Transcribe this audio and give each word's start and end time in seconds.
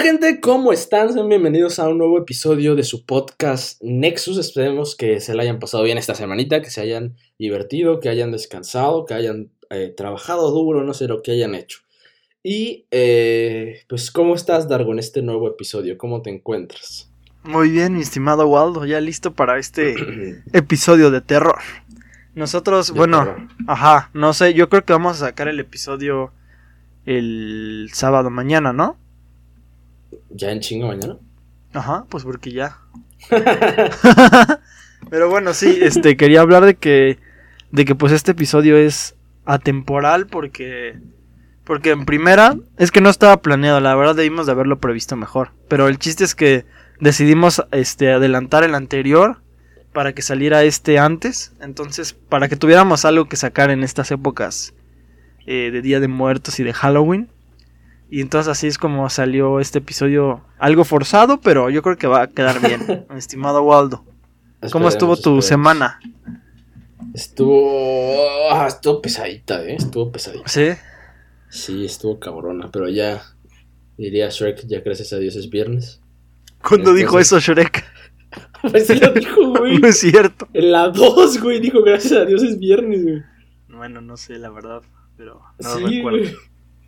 Hola 0.00 0.12
gente, 0.12 0.40
¿cómo 0.40 0.72
están? 0.72 1.12
Sean 1.12 1.28
bienvenidos 1.28 1.78
a 1.78 1.86
un 1.86 1.98
nuevo 1.98 2.16
episodio 2.16 2.74
de 2.74 2.84
su 2.84 3.04
podcast 3.04 3.82
Nexus. 3.82 4.38
Esperemos 4.38 4.96
que 4.96 5.20
se 5.20 5.34
la 5.34 5.42
hayan 5.42 5.58
pasado 5.58 5.84
bien 5.84 5.98
esta 5.98 6.14
semanita, 6.14 6.62
que 6.62 6.70
se 6.70 6.80
hayan 6.80 7.16
divertido, 7.38 8.00
que 8.00 8.08
hayan 8.08 8.32
descansado, 8.32 9.04
que 9.04 9.12
hayan 9.12 9.50
eh, 9.68 9.92
trabajado 9.94 10.52
duro, 10.52 10.84
no 10.84 10.94
sé 10.94 11.06
lo 11.06 11.20
que 11.20 11.32
hayan 11.32 11.54
hecho. 11.54 11.80
Y 12.42 12.86
eh, 12.90 13.82
pues, 13.90 14.10
¿cómo 14.10 14.34
estás, 14.34 14.70
Dargo, 14.70 14.92
en 14.92 15.00
este 15.00 15.20
nuevo 15.20 15.46
episodio? 15.46 15.98
¿Cómo 15.98 16.22
te 16.22 16.30
encuentras? 16.30 17.12
Muy 17.42 17.68
bien, 17.68 17.92
mi 17.92 18.00
estimado 18.00 18.46
Waldo, 18.46 18.86
ya 18.86 19.02
listo 19.02 19.34
para 19.34 19.58
este 19.58 19.96
episodio 20.54 21.10
de 21.10 21.20
terror. 21.20 21.58
Nosotros, 22.34 22.94
De 22.94 22.98
bueno, 22.98 23.24
terror. 23.24 23.48
ajá, 23.66 24.08
no 24.14 24.32
sé, 24.32 24.54
yo 24.54 24.70
creo 24.70 24.82
que 24.82 24.94
vamos 24.94 25.20
a 25.20 25.26
sacar 25.26 25.48
el 25.48 25.60
episodio 25.60 26.32
el 27.04 27.90
sábado 27.92 28.30
mañana, 28.30 28.72
¿no? 28.72 28.96
¿Ya 30.30 30.52
en 30.52 30.60
chingo 30.60 30.88
mañana? 30.88 31.16
Ajá, 31.72 32.04
pues 32.08 32.24
porque 32.24 32.52
ya. 32.52 32.78
Pero 35.10 35.30
bueno, 35.30 35.54
sí, 35.54 35.78
este 35.80 36.16
quería 36.16 36.40
hablar 36.40 36.64
de 36.64 36.74
que 36.74 37.18
de 37.70 37.84
que 37.84 37.94
pues 37.94 38.12
este 38.12 38.32
episodio 38.32 38.76
es 38.76 39.16
atemporal 39.44 40.26
porque 40.26 40.98
porque 41.64 41.90
en 41.90 42.04
primera 42.04 42.56
es 42.78 42.90
que 42.90 43.00
no 43.00 43.10
estaba 43.10 43.40
planeado, 43.42 43.80
la 43.80 43.94
verdad 43.94 44.16
debimos 44.16 44.46
de 44.46 44.52
haberlo 44.52 44.80
previsto 44.80 45.16
mejor, 45.16 45.52
pero 45.68 45.88
el 45.88 45.98
chiste 45.98 46.24
es 46.24 46.34
que 46.34 46.64
decidimos 46.98 47.64
este 47.70 48.12
adelantar 48.12 48.64
el 48.64 48.74
anterior 48.74 49.40
para 49.92 50.12
que 50.12 50.22
saliera 50.22 50.62
este 50.64 50.98
antes, 50.98 51.52
entonces 51.60 52.12
para 52.12 52.48
que 52.48 52.56
tuviéramos 52.56 53.04
algo 53.04 53.26
que 53.26 53.36
sacar 53.36 53.70
en 53.70 53.82
estas 53.82 54.10
épocas 54.10 54.74
eh, 55.46 55.70
de 55.72 55.82
Día 55.82 56.00
de 56.00 56.08
Muertos 56.08 56.60
y 56.60 56.64
de 56.64 56.72
Halloween. 56.72 57.28
Y 58.10 58.20
entonces 58.20 58.50
así 58.50 58.66
es 58.66 58.76
como 58.76 59.08
salió 59.08 59.60
este 59.60 59.78
episodio 59.78 60.42
algo 60.58 60.84
forzado, 60.84 61.40
pero 61.40 61.70
yo 61.70 61.80
creo 61.82 61.96
que 61.96 62.08
va 62.08 62.22
a 62.22 62.26
quedar 62.26 62.60
bien, 62.60 63.06
mi 63.10 63.18
estimado 63.18 63.62
Waldo. 63.62 64.04
¿Cómo 64.72 64.88
estuvo 64.88 65.14
tu 65.14 65.38
esperemos. 65.38 65.46
semana? 65.46 66.00
Estuvo... 67.14 68.50
ah, 68.50 68.66
estuvo 68.66 69.00
pesadita, 69.00 69.62
¿eh? 69.64 69.76
Estuvo 69.76 70.10
pesadita. 70.12 70.48
¿Sí? 70.48 70.68
Sí, 71.48 71.84
estuvo 71.84 72.18
cabrona, 72.18 72.68
pero 72.70 72.88
ya... 72.88 73.22
Diría 73.96 74.28
Shrek, 74.30 74.66
ya 74.66 74.80
gracias 74.80 75.12
a 75.12 75.18
Dios 75.18 75.36
es 75.36 75.50
viernes. 75.50 76.00
¿Cuándo 76.66 76.94
dijo 76.94 77.18
eso 77.18 77.38
Shrek? 77.38 77.84
Pues 78.62 78.86
sí 78.86 78.94
lo 79.00 79.12
dijo, 79.12 79.58
güey. 79.58 79.78
No 79.80 79.88
es 79.88 79.98
cierto. 79.98 80.46
En 80.52 80.70
la 80.70 80.88
2, 80.88 81.40
güey, 81.40 81.60
dijo 81.60 81.82
gracias 81.82 82.12
a 82.12 82.24
Dios 82.24 82.42
es 82.42 82.58
viernes, 82.58 83.02
güey. 83.02 83.22
Bueno, 83.68 84.00
no 84.02 84.16
sé 84.16 84.38
la 84.38 84.50
verdad, 84.50 84.82
pero 85.16 85.40
no 85.58 85.76
sí, 85.76 85.96
recuerdo. 85.96 86.18
güey. 86.18 86.36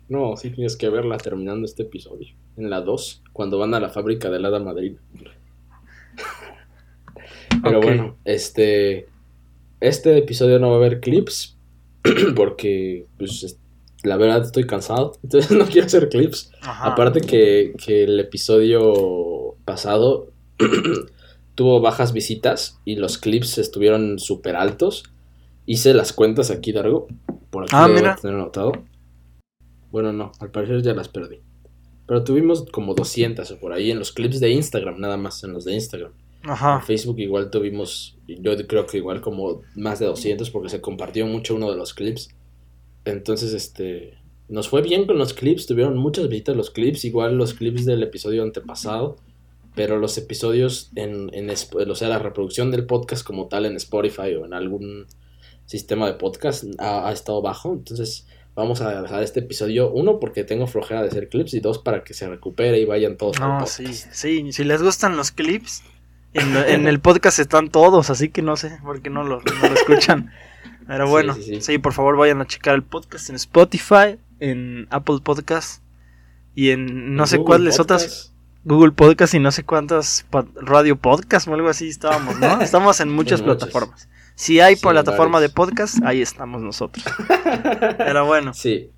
No, 0.09 0.35
sí 0.37 0.49
tienes 0.51 0.75
que 0.75 0.89
verla 0.89 1.17
terminando 1.17 1.65
este 1.65 1.83
episodio. 1.83 2.27
En 2.57 2.69
la 2.69 2.81
2, 2.81 3.23
cuando 3.33 3.57
van 3.57 3.73
a 3.73 3.79
la 3.79 3.89
fábrica 3.89 4.29
de 4.29 4.45
Hada 4.45 4.59
Madrid. 4.59 4.97
Pero 7.63 7.81
bueno, 7.81 8.15
este. 8.25 9.07
Este 9.79 10.17
episodio 10.17 10.59
no 10.59 10.69
va 10.69 10.75
a 10.75 10.77
haber 10.77 10.99
clips. 11.01 11.57
Porque, 12.35 13.05
pues, 13.17 13.43
es- 13.43 13.59
la 14.03 14.17
verdad 14.17 14.41
estoy 14.43 14.65
cansado. 14.65 15.13
Entonces 15.23 15.51
no 15.51 15.65
quiero 15.65 15.87
hacer 15.87 16.09
clips. 16.09 16.51
Ajá. 16.61 16.89
Aparte 16.91 17.21
que, 17.21 17.73
que 17.83 18.03
el 18.03 18.19
episodio 18.19 19.55
pasado 19.65 20.27
tuvo 21.55 21.79
bajas 21.81 22.13
visitas 22.13 22.79
y 22.85 22.95
los 22.97 23.17
clips 23.17 23.57
estuvieron 23.57 24.19
súper 24.19 24.55
altos. 24.55 25.03
Hice 25.65 25.93
las 25.93 26.11
cuentas 26.11 26.51
aquí, 26.51 26.73
Dargo. 26.73 27.07
Por 27.49 27.63
aquí 27.63 27.71
Ah, 27.75 27.87
mira. 27.87 28.17
tener 28.21 28.35
anotado. 28.35 28.73
Bueno, 29.93 30.11
no, 30.11 30.31
al 30.39 30.49
parecer 30.49 30.81
ya 30.81 30.95
las 30.95 31.07
perdí. 31.07 31.41
Pero 32.07 32.23
tuvimos 32.23 32.65
como 32.71 32.95
200 32.95 33.51
o 33.51 33.59
por 33.59 33.73
ahí 33.73 33.91
en 33.91 33.99
los 33.99 34.11
clips 34.11 34.39
de 34.39 34.49
Instagram, 34.49 34.99
nada 34.99 35.17
más 35.17 35.43
en 35.43 35.53
los 35.53 35.65
de 35.65 35.75
Instagram. 35.75 36.11
En 36.43 36.49
Ajá. 36.49 36.81
Facebook 36.81 37.19
igual 37.19 37.51
tuvimos, 37.51 38.17
yo 38.27 38.57
creo 38.65 38.87
que 38.87 38.97
igual 38.97 39.21
como 39.21 39.61
más 39.75 39.99
de 39.99 40.07
200 40.07 40.49
porque 40.49 40.69
se 40.69 40.81
compartió 40.81 41.27
mucho 41.27 41.53
uno 41.53 41.69
de 41.69 41.77
los 41.77 41.93
clips. 41.93 42.29
Entonces, 43.05 43.53
este, 43.53 44.17
nos 44.49 44.67
fue 44.67 44.81
bien 44.81 45.05
con 45.05 45.19
los 45.19 45.35
clips, 45.35 45.67
tuvieron 45.67 45.95
muchas 45.95 46.27
visitas 46.27 46.57
los 46.57 46.71
clips, 46.71 47.05
igual 47.05 47.37
los 47.37 47.53
clips 47.53 47.85
del 47.85 48.01
episodio 48.01 48.41
antepasado, 48.41 49.17
pero 49.75 49.99
los 49.99 50.17
episodios 50.17 50.89
en, 50.95 51.29
en 51.33 51.51
o 51.51 51.95
sea, 51.95 52.09
la 52.09 52.17
reproducción 52.17 52.71
del 52.71 52.87
podcast 52.87 53.23
como 53.23 53.47
tal 53.47 53.67
en 53.67 53.75
Spotify 53.75 54.33
o 54.33 54.45
en 54.45 54.55
algún 54.55 55.05
sistema 55.67 56.07
de 56.07 56.15
podcast 56.15 56.63
ha, 56.79 57.07
ha 57.07 57.11
estado 57.11 57.43
bajo, 57.43 57.73
entonces 57.73 58.25
vamos 58.55 58.81
a 58.81 59.01
dejar 59.01 59.23
este 59.23 59.39
episodio, 59.39 59.91
uno, 59.91 60.19
porque 60.19 60.43
tengo 60.43 60.67
flojera 60.67 61.01
de 61.01 61.07
hacer 61.07 61.29
clips 61.29 61.53
y 61.53 61.59
dos, 61.59 61.79
para 61.79 62.03
que 62.03 62.13
se 62.13 62.27
recupere 62.27 62.79
y 62.79 62.85
vayan 62.85 63.17
todos 63.17 63.39
No, 63.39 63.65
sí, 63.65 63.93
sí, 63.93 64.51
si 64.51 64.63
les 64.63 64.81
gustan 64.81 65.17
los 65.17 65.31
clips, 65.31 65.83
en, 66.33 66.55
en 66.55 66.87
el 66.87 66.99
podcast 66.99 67.39
están 67.39 67.69
todos, 67.69 68.09
así 68.09 68.29
que 68.29 68.41
no 68.41 68.55
sé 68.57 68.77
por 68.83 69.01
qué 69.01 69.09
no 69.09 69.23
lo, 69.23 69.41
no 69.41 69.69
lo 69.69 69.73
escuchan. 69.73 70.31
Pero 70.87 71.07
bueno, 71.07 71.35
sí, 71.35 71.43
sí, 71.43 71.61
sí. 71.61 71.77
por 71.77 71.93
favor 71.93 72.17
vayan 72.17 72.41
a 72.41 72.47
checar 72.47 72.75
el 72.75 72.83
podcast 72.83 73.29
en 73.29 73.35
Spotify, 73.35 74.17
en 74.39 74.87
Apple 74.89 75.19
Podcast 75.23 75.81
y 76.55 76.71
en 76.71 77.15
no 77.15 77.25
sé 77.25 77.37
Google 77.37 77.47
cuáles 77.47 77.77
Podcast. 77.77 78.05
otras, 78.05 78.33
Google 78.65 78.91
Podcast 78.91 79.33
y 79.33 79.39
no 79.39 79.51
sé 79.51 79.63
cuántas 79.63 80.25
Radio 80.55 80.97
Podcast 80.97 81.47
o 81.47 81.53
algo 81.53 81.69
así 81.69 81.87
estábamos, 81.87 82.39
¿no? 82.39 82.61
Estamos 82.61 82.99
en 82.99 83.09
muchas 83.09 83.41
En 83.41 83.47
muchas. 83.47 84.07
Si 84.35 84.59
hay 84.59 84.75
Sí, 84.75 84.81
plataforma 84.81 85.39
de 85.39 85.49
podcast, 85.49 86.03
ahí 86.03 86.21
estamos 86.21 86.61
nosotros. 86.61 87.05
Pero 87.97 88.25
bueno, 88.25 88.53
Sí, 88.53 88.89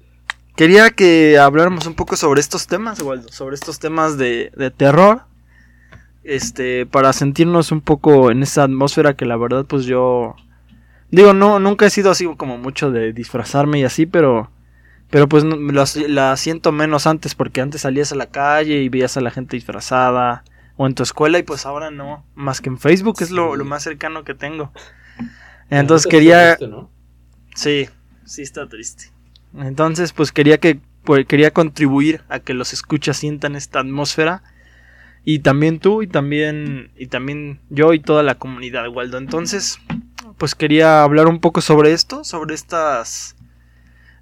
Quería 0.55 0.89
que 0.91 1.37
habláramos 1.37 1.85
un 1.85 1.95
poco 1.95 2.15
sobre 2.15 2.39
estos 2.39 2.65
temas, 2.67 3.01
Waldo, 3.01 3.29
sobre 3.29 3.55
estos 3.55 3.79
temas 3.79 4.17
de, 4.17 4.53
de 4.55 4.71
terror. 4.71 5.23
Este, 6.23 6.85
para 6.85 7.11
sentirnos 7.11 7.73
un 7.73 7.81
poco 7.81 8.31
en 8.31 8.41
esa 8.41 8.63
atmósfera 8.63 9.15
que 9.15 9.25
la 9.25 9.35
verdad, 9.35 9.65
pues 9.65 9.85
yo. 9.85 10.35
Digo, 11.11 11.33
no, 11.33 11.59
nunca 11.59 11.85
he 11.85 11.89
sido 11.89 12.09
así 12.09 12.25
como 12.37 12.57
mucho 12.57 12.89
de 12.89 13.11
disfrazarme 13.11 13.79
y 13.79 13.83
así, 13.83 14.05
pero. 14.05 14.49
Pero 15.09 15.27
pues 15.27 15.43
la, 15.43 15.85
la 16.07 16.37
siento 16.37 16.71
menos 16.71 17.05
antes, 17.05 17.35
porque 17.35 17.59
antes 17.59 17.81
salías 17.81 18.13
a 18.13 18.15
la 18.15 18.27
calle 18.27 18.81
y 18.81 18.89
veías 18.89 19.17
a 19.17 19.21
la 19.21 19.31
gente 19.31 19.57
disfrazada. 19.57 20.45
O 20.77 20.87
en 20.87 20.95
tu 20.95 21.03
escuela, 21.03 21.37
y 21.37 21.43
pues 21.43 21.65
ahora 21.65 21.91
no. 21.91 22.25
Más 22.33 22.61
que 22.61 22.69
en 22.69 22.77
Facebook, 22.77 23.17
es 23.19 23.29
lo, 23.29 23.57
lo 23.57 23.65
más 23.65 23.83
cercano 23.83 24.23
que 24.23 24.33
tengo. 24.33 24.71
Entonces 25.69 26.07
quería. 26.07 26.53
está 26.53 26.57
triste, 26.57 26.75
¿no? 26.75 26.91
Sí, 27.55 27.89
sí 28.25 28.41
está 28.41 28.67
triste. 28.67 29.11
Entonces, 29.57 30.11
pues 30.13 30.31
quería 30.31 30.57
que 30.59 30.79
pues, 31.03 31.25
quería 31.25 31.51
contribuir 31.51 32.23
a 32.29 32.39
que 32.39 32.53
los 32.53 32.73
escuchas 32.73 33.17
sientan 33.17 33.55
esta 33.55 33.79
atmósfera 33.79 34.43
y 35.23 35.39
también 35.39 35.79
tú 35.79 36.01
y 36.01 36.07
también 36.07 36.91
y 36.97 37.07
también 37.07 37.59
yo 37.69 37.93
y 37.93 37.99
toda 37.99 38.23
la 38.23 38.35
comunidad 38.35 38.87
Waldo. 38.89 39.17
Entonces, 39.17 39.79
pues 40.37 40.55
quería 40.55 41.03
hablar 41.03 41.27
un 41.27 41.39
poco 41.39 41.61
sobre 41.61 41.93
esto, 41.93 42.23
sobre 42.23 42.55
estas 42.55 43.35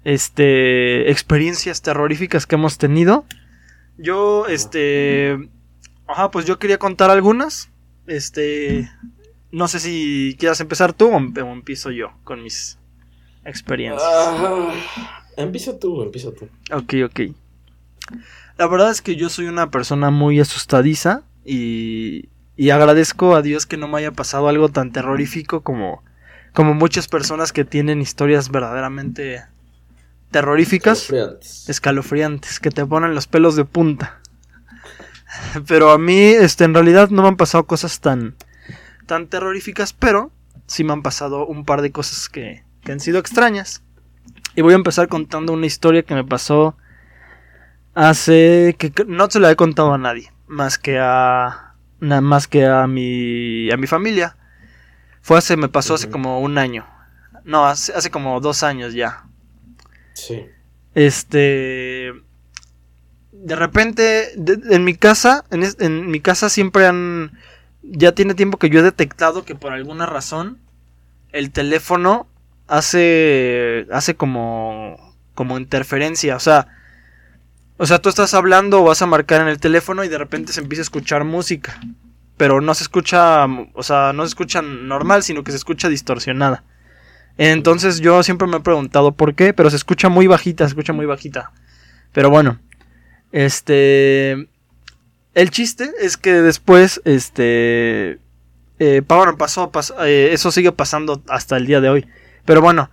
este 0.04 1.10
experiencias 1.10 1.82
terroríficas 1.82 2.46
que 2.46 2.54
hemos 2.54 2.78
tenido. 2.78 3.24
Yo 3.98 4.46
este 4.46 5.38
ajá, 6.06 6.30
pues 6.30 6.46
yo 6.46 6.58
quería 6.58 6.78
contar 6.78 7.10
algunas. 7.10 7.70
Este 8.06 8.90
no 9.54 9.68
sé 9.68 9.78
si 9.80 10.36
quieras 10.38 10.60
empezar 10.60 10.92
tú 10.92 11.08
o, 11.08 11.16
em- 11.16 11.32
o 11.36 11.52
empiezo 11.52 11.90
yo 11.90 12.12
con 12.24 12.42
mis 12.42 12.78
experiencias. 13.44 14.02
Ah, 14.04 14.72
empieza 15.36 15.78
tú, 15.78 16.02
empieza 16.02 16.30
tú. 16.32 16.48
Ok, 16.72 16.94
ok. 17.04 17.20
La 18.58 18.66
verdad 18.66 18.90
es 18.90 19.00
que 19.02 19.16
yo 19.16 19.28
soy 19.28 19.46
una 19.46 19.70
persona 19.70 20.10
muy 20.10 20.38
asustadiza 20.40 21.22
y, 21.44 22.28
y 22.56 22.70
agradezco 22.70 23.34
a 23.34 23.42
Dios 23.42 23.66
que 23.66 23.76
no 23.76 23.88
me 23.88 23.98
haya 23.98 24.12
pasado 24.12 24.48
algo 24.48 24.68
tan 24.68 24.92
terrorífico 24.92 25.62
como, 25.62 26.02
como 26.52 26.74
muchas 26.74 27.08
personas 27.08 27.52
que 27.52 27.64
tienen 27.64 28.00
historias 28.00 28.50
verdaderamente 28.50 29.42
terroríficas, 30.30 30.98
Escalofriantes. 31.02 31.68
escalofriantes, 31.68 32.60
que 32.60 32.70
te 32.70 32.84
ponen 32.86 33.14
los 33.14 33.26
pelos 33.26 33.56
de 33.56 33.64
punta. 33.64 34.20
Pero 35.66 35.90
a 35.90 35.98
mí, 35.98 36.18
este, 36.20 36.64
en 36.64 36.74
realidad 36.74 37.10
no 37.10 37.22
me 37.22 37.28
han 37.28 37.36
pasado 37.36 37.64
cosas 37.66 38.00
tan, 38.00 38.34
tan 39.06 39.26
terroríficas, 39.28 39.92
pero 39.92 40.30
sí 40.66 40.84
me 40.84 40.92
han 40.92 41.02
pasado 41.02 41.46
un 41.46 41.64
par 41.64 41.82
de 41.82 41.92
cosas 41.92 42.28
que, 42.28 42.64
que 42.82 42.92
han 42.92 43.00
sido 43.00 43.18
extrañas. 43.18 43.82
Y 44.56 44.62
voy 44.62 44.72
a 44.72 44.76
empezar 44.76 45.08
contando 45.08 45.52
una 45.52 45.66
historia 45.66 46.02
que 46.02 46.14
me 46.14 46.24
pasó 46.24 46.76
hace 47.94 48.76
que 48.78 48.92
no 49.06 49.30
se 49.30 49.40
la 49.40 49.50
he 49.50 49.56
contado 49.56 49.94
a 49.94 49.98
nadie, 49.98 50.32
más 50.46 50.78
que 50.78 50.98
a 51.00 51.74
nada 52.00 52.20
más 52.20 52.48
que 52.48 52.66
a 52.66 52.86
mi 52.86 53.70
a 53.70 53.76
mi 53.76 53.86
familia. 53.86 54.36
Fue 55.22 55.38
hace 55.38 55.56
me 55.56 55.68
pasó 55.68 55.94
hace 55.94 56.10
como 56.10 56.40
un 56.40 56.58
año. 56.58 56.86
No, 57.44 57.66
hace, 57.66 57.92
hace 57.92 58.10
como 58.10 58.40
dos 58.40 58.62
años 58.62 58.94
ya. 58.94 59.24
Sí. 60.14 60.46
Este. 60.94 62.12
De 63.32 63.56
repente, 63.56 64.32
de- 64.36 64.74
en 64.74 64.84
mi 64.84 64.94
casa, 64.94 65.44
en, 65.50 65.64
en 65.78 66.10
mi 66.10 66.20
casa 66.20 66.48
siempre 66.48 66.86
han. 66.86 67.32
Ya 67.90 68.12
tiene 68.12 68.34
tiempo 68.34 68.58
que 68.58 68.70
yo 68.70 68.80
he 68.80 68.82
detectado 68.82 69.44
que 69.44 69.54
por 69.54 69.72
alguna 69.72 70.06
razón 70.06 70.58
el 71.32 71.50
teléfono 71.50 72.26
hace. 72.66 73.86
hace 73.92 74.14
como. 74.14 75.14
como 75.34 75.58
interferencia. 75.58 76.36
O 76.36 76.40
sea, 76.40 76.68
O 77.76 77.86
sea, 77.86 77.98
tú 77.98 78.08
estás 78.08 78.34
hablando 78.34 78.80
o 78.80 78.84
vas 78.84 79.02
a 79.02 79.06
marcar 79.06 79.40
en 79.40 79.48
el 79.48 79.58
teléfono 79.58 80.04
y 80.04 80.08
de 80.08 80.18
repente 80.18 80.52
se 80.52 80.60
empieza 80.60 80.82
a 80.82 80.84
escuchar 80.84 81.24
música. 81.24 81.80
Pero 82.36 82.60
no 82.60 82.74
se 82.74 82.84
escucha, 82.84 83.46
o 83.74 83.82
sea, 83.82 84.12
no 84.12 84.22
se 84.22 84.28
escucha 84.28 84.62
normal, 84.62 85.22
sino 85.22 85.44
que 85.44 85.50
se 85.52 85.56
escucha 85.56 85.88
distorsionada. 85.88 86.64
Entonces 87.36 88.00
yo 88.00 88.22
siempre 88.22 88.46
me 88.46 88.58
he 88.58 88.60
preguntado 88.60 89.12
por 89.12 89.34
qué, 89.34 89.52
pero 89.52 89.70
se 89.70 89.76
escucha 89.76 90.08
muy 90.08 90.26
bajita, 90.26 90.64
se 90.64 90.68
escucha 90.70 90.92
muy 90.92 91.06
bajita. 91.06 91.52
Pero 92.12 92.30
bueno, 92.30 92.60
este... 93.32 94.48
El 95.34 95.50
chiste 95.50 95.90
es 96.00 96.16
que 96.16 96.32
después, 96.34 97.00
este... 97.04 98.18
Eh, 98.80 99.02
bueno, 99.06 99.36
pasó, 99.36 99.70
eh, 100.04 100.30
eso 100.32 100.50
sigue 100.50 100.72
pasando 100.72 101.22
hasta 101.28 101.56
el 101.56 101.66
día 101.66 101.80
de 101.80 101.88
hoy. 101.88 102.06
Pero 102.44 102.60
bueno, 102.60 102.90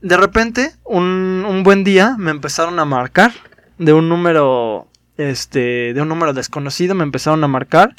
de 0.00 0.16
repente, 0.16 0.72
un, 0.84 1.44
un 1.48 1.62
buen 1.62 1.84
día 1.84 2.16
me 2.18 2.30
empezaron 2.30 2.78
a 2.78 2.84
marcar 2.84 3.32
de 3.78 3.92
un 3.92 4.08
número, 4.08 4.88
este, 5.16 5.94
de 5.94 6.02
un 6.02 6.08
número 6.08 6.32
desconocido, 6.34 6.94
me 6.94 7.04
empezaron 7.04 7.42
a 7.44 7.48
marcar 7.48 7.94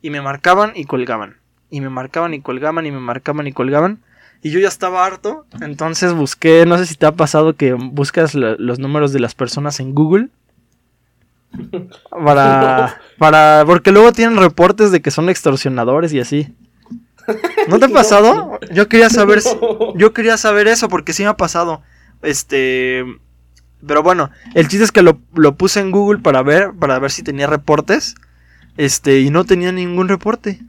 y 0.00 0.10
me 0.10 0.22
marcaban 0.22 0.72
y 0.74 0.84
colgaban. 0.84 1.36
Y 1.70 1.80
me 1.80 1.88
marcaban 1.88 2.34
y 2.34 2.40
colgaban 2.40 2.86
y 2.86 2.90
me 2.90 3.00
marcaban 3.00 3.46
y 3.46 3.52
colgaban. 3.52 4.00
Y 4.42 4.50
yo 4.50 4.60
ya 4.60 4.68
estaba 4.68 5.06
harto, 5.06 5.46
entonces 5.62 6.12
busqué, 6.12 6.66
no 6.66 6.76
sé 6.76 6.84
si 6.84 6.96
te 6.96 7.06
ha 7.06 7.12
pasado 7.12 7.56
que 7.56 7.72
buscas 7.72 8.34
los 8.34 8.78
números 8.78 9.12
de 9.12 9.20
las 9.20 9.34
personas 9.34 9.80
en 9.80 9.94
Google. 9.94 10.28
Para, 12.10 13.00
para, 13.18 13.64
porque 13.66 13.92
luego 13.92 14.12
tienen 14.12 14.36
reportes 14.36 14.90
de 14.90 15.02
que 15.02 15.10
son 15.10 15.28
extorsionadores 15.28 16.12
y 16.12 16.20
así. 16.20 16.54
¿No 17.68 17.78
te 17.78 17.86
ha 17.86 17.88
pasado? 17.92 18.58
Yo 18.72 18.88
quería 18.88 19.10
saber, 19.10 19.40
yo 19.94 20.12
quería 20.12 20.36
saber 20.36 20.68
eso 20.68 20.88
porque 20.88 21.12
sí 21.12 21.22
me 21.22 21.28
ha 21.28 21.36
pasado. 21.36 21.82
Este, 22.22 23.04
pero 23.86 24.02
bueno, 24.02 24.30
el 24.54 24.68
chiste 24.68 24.84
es 24.84 24.92
que 24.92 25.02
lo, 25.02 25.20
lo, 25.34 25.56
puse 25.56 25.80
en 25.80 25.90
Google 25.90 26.20
para 26.20 26.42
ver, 26.42 26.72
para 26.78 26.98
ver 26.98 27.10
si 27.10 27.22
tenía 27.22 27.46
reportes. 27.46 28.14
Este, 28.76 29.20
y 29.20 29.30
no 29.30 29.44
tenía 29.44 29.72
ningún 29.72 30.08
reporte. 30.08 30.60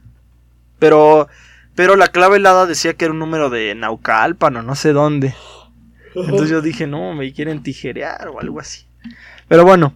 Pero 0.78 1.28
pero 1.76 1.94
la 1.94 2.08
clave 2.08 2.38
helada 2.38 2.66
decía 2.66 2.94
que 2.94 3.04
era 3.04 3.12
un 3.12 3.20
número 3.20 3.50
de 3.50 3.74
Naucalpan 3.74 4.56
o 4.56 4.62
no 4.62 4.74
sé 4.74 4.92
dónde. 4.92 5.34
Entonces 6.14 6.48
yo 6.48 6.62
dije, 6.62 6.86
no, 6.86 7.12
me 7.12 7.30
quieren 7.34 7.62
tijerear 7.62 8.28
o 8.28 8.40
algo 8.40 8.58
así. 8.58 8.86
Pero 9.46 9.64
bueno, 9.64 9.94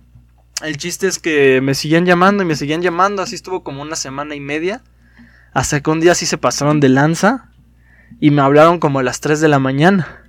el 0.62 0.76
chiste 0.76 1.06
es 1.06 1.18
que 1.18 1.60
me 1.60 1.74
seguían 1.74 2.06
llamando 2.06 2.42
y 2.42 2.46
me 2.46 2.56
seguían 2.56 2.82
llamando. 2.82 3.22
Así 3.22 3.34
estuvo 3.34 3.62
como 3.62 3.82
una 3.82 3.96
semana 3.96 4.34
y 4.34 4.40
media. 4.40 4.82
Hasta 5.52 5.80
que 5.80 5.90
un 5.90 6.00
día 6.00 6.14
sí 6.14 6.26
se 6.26 6.38
pasaron 6.38 6.80
de 6.80 6.88
lanza. 6.88 7.50
Y 8.20 8.30
me 8.30 8.42
hablaron 8.42 8.78
como 8.78 8.98
a 8.98 9.02
las 9.02 9.20
3 9.20 9.40
de 9.40 9.48
la 9.48 9.58
mañana. 9.58 10.24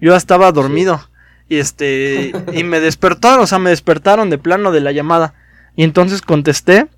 Yo 0.00 0.16
estaba 0.16 0.50
dormido. 0.52 1.08
Y 1.48 1.56
este. 1.56 2.32
Y 2.52 2.64
me 2.64 2.80
despertaron, 2.80 3.44
o 3.44 3.46
sea, 3.46 3.58
me 3.58 3.70
despertaron 3.70 4.30
de 4.30 4.38
plano 4.38 4.72
de 4.72 4.80
la 4.80 4.92
llamada. 4.92 5.34
Y 5.76 5.84
entonces 5.84 6.22
contesté. 6.22 6.88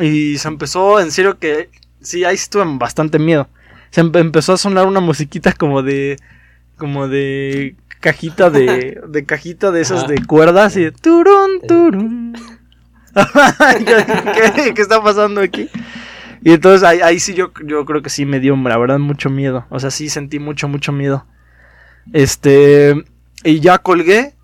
Y 0.00 0.38
se 0.38 0.48
empezó, 0.48 1.00
en 1.00 1.10
serio 1.10 1.38
que 1.38 1.70
sí, 2.00 2.24
ahí 2.24 2.34
estuve 2.34 2.64
bastante 2.78 3.18
miedo. 3.18 3.48
Se 3.90 4.02
empezó 4.02 4.52
a 4.52 4.58
sonar 4.58 4.86
una 4.86 5.00
musiquita 5.00 5.52
como 5.52 5.82
de. 5.82 6.18
como 6.76 7.08
de. 7.08 7.76
Cajita 8.00 8.50
de. 8.50 9.00
de 9.08 9.24
cajita 9.24 9.70
de 9.70 9.80
esas 9.80 10.06
de 10.06 10.24
cuerdas 10.24 10.76
y 10.76 10.84
de. 10.84 10.92
turun, 10.92 11.60
turun. 11.66 12.32
¿Qué, 13.14 14.74
¿Qué, 14.74 14.82
está 14.82 15.02
pasando 15.02 15.40
aquí? 15.40 15.68
Y 16.42 16.52
entonces 16.52 16.86
ahí, 16.86 17.00
ahí 17.00 17.18
sí 17.18 17.34
yo, 17.34 17.52
yo 17.64 17.84
creo 17.84 18.00
que 18.02 18.10
sí 18.10 18.24
me 18.24 18.38
dio, 18.38 18.56
la 18.56 18.78
verdad, 18.78 18.98
mucho 18.98 19.28
miedo. 19.28 19.66
O 19.70 19.80
sea, 19.80 19.90
sí 19.90 20.08
sentí 20.08 20.38
mucho, 20.38 20.68
mucho 20.68 20.92
miedo. 20.92 21.26
Este. 22.12 22.94
Y 23.44 23.60
ya 23.60 23.78
colgué. 23.78 24.34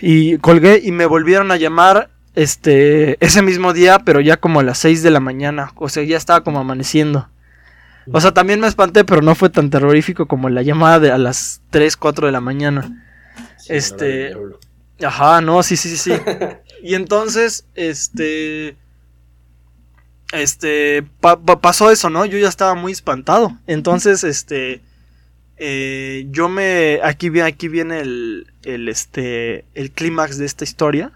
Y 0.00 0.38
colgué 0.38 0.80
y 0.82 0.90
me 0.90 1.06
volvieron 1.06 1.52
a 1.52 1.56
llamar 1.56 2.10
este, 2.34 3.24
ese 3.24 3.42
mismo 3.42 3.72
día, 3.72 4.00
pero 4.00 4.20
ya 4.20 4.36
como 4.36 4.60
a 4.60 4.64
las 4.64 4.78
6 4.78 5.02
de 5.02 5.10
la 5.10 5.20
mañana, 5.20 5.72
o 5.76 5.88
sea, 5.88 6.02
ya 6.02 6.16
estaba 6.16 6.42
como 6.42 6.58
amaneciendo. 6.58 7.28
O 8.10 8.20
sea, 8.20 8.32
también 8.32 8.60
me 8.60 8.66
espanté, 8.66 9.04
pero 9.04 9.22
no 9.22 9.34
fue 9.34 9.50
tan 9.50 9.70
terrorífico 9.70 10.26
como 10.26 10.48
la 10.48 10.62
llamada 10.62 10.98
de 10.98 11.12
a 11.12 11.18
las 11.18 11.62
3, 11.70 11.96
4 11.96 12.26
de 12.26 12.32
la 12.32 12.40
mañana. 12.40 13.04
este, 13.68 14.34
ajá, 15.04 15.40
no, 15.40 15.62
sí, 15.62 15.76
sí, 15.76 15.96
sí. 15.96 16.12
y 16.82 16.94
entonces, 16.94 17.66
este, 17.74 18.76
este, 20.32 21.04
pasó 21.60 21.90
eso, 21.90 22.10
¿no? 22.10 22.24
Yo 22.24 22.38
ya 22.38 22.48
estaba 22.48 22.74
muy 22.74 22.92
espantado. 22.92 23.56
Entonces, 23.66 24.24
este, 24.24 24.80
eh, 25.58 26.26
yo 26.30 26.48
me, 26.48 27.00
aquí, 27.04 27.38
aquí 27.40 27.68
viene 27.68 28.00
el, 28.00 28.52
el, 28.64 28.88
este, 28.88 29.64
el 29.74 29.92
clímax 29.92 30.38
de 30.38 30.46
esta 30.46 30.64
historia 30.64 31.12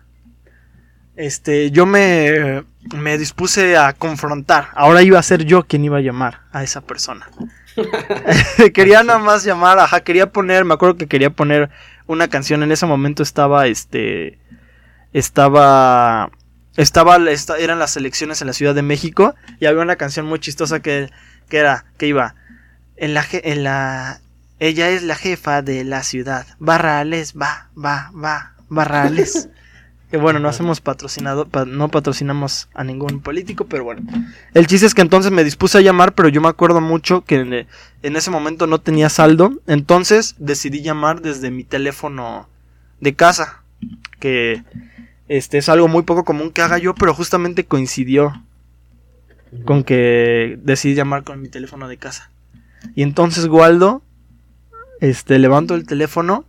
este, 1.16 1.70
yo 1.70 1.86
me, 1.86 2.64
me 2.94 3.18
dispuse 3.18 3.76
a 3.76 3.92
confrontar. 3.94 4.68
Ahora 4.74 5.02
iba 5.02 5.18
a 5.18 5.22
ser 5.22 5.44
yo 5.44 5.64
quien 5.66 5.84
iba 5.84 5.98
a 5.98 6.02
llamar 6.02 6.40
a 6.52 6.62
esa 6.62 6.82
persona. 6.82 7.28
quería 8.74 9.02
nada 9.02 9.18
más 9.18 9.44
llamar, 9.44 9.78
ajá, 9.78 10.00
quería 10.00 10.30
poner, 10.30 10.64
me 10.64 10.74
acuerdo 10.74 10.96
que 10.96 11.06
quería 11.06 11.30
poner 11.30 11.70
una 12.06 12.28
canción. 12.28 12.62
En 12.62 12.72
ese 12.72 12.86
momento 12.86 13.22
estaba, 13.22 13.66
este, 13.66 14.38
estaba, 15.12 16.30
estaba, 16.76 17.16
eran 17.58 17.78
las 17.78 17.96
elecciones 17.96 18.40
en 18.40 18.46
la 18.46 18.52
Ciudad 18.52 18.74
de 18.74 18.82
México 18.82 19.34
y 19.58 19.66
había 19.66 19.82
una 19.82 19.96
canción 19.96 20.26
muy 20.26 20.38
chistosa 20.38 20.80
que, 20.80 21.10
que 21.48 21.58
era, 21.58 21.86
que 21.98 22.06
iba, 22.06 22.34
en 22.96 23.14
la, 23.14 23.24
en 23.32 23.64
la, 23.64 24.20
ella 24.58 24.90
es 24.90 25.02
la 25.02 25.16
jefa 25.16 25.62
de 25.62 25.84
la 25.84 26.02
ciudad. 26.02 26.46
Barrales, 26.58 27.34
va, 27.40 27.68
va, 27.76 28.10
va, 28.14 28.52
Barrales. 28.68 29.48
Que 30.10 30.18
bueno, 30.18 30.38
no 30.38 30.48
hacemos 30.48 30.80
patrocinado, 30.80 31.48
no 31.66 31.88
patrocinamos 31.88 32.68
a 32.74 32.84
ningún 32.84 33.20
político, 33.20 33.66
pero 33.66 33.82
bueno. 33.82 34.02
El 34.54 34.68
chiste 34.68 34.86
es 34.86 34.94
que 34.94 35.02
entonces 35.02 35.32
me 35.32 35.42
dispuse 35.42 35.78
a 35.78 35.80
llamar, 35.80 36.14
pero 36.14 36.28
yo 36.28 36.40
me 36.40 36.48
acuerdo 36.48 36.80
mucho 36.80 37.22
que 37.22 37.66
en, 38.02 38.16
ese 38.16 38.30
momento 38.30 38.68
no 38.68 38.80
tenía 38.80 39.08
saldo. 39.08 39.52
Entonces 39.66 40.36
decidí 40.38 40.82
llamar 40.82 41.22
desde 41.22 41.50
mi 41.50 41.64
teléfono 41.64 42.48
de 43.00 43.14
casa. 43.16 43.62
Que 44.20 44.62
este 45.28 45.58
es 45.58 45.68
algo 45.68 45.88
muy 45.88 46.02
poco 46.02 46.24
común 46.24 46.52
que 46.52 46.62
haga 46.62 46.78
yo, 46.78 46.94
pero 46.94 47.12
justamente 47.12 47.64
coincidió 47.64 48.32
con 49.64 49.82
que 49.82 50.58
decidí 50.62 50.94
llamar 50.94 51.24
con 51.24 51.42
mi 51.42 51.48
teléfono 51.48 51.88
de 51.88 51.96
casa. 51.96 52.30
Y 52.94 53.02
entonces 53.02 53.46
Waldo, 53.46 54.02
este, 55.00 55.38
levanto 55.38 55.74
el 55.74 55.86
teléfono 55.86 56.44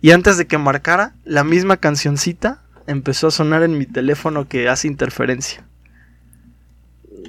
y 0.00 0.12
antes 0.12 0.38
de 0.38 0.46
que 0.46 0.58
marcara, 0.58 1.14
la 1.24 1.44
misma 1.44 1.76
cancioncita 1.76 2.62
empezó 2.86 3.28
a 3.28 3.30
sonar 3.30 3.62
en 3.62 3.76
mi 3.78 3.86
teléfono 3.86 4.48
que 4.48 4.68
hace 4.68 4.88
interferencia. 4.88 5.64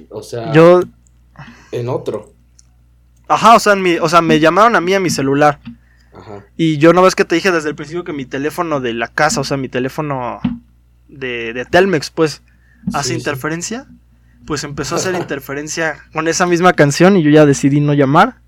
O 0.08 0.22
sea, 0.22 0.52
yo 0.52 0.82
en 1.72 1.88
otro. 1.88 2.32
Ajá, 3.28 3.54
o 3.54 3.60
sea, 3.60 3.74
en 3.74 3.82
mi, 3.82 3.96
o 3.96 4.08
sea, 4.08 4.22
me 4.22 4.40
llamaron 4.40 4.74
a 4.76 4.80
mí 4.80 4.94
a 4.94 5.00
mi 5.00 5.10
celular. 5.10 5.60
Ajá. 6.12 6.44
Y 6.56 6.78
yo 6.78 6.92
no 6.92 7.02
ves 7.02 7.14
que 7.14 7.24
te 7.24 7.36
dije 7.36 7.52
desde 7.52 7.68
el 7.68 7.76
principio 7.76 8.04
que 8.04 8.12
mi 8.12 8.24
teléfono 8.24 8.80
de 8.80 8.92
la 8.92 9.08
casa, 9.08 9.40
o 9.40 9.44
sea, 9.44 9.56
mi 9.56 9.68
teléfono 9.68 10.40
de, 11.08 11.52
de 11.52 11.64
Telmex, 11.64 12.10
pues, 12.10 12.42
hace 12.92 13.14
interferencia. 13.14 13.86
Pues 14.46 14.64
empezó 14.64 14.94
a 14.94 14.98
hacer 14.98 15.14
interferencia 15.20 16.02
con 16.12 16.26
esa 16.26 16.46
misma 16.46 16.72
canción 16.72 17.16
y 17.16 17.22
yo 17.22 17.30
ya 17.30 17.46
decidí 17.46 17.80
no 17.80 17.94
llamar. 17.94 18.40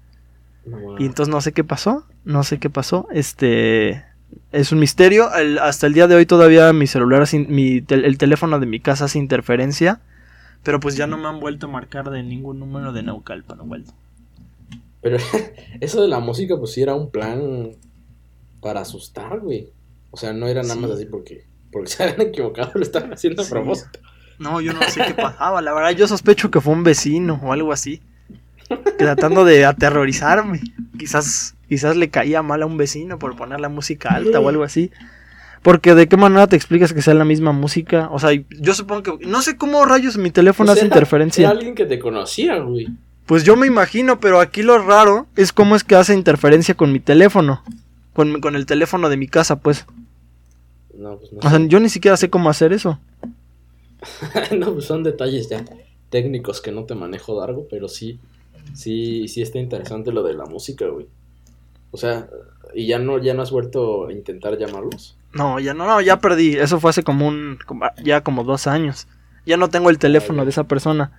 Y 0.99 1.07
entonces 1.07 1.33
no 1.33 1.41
sé 1.41 1.52
qué 1.52 1.64
pasó, 1.64 2.07
no 2.25 2.45
sé 2.45 2.59
qué 2.59 2.71
pasó. 2.71 3.09
Este, 3.12 4.05
es 4.53 4.73
un 4.73 4.79
misterio. 4.79 5.29
hasta 5.61 5.87
el 5.87 5.95
día 5.95 6.07
de 6.07 6.15
hoy 6.15 6.27
todavía 6.27 6.73
mi 6.73 6.87
celular, 6.87 7.27
mi, 7.49 7.85
el 7.89 8.19
teléfono 8.19 8.61
de 8.61 8.67
mi 8.67 8.81
casa 8.81 9.07
hace 9.07 9.19
interferencia. 9.19 10.01
Pero 10.62 10.79
pues 10.79 10.97
ya 10.97 11.07
no 11.07 11.19
me 11.19 11.27
han 11.27 11.41
vuelto 11.41 11.67
a 11.67 11.71
marcar 11.71 12.11
de 12.11 12.23
ningún 12.23 12.61
número 12.61 12.93
de 12.93 13.03
Naucalpan, 13.03 13.59
no 13.59 13.65
vuelto. 13.65 13.93
Pero 15.01 15.17
eso 15.81 16.03
de 16.03 16.09
la 16.09 16.21
música, 16.21 16.57
pues 16.57 16.73
sí 16.73 16.83
era 16.83 16.95
un 16.95 17.11
plan 17.11 17.73
para 18.61 18.81
asustar, 18.81 19.41
güey. 19.41 19.71
O 20.11 20.17
sea, 20.17 20.33
no 20.33 20.47
era 20.47 20.62
nada 20.62 20.77
más 20.77 20.93
así 20.93 21.07
porque, 21.07 21.45
porque 21.73 21.89
se 21.91 22.03
habían 22.05 22.29
equivocado, 22.29 22.73
lo 22.75 22.83
estaban 22.83 23.12
haciendo 23.12 23.43
a 23.43 23.47
propósito. 23.47 23.99
No, 24.39 24.61
yo 24.61 24.73
no 24.73 24.83
sé 24.83 25.03
qué 25.07 25.15
pasaba. 25.15 25.61
La 25.62 25.73
verdad, 25.73 25.91
yo 25.91 26.09
sospecho 26.09 26.51
que 26.51 26.61
fue 26.61 26.73
un 26.73 26.85
vecino 26.85 27.41
o 27.43 27.53
algo 27.53 27.73
así. 27.73 28.01
Tratando 28.99 29.45
de 29.45 29.65
aterrorizarme. 29.65 30.61
Quizás 31.03 31.57
Quizás 31.73 31.97
le 31.97 32.11
caía 32.11 32.43
mal 32.43 32.63
a 32.63 32.67
un 32.67 32.77
vecino 32.77 33.19
por 33.19 33.35
poner 33.35 33.59
la 33.59 33.71
música 33.71 34.11
alta 34.11 34.39
o 34.41 34.51
algo 34.51 34.63
así. 34.63 34.91
Porque 35.63 35.95
de 35.95 36.07
qué 36.07 36.19
manera 36.19 36.47
te 36.47 36.55
explicas 36.55 36.93
que 36.93 37.01
sea 37.01 37.15
la 37.15 37.25
misma 37.25 37.53
música. 37.53 38.11
O 38.13 38.19
sea, 38.19 38.31
yo 38.61 38.75
supongo 38.75 39.03
que. 39.19 39.27
No 39.27 39.41
sé 39.41 39.57
cómo 39.57 39.83
rayos 39.87 40.19
mi 40.19 40.31
teléfono 40.31 40.71
hace 40.71 40.85
interferencia. 40.85 41.45
Era 41.45 41.53
alguien 41.53 41.75
que 41.75 41.87
te 41.87 41.99
conocía, 41.99 42.59
güey. 42.59 42.89
Pues 43.25 43.45
yo 43.45 43.57
me 43.57 43.67
imagino, 43.67 44.21
pero 44.21 44.39
aquí 44.39 44.63
lo 44.63 44.77
raro 44.85 45.27
es 45.35 45.55
cómo 45.55 45.75
es 45.75 45.83
que 45.83 45.95
hace 45.95 46.13
interferencia 46.13 46.75
con 46.75 46.93
mi 46.93 47.01
teléfono. 47.01 47.63
Con, 48.13 48.43
con 48.43 48.55
el 48.55 48.67
teléfono 48.67 49.09
de 49.09 49.17
mi 49.17 49.27
casa, 49.27 49.59
pues. 49.61 49.87
No, 50.95 51.17
pues 51.17 51.33
no. 51.33 51.39
O 51.39 51.49
sea, 51.49 51.59
yo 51.59 51.81
ni 51.81 51.89
siquiera 51.89 52.19
sé 52.19 52.29
cómo 52.29 52.51
hacer 52.51 52.75
eso. 52.75 52.99
no, 54.55 54.75
pues 54.75 54.85
son 54.85 55.03
detalles 55.05 55.49
ya 55.49 55.65
técnicos 56.11 56.61
que 56.61 56.71
no 56.71 56.85
te 56.85 56.95
manejo 56.95 57.41
largo, 57.41 57.67
pero 57.71 57.89
sí. 57.89 58.21
Sí, 58.75 59.28
sí 59.28 59.42
está 59.42 59.59
interesante 59.59 60.12
lo 60.12 60.23
de 60.23 60.35
la 60.35 60.47
música, 60.47 60.87
güey. 60.87 61.07
O 61.90 61.97
sea, 61.97 62.26
¿Y 62.75 62.87
ya 62.87 62.99
no, 62.99 63.19
ya 63.19 63.35
no 63.35 63.42
has 63.42 63.50
vuelto 63.50 64.07
a 64.07 64.12
intentar 64.12 64.57
llamarlos? 64.59 65.19
No, 65.35 65.61
ya 65.61 65.75
no, 65.75 65.87
no, 65.87 66.00
ya 66.00 66.21
perdí. 66.21 66.57
Eso 66.57 66.81
fue 66.81 66.88
hace 66.88 67.02
como 67.02 67.28
un, 67.28 67.59
como- 67.66 67.85
ya 68.02 68.23
como 68.23 68.45
dos 68.45 68.66
años. 68.66 69.09
Ya 69.45 69.59
no 69.59 69.69
tengo 69.69 69.90
el 69.90 69.99
teléfono 69.99 70.40
Ah, 70.40 70.45
de 70.47 70.50
esa 70.52 70.64
persona. 70.64 71.12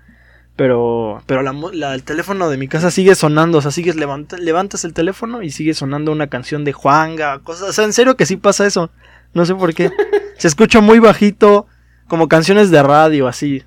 Pero, 0.55 1.21
pero 1.27 1.41
la, 1.43 1.93
el 1.95 2.03
teléfono 2.03 2.49
de 2.49 2.57
mi 2.57 2.67
casa 2.67 2.89
sigue 2.89 3.13
sonando. 3.15 3.59
O 3.59 3.61
sea, 3.61 3.69
sigues 3.71 3.95
levanta- 3.95 4.37
levantas 4.37 4.83
el 4.83 4.93
teléfono 4.93 5.43
y 5.43 5.51
sigue 5.51 5.75
sonando 5.75 6.11
una 6.11 6.25
canción 6.27 6.63
de 6.63 6.73
Juanga, 6.73 7.37
cosas. 7.39 7.69
O 7.69 7.73
sea, 7.73 7.85
en 7.85 7.93
serio 7.93 8.15
que 8.17 8.25
sí 8.25 8.37
pasa 8.37 8.65
eso. 8.65 8.89
No 9.35 9.45
sé 9.45 9.53
por 9.53 9.73
qué. 9.75 9.91
Se 10.39 10.47
escucha 10.47 10.81
muy 10.81 10.97
bajito, 10.99 11.67
como 12.07 12.27
canciones 12.27 12.71
de 12.71 12.81
radio, 12.81 13.27
así. 13.27 13.61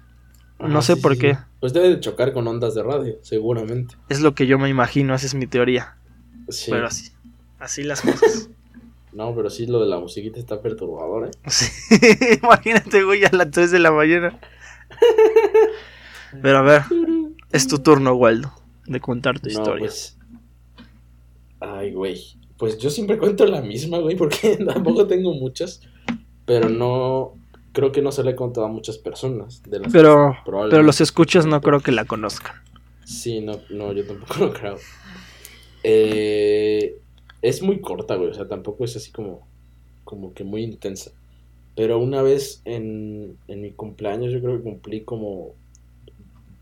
No 0.59 0.66
Ajá, 0.66 0.83
sé 0.83 0.95
sí, 0.97 1.00
por 1.02 1.12
sí, 1.14 1.18
qué. 1.21 1.38
Pues 1.61 1.73
debe 1.73 1.89
de 1.89 2.01
chocar 2.01 2.33
con 2.33 2.47
ondas 2.47 2.75
de 2.75 2.83
radio, 2.83 3.19
seguramente. 3.23 3.97
Es 4.09 4.21
lo 4.21 4.35
que 4.35 4.47
yo 4.47 4.59
me 4.59 4.69
imagino, 4.69 5.15
esa 5.15 5.27
es 5.27 5.35
mi 5.35 5.47
teoría. 5.47 5.97
Sí. 6.49 6.71
Pero 6.71 6.87
así, 6.87 7.11
así 7.59 7.83
las 7.83 8.01
cosas. 8.03 8.51
No, 9.13 9.35
pero 9.35 9.49
sí 9.49 9.67
lo 9.67 9.81
de 9.81 9.87
la 9.87 9.99
musiquita 9.99 10.39
está 10.39 10.61
perturbador, 10.61 11.29
¿eh? 11.29 11.31
Sí, 11.47 11.67
imagínate, 12.43 13.03
güey, 13.03 13.25
a 13.25 13.31
las 13.33 13.51
3 13.51 13.71
de 13.71 13.79
la 13.79 13.91
mañana. 13.91 14.39
Pero 16.43 16.59
a 16.59 16.63
ver, 16.63 16.83
es 17.51 17.67
tu 17.67 17.79
turno, 17.79 18.13
Waldo, 18.15 18.53
de 18.87 19.01
contar 19.01 19.41
tu 19.41 19.49
No, 19.49 19.53
historia. 19.53 19.79
pues. 19.79 20.19
Ay, 21.61 21.93
güey. 21.95 22.21
Pues 22.59 22.77
yo 22.77 22.91
siempre 22.91 23.17
cuento 23.17 23.47
la 23.47 23.63
misma, 23.63 23.99
güey, 24.01 24.17
porque 24.17 24.59
tampoco 24.67 25.07
tengo 25.07 25.33
muchas. 25.33 25.81
Pero 26.45 26.69
no. 26.69 27.35
Creo 27.76 27.92
que 27.92 28.00
no 28.00 28.11
se 28.11 28.25
la 28.25 28.30
he 28.30 28.35
contado 28.35 28.64
a 28.64 28.71
muchas 28.71 28.97
personas. 28.97 29.62
De 29.64 29.78
las 29.78 29.92
Pero, 29.92 30.35
pero 30.47 30.83
los 30.83 31.02
escuchas 31.02 31.45
no 31.45 31.61
creo 31.61 31.80
que 31.80 31.92
la 31.92 32.06
conozcan. 32.06 32.56
Sí, 33.04 33.42
no, 33.42 33.61
no, 33.68 33.92
yo 33.92 34.06
tampoco 34.06 34.35
lo 34.47 34.52
creo. 34.54 34.78
Eh, 35.83 36.97
es 37.42 37.61
muy 37.61 37.83
corta, 37.83 38.14
güey. 38.14 38.30
O 38.30 38.33
sea, 38.35 38.49
tampoco 38.49 38.87
es 38.87 38.97
así 38.97 39.12
como, 39.12 39.47
como 40.04 40.33
que 40.33 40.42
muy 40.42 40.62
intensa. 40.62 41.11
Pero 41.75 41.99
una 41.99 42.23
vez 42.23 42.62
en, 42.64 43.37
en 43.47 43.61
mi 43.61 43.73
cumpleaños, 43.73 44.33
yo 44.33 44.40
creo 44.40 44.56
que 44.56 44.62
cumplí 44.62 45.02
como 45.02 45.52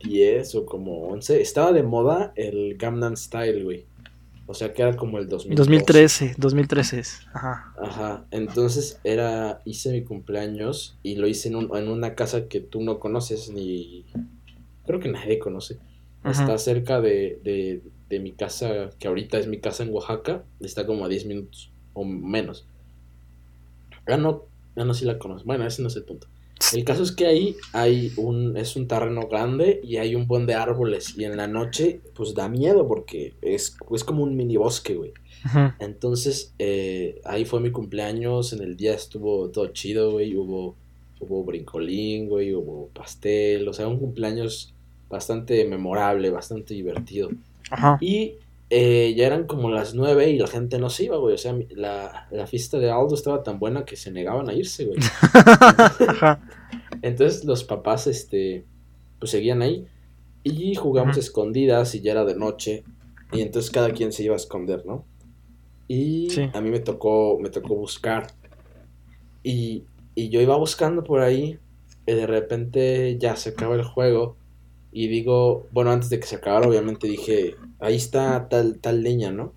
10 0.03 0.53
o 0.57 0.67
como 0.67 1.11
11. 1.11 1.41
Estaba 1.41 1.71
de 1.71 1.85
moda 1.85 2.33
el 2.35 2.77
Gangnam 2.77 3.17
Style, 3.17 3.63
güey. 3.63 3.85
O 4.47 4.53
sea, 4.55 4.75
que 4.75 4.83
era 4.83 4.95
como 4.97 5.19
el 5.19 5.29
2012. 5.29 5.57
2013, 5.59 6.35
2013 6.37 6.99
es. 7.01 7.21
Ajá. 7.33 7.75
Ajá, 7.81 8.27
entonces 8.31 9.01
era, 9.03 9.63
hice 9.65 9.91
mi 9.93 10.05
cumpleaños 10.05 10.99
y 11.03 11.17
lo 11.17 11.27
hice 11.27 11.49
en, 11.49 11.57
un- 11.57 11.77
en 11.77 11.89
una 11.89 12.15
casa 12.15 12.47
que 12.49 12.61
tú 12.61 12.83
no 12.83 12.99
conoces 13.01 13.51
ni, 13.51 14.05
creo 14.87 15.01
que 15.01 15.09
nadie 15.09 15.39
conoce. 15.39 15.79
Ajá. 16.23 16.43
Está 16.43 16.59
cerca 16.59 17.01
de, 17.01 17.41
de, 17.43 17.83
de 18.11 18.21
mi 18.21 18.33
casa, 18.33 18.91
que 18.99 19.09
ahorita 19.09 19.39
es 19.39 19.47
mi 19.47 19.61
casa 19.61 19.83
en 19.83 19.93
Oaxaca, 19.95 20.45
está 20.61 20.85
como 20.87 21.05
a 21.05 21.09
10 21.09 21.25
minutos 21.27 21.73
o 21.95 22.05
menos. 22.05 22.67
Ah, 24.07 24.17
no, 24.19 24.45
ah, 24.77 24.85
no, 24.85 24.93
sí 24.95 25.05
la 25.07 25.19
conozco. 25.19 25.47
Bueno, 25.47 25.67
ese 25.67 25.81
no 25.83 25.89
es 25.89 25.97
el 25.97 26.05
punto. 26.05 26.27
El 26.73 26.85
caso 26.85 27.03
es 27.03 27.13
que 27.13 27.27
ahí 27.27 27.57
hay 27.73 28.13
un, 28.17 28.57
es 28.57 28.77
un 28.77 28.89
terreno 28.89 29.29
grande 29.29 29.81
y 29.83 29.97
hay 29.97 30.15
un 30.15 30.27
buen 30.27 30.47
de 30.47 30.55
árboles 30.55 31.17
y 31.17 31.25
en 31.25 31.37
la 31.37 31.47
noche 31.47 32.01
pues 32.15 32.35
da 32.35 32.49
miedo 32.49 32.87
porque 32.87 33.35
es, 33.43 33.77
es 33.93 34.05
como 34.05 34.23
un 34.23 34.37
mini 34.37 34.57
bosque, 34.57 34.95
güey. 34.95 35.13
Ajá. 35.45 35.77
Entonces, 35.79 36.55
eh, 36.59 37.21
ahí 37.25 37.45
fue 37.45 37.61
mi 37.61 37.71
cumpleaños, 37.71 38.53
en 38.53 38.63
el 38.63 38.77
día 38.77 38.95
estuvo 38.95 39.51
todo 39.51 39.69
chido, 39.69 40.13
güey, 40.13 40.35
hubo, 40.37 40.75
hubo 41.21 41.45
brincolín, 41.45 42.29
güey, 42.29 42.55
hubo 42.55 42.89
pastel, 42.95 43.69
o 43.69 43.73
sea, 43.73 43.87
un 43.87 43.99
cumpleaños 43.99 44.73
bastante 45.11 45.65
memorable, 45.67 46.31
bastante 46.31 46.73
divertido. 46.73 47.31
Ajá. 47.71 47.99
Y 48.01 48.37
eh, 48.71 49.15
ya 49.17 49.27
eran 49.27 49.47
como 49.47 49.71
las 49.71 49.95
nueve 49.95 50.31
y 50.31 50.39
la 50.39 50.47
gente 50.47 50.79
no 50.79 50.89
se 50.91 51.05
iba, 51.05 51.17
güey, 51.19 51.35
o 51.35 51.39
sea, 51.39 51.55
la, 51.71 52.29
la 52.31 52.47
fiesta 52.47 52.79
de 52.79 52.91
Aldo 52.91 53.15
estaba 53.15 53.43
tan 53.43 53.59
buena 53.59 53.85
que 53.85 53.97
se 53.97 54.11
negaban 54.11 54.49
a 54.49 54.55
irse, 54.55 54.87
güey. 54.87 54.99
Entonces 57.03 57.45
los 57.45 57.65
papás, 57.65 58.07
este, 58.07 58.65
pues 59.19 59.31
seguían 59.31 59.63
ahí 59.63 59.87
y 60.43 60.75
jugamos 60.75 61.17
escondidas 61.17 61.95
y 61.95 62.01
ya 62.01 62.13
era 62.13 62.25
de 62.25 62.37
noche 62.37 62.85
y 63.33 63.41
entonces 63.41 63.71
cada 63.71 63.91
quien 63.93 64.13
se 64.13 64.25
iba 64.25 64.35
a 64.35 64.37
esconder, 64.37 64.85
¿no? 64.87 65.05
Y 65.89 66.29
Sí. 66.31 66.49
a 66.53 66.61
mí 66.61 66.71
me 66.71 66.81
tocó, 66.81 67.39
me 67.41 67.51
tocó 67.51 67.75
buscar 67.75 68.29
y, 69.43 69.85
y 70.15 70.29
yo 70.31 70.41
iba 70.41 70.57
buscando 70.57 71.05
por 71.05 71.21
ahí 71.21 71.59
y 72.07 72.13
de 72.13 72.27
repente 72.27 73.17
ya 73.19 73.37
se 73.37 73.51
acaba 73.51 73.75
el 73.75 73.85
juego 73.85 74.37
y 74.95 75.09
digo, 75.09 75.67
bueno, 75.73 75.91
antes 75.91 76.09
de 76.09 76.21
que 76.21 76.27
se 76.27 76.37
acabara 76.37 76.69
obviamente 76.69 77.09
dije, 77.09 77.57
ahí 77.81 77.97
está 77.97 78.49
tal, 78.49 78.79
tal 78.79 79.03
leña, 79.03 79.33
¿no? 79.33 79.53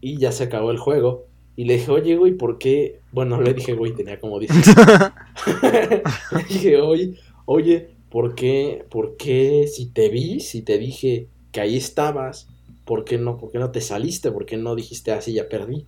Y 0.00 0.18
ya 0.18 0.30
se 0.30 0.44
acabó 0.44 0.70
el 0.70 0.78
juego 0.78 1.24
y 1.56 1.64
le 1.64 1.78
dije, 1.78 1.90
oye, 1.90 2.16
güey, 2.16 2.34
¿por 2.34 2.58
qué? 2.58 3.00
Bueno, 3.10 3.40
le 3.40 3.54
dije, 3.54 3.72
güey, 3.72 3.94
tenía 3.94 4.20
como 4.20 4.38
10 4.38 4.52
dije, 6.48 6.80
oye, 6.80 7.14
oye, 7.46 7.88
¿por 8.10 8.34
qué, 8.34 8.84
por 8.90 9.16
qué 9.16 9.66
si 9.66 9.86
te 9.86 10.10
vi, 10.10 10.40
si 10.40 10.60
te 10.60 10.78
dije 10.78 11.28
que 11.52 11.62
ahí 11.62 11.76
estabas, 11.76 12.48
¿por 12.84 13.04
qué 13.04 13.16
no, 13.16 13.38
por 13.38 13.50
qué 13.50 13.58
no 13.58 13.70
te 13.70 13.80
saliste? 13.80 14.30
¿Por 14.30 14.44
qué 14.44 14.58
no 14.58 14.76
dijiste 14.76 15.10
así, 15.10 15.32
ya 15.32 15.48
perdí? 15.48 15.86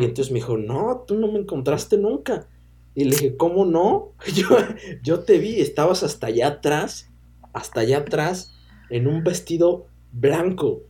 Y 0.00 0.04
entonces 0.04 0.30
me 0.30 0.38
dijo, 0.38 0.56
no, 0.56 1.04
tú 1.06 1.16
no 1.16 1.30
me 1.30 1.38
encontraste 1.38 1.98
nunca. 1.98 2.46
Y 2.94 3.04
le 3.04 3.10
dije, 3.10 3.36
¿cómo 3.36 3.64
no? 3.64 4.12
Yo, 4.34 4.48
yo 5.02 5.20
te 5.20 5.38
vi, 5.38 5.60
estabas 5.60 6.02
hasta 6.04 6.28
allá 6.28 6.46
atrás, 6.46 7.10
hasta 7.54 7.80
allá 7.80 7.98
atrás, 7.98 8.52
en 8.90 9.06
un 9.06 9.24
vestido 9.24 9.86
blanco. 10.12 10.82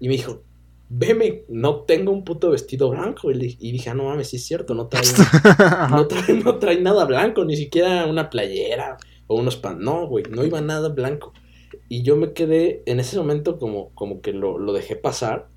Y 0.00 0.08
me 0.08 0.14
dijo, 0.14 0.42
veme, 0.88 1.42
no 1.48 1.82
tengo 1.82 2.12
un 2.12 2.24
puto 2.24 2.50
vestido 2.50 2.90
blanco. 2.90 3.30
Y, 3.30 3.36
dije, 3.72 3.90
ah, 3.90 3.94
no 3.94 4.04
mames, 4.04 4.28
sí 4.28 4.36
es 4.36 4.46
cierto, 4.46 4.74
no 4.74 4.86
trae, 4.88 5.02
Ajá. 5.44 5.88
no 5.88 6.06
trae, 6.06 6.34
no 6.34 6.58
trae 6.58 6.80
nada 6.80 7.04
blanco, 7.04 7.44
ni 7.44 7.56
siquiera 7.56 8.06
una 8.06 8.30
playera 8.30 8.96
o 9.26 9.36
unos 9.36 9.56
pan. 9.56 9.80
No, 9.80 10.06
güey, 10.06 10.24
no 10.30 10.44
iba 10.44 10.60
nada 10.60 10.88
blanco. 10.88 11.32
Y 11.88 12.02
yo 12.02 12.16
me 12.16 12.32
quedé 12.32 12.82
en 12.86 13.00
ese 13.00 13.16
momento 13.18 13.58
como, 13.58 13.90
como 13.94 14.20
que 14.20 14.32
lo, 14.32 14.58
lo 14.58 14.72
dejé 14.72 14.96
pasar. 14.96 15.48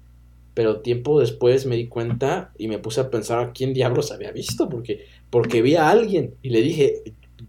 Pero 0.54 0.82
tiempo 0.82 1.22
después 1.22 1.66
me 1.66 1.78
di 1.78 1.88
cuenta 1.88 2.52
y 2.58 2.68
me 2.68 2.78
puse 2.78 3.00
a 3.00 3.10
pensar 3.10 3.40
a 3.40 3.52
quién 3.54 3.74
diablos 3.74 4.12
había 4.12 4.32
visto. 4.32 4.68
Porque, 4.68 5.06
porque 5.30 5.62
vi 5.62 5.76
a 5.76 5.90
alguien 5.90 6.36
y 6.42 6.50
le 6.50 6.62
dije, 6.62 7.04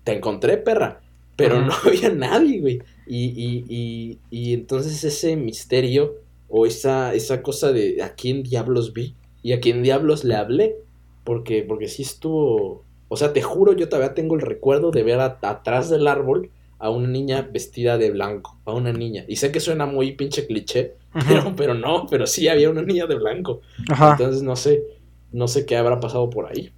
te 0.04 0.12
encontré, 0.12 0.56
perra. 0.56 1.00
Pero 1.36 1.60
no 1.62 1.72
había 1.84 2.10
nadie, 2.10 2.60
güey. 2.60 2.82
Y, 3.06 3.24
y, 3.26 3.64
y, 3.68 4.18
y 4.30 4.54
entonces 4.54 5.02
ese 5.04 5.36
misterio 5.36 6.14
o 6.48 6.66
esa, 6.66 7.14
esa 7.14 7.42
cosa 7.42 7.72
de 7.72 8.02
a 8.02 8.14
quién 8.14 8.42
diablos 8.42 8.92
vi 8.92 9.14
y 9.42 9.52
a 9.52 9.60
quién 9.60 9.82
diablos 9.82 10.24
le 10.24 10.34
hablé. 10.36 10.76
Porque, 11.24 11.62
porque 11.62 11.88
sí 11.88 12.02
estuvo. 12.02 12.84
O 13.08 13.16
sea, 13.16 13.32
te 13.32 13.42
juro, 13.42 13.74
yo 13.74 13.88
todavía 13.88 14.14
tengo 14.14 14.34
el 14.34 14.40
recuerdo 14.40 14.90
de 14.90 15.02
ver 15.04 15.20
a- 15.20 15.38
atrás 15.42 15.88
del 15.90 16.06
árbol 16.08 16.50
a 16.78 16.90
una 16.90 17.06
niña 17.08 17.48
vestida 17.52 17.96
de 17.98 18.10
blanco. 18.10 18.58
A 18.64 18.72
una 18.72 18.92
niña. 18.92 19.24
Y 19.28 19.36
sé 19.36 19.52
que 19.52 19.60
suena 19.60 19.86
muy 19.86 20.12
pinche 20.12 20.46
cliché, 20.46 20.94
pero, 21.28 21.54
pero 21.56 21.74
no, 21.74 22.06
pero 22.10 22.26
sí 22.26 22.48
había 22.48 22.70
una 22.70 22.82
niña 22.82 23.06
de 23.06 23.14
blanco. 23.16 23.60
Ajá. 23.90 24.12
Entonces 24.12 24.42
no 24.42 24.56
sé, 24.56 24.82
no 25.30 25.46
sé 25.48 25.64
qué 25.66 25.76
habrá 25.76 26.00
pasado 26.00 26.28
por 26.28 26.46
ahí. 26.46 26.72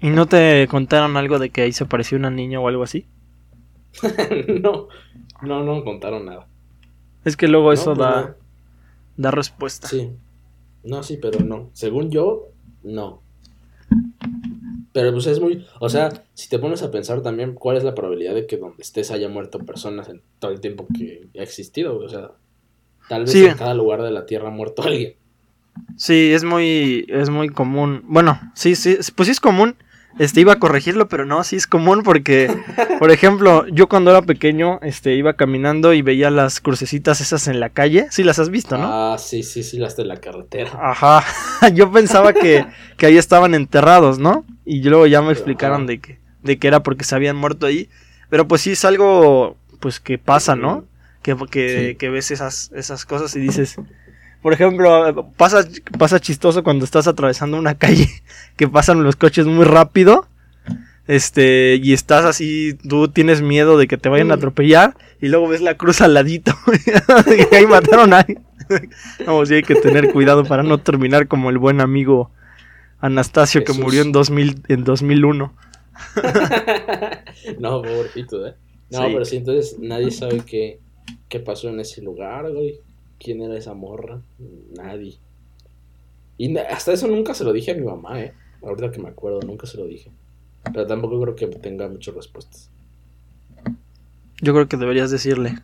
¿Y 0.00 0.10
no 0.10 0.26
te 0.26 0.66
contaron 0.68 1.16
algo 1.16 1.38
de 1.38 1.50
que 1.50 1.62
ahí 1.62 1.72
se 1.72 1.86
pareció 1.86 2.18
una 2.18 2.30
niña 2.30 2.60
o 2.60 2.68
algo 2.68 2.82
así? 2.82 3.06
no, 4.62 4.88
no, 5.42 5.64
no 5.64 5.84
contaron 5.84 6.26
nada. 6.26 6.46
Es 7.24 7.36
que 7.36 7.48
luego 7.48 7.66
No, 7.66 7.72
eso 7.72 7.94
pues 7.94 7.98
da, 7.98 8.20
no. 8.22 8.34
da 9.16 9.30
respuesta. 9.30 9.88
Sí. 9.88 10.10
No, 10.84 11.02
sí, 11.02 11.18
pero 11.20 11.40
no. 11.40 11.70
Según 11.72 12.10
yo, 12.10 12.48
no. 12.82 13.22
Pero 14.92 15.12
pues 15.12 15.26
es 15.26 15.40
muy, 15.40 15.64
o 15.80 15.88
sea, 15.88 16.10
si 16.34 16.48
te 16.50 16.58
pones 16.58 16.82
a 16.82 16.90
pensar 16.90 17.22
también 17.22 17.54
cuál 17.54 17.76
es 17.78 17.84
la 17.84 17.94
probabilidad 17.94 18.34
de 18.34 18.46
que 18.46 18.58
donde 18.58 18.82
estés 18.82 19.10
haya 19.10 19.28
muerto 19.28 19.58
personas 19.60 20.08
en 20.08 20.20
todo 20.38 20.50
el 20.50 20.60
tiempo 20.60 20.86
que 20.94 21.28
ha 21.38 21.42
existido, 21.42 21.98
o 21.98 22.08
sea, 22.08 22.32
tal 23.08 23.22
vez 23.22 23.32
Sí. 23.32 23.44
en 23.46 23.56
cada 23.56 23.72
lugar 23.74 24.02
de 24.02 24.10
la 24.10 24.26
Tierra 24.26 24.48
ha 24.48 24.50
muerto 24.50 24.82
alguien. 24.82 25.14
Sí, 25.96 26.32
es 26.32 26.44
muy, 26.44 27.06
es 27.08 27.30
muy 27.30 27.48
común. 27.48 28.02
Bueno, 28.06 28.38
sí, 28.54 28.74
sí, 28.74 28.98
pues 29.16 29.26
sí 29.28 29.32
es 29.32 29.40
común. 29.40 29.76
Este, 30.18 30.40
iba 30.40 30.52
a 30.52 30.58
corregirlo, 30.58 31.08
pero 31.08 31.24
no, 31.24 31.42
sí 31.42 31.56
es 31.56 31.66
común 31.66 32.02
porque, 32.02 32.54
por 32.98 33.10
ejemplo, 33.10 33.66
yo 33.68 33.88
cuando 33.88 34.10
era 34.10 34.22
pequeño, 34.22 34.78
este, 34.82 35.14
iba 35.14 35.34
caminando 35.34 35.94
y 35.94 36.02
veía 36.02 36.30
las 36.30 36.60
crucecitas 36.60 37.20
esas 37.20 37.48
en 37.48 37.60
la 37.60 37.70
calle. 37.70 38.06
Sí 38.10 38.22
las 38.22 38.38
has 38.38 38.50
visto, 38.50 38.76
¿no? 38.76 38.86
Ah, 38.90 39.16
sí, 39.18 39.42
sí, 39.42 39.62
sí, 39.62 39.78
las 39.78 39.96
de 39.96 40.04
la 40.04 40.18
carretera. 40.18 40.70
Ajá. 40.80 41.24
Yo 41.74 41.90
pensaba 41.90 42.32
que, 42.34 42.66
que 42.98 43.06
ahí 43.06 43.16
estaban 43.16 43.54
enterrados, 43.54 44.18
¿no? 44.18 44.44
Y 44.64 44.82
luego 44.82 45.06
ya 45.06 45.22
me 45.22 45.32
explicaron 45.32 45.86
de 45.86 45.98
que, 46.00 46.18
de 46.42 46.58
que 46.58 46.68
era 46.68 46.82
porque 46.82 47.04
se 47.04 47.14
habían 47.14 47.36
muerto 47.36 47.66
ahí. 47.66 47.88
Pero 48.28 48.46
pues 48.46 48.60
sí 48.62 48.72
es 48.72 48.84
algo, 48.84 49.56
pues 49.80 49.98
que 49.98 50.18
pasa, 50.18 50.56
¿no? 50.56 50.84
Que, 51.22 51.36
que, 51.50 51.88
Sí. 51.90 51.96
que 51.96 52.10
ves 52.10 52.30
esas, 52.30 52.70
esas 52.74 53.06
cosas 53.06 53.34
y 53.36 53.40
dices, 53.40 53.76
por 54.42 54.52
ejemplo, 54.52 55.30
pasa, 55.36 55.64
pasa 55.98 56.20
chistoso 56.20 56.62
cuando 56.64 56.84
estás 56.84 57.06
atravesando 57.06 57.56
una 57.58 57.74
calle, 57.78 58.08
que 58.56 58.68
pasan 58.68 59.02
los 59.04 59.16
coches 59.16 59.46
muy 59.46 59.64
rápido, 59.64 60.26
este, 61.08 61.76
y 61.82 61.92
estás 61.92 62.24
así, 62.24 62.74
tú 62.88 63.08
tienes 63.08 63.42
miedo 63.42 63.76
de 63.78 63.86
que 63.88 63.96
te 63.98 64.08
vayan 64.08 64.30
a 64.30 64.36
Mm. 64.36 64.38
atropellar, 64.38 64.96
y 65.20 65.28
luego 65.28 65.48
ves 65.48 65.60
la 65.60 65.76
cruz 65.76 66.00
al 66.00 66.14
ladito, 66.14 66.52
y 67.52 67.54
ahí 67.54 67.66
mataron 67.66 68.12
a 68.12 68.18
alguien. 68.20 68.42
No, 69.26 69.44
sí 69.44 69.54
hay 69.54 69.62
que 69.62 69.74
tener 69.74 70.12
cuidado 70.12 70.44
para 70.44 70.62
no 70.62 70.78
terminar 70.78 71.26
como 71.28 71.50
el 71.50 71.58
buen 71.58 71.80
amigo 71.80 72.30
Anastasio 73.00 73.64
que 73.64 73.72
murió 73.74 74.00
en, 74.02 74.12
2000, 74.12 74.62
en 74.68 74.84
2001. 74.84 75.52
no, 77.58 77.82
pobrecito, 77.82 78.46
¿eh? 78.46 78.54
No, 78.90 79.00
pero 79.04 79.24
sí, 79.24 79.36
entonces 79.36 79.76
nadie 79.78 80.10
sabe 80.10 80.40
qué, 80.46 80.80
qué 81.28 81.40
pasó 81.40 81.68
en 81.68 81.80
ese 81.80 82.02
lugar, 82.02 82.50
güey. 82.50 82.80
¿Quién 83.22 83.40
era 83.42 83.56
esa 83.56 83.74
morra? 83.74 84.20
Nadie. 84.76 85.18
Y 86.38 86.56
hasta 86.58 86.92
eso 86.92 87.06
nunca 87.06 87.34
se 87.34 87.44
lo 87.44 87.52
dije 87.52 87.70
a 87.70 87.74
mi 87.74 87.82
mamá, 87.82 88.20
¿eh? 88.20 88.32
Ahorita 88.62 88.90
que 88.90 89.00
me 89.00 89.08
acuerdo, 89.08 89.40
nunca 89.42 89.66
se 89.66 89.76
lo 89.76 89.86
dije. 89.86 90.10
Pero 90.64 90.86
tampoco 90.86 91.20
creo 91.20 91.36
que 91.36 91.46
tenga 91.46 91.88
muchas 91.88 92.14
respuestas. 92.14 92.70
Yo 94.40 94.52
creo 94.52 94.68
que 94.68 94.76
deberías 94.76 95.10
decirle. 95.10 95.58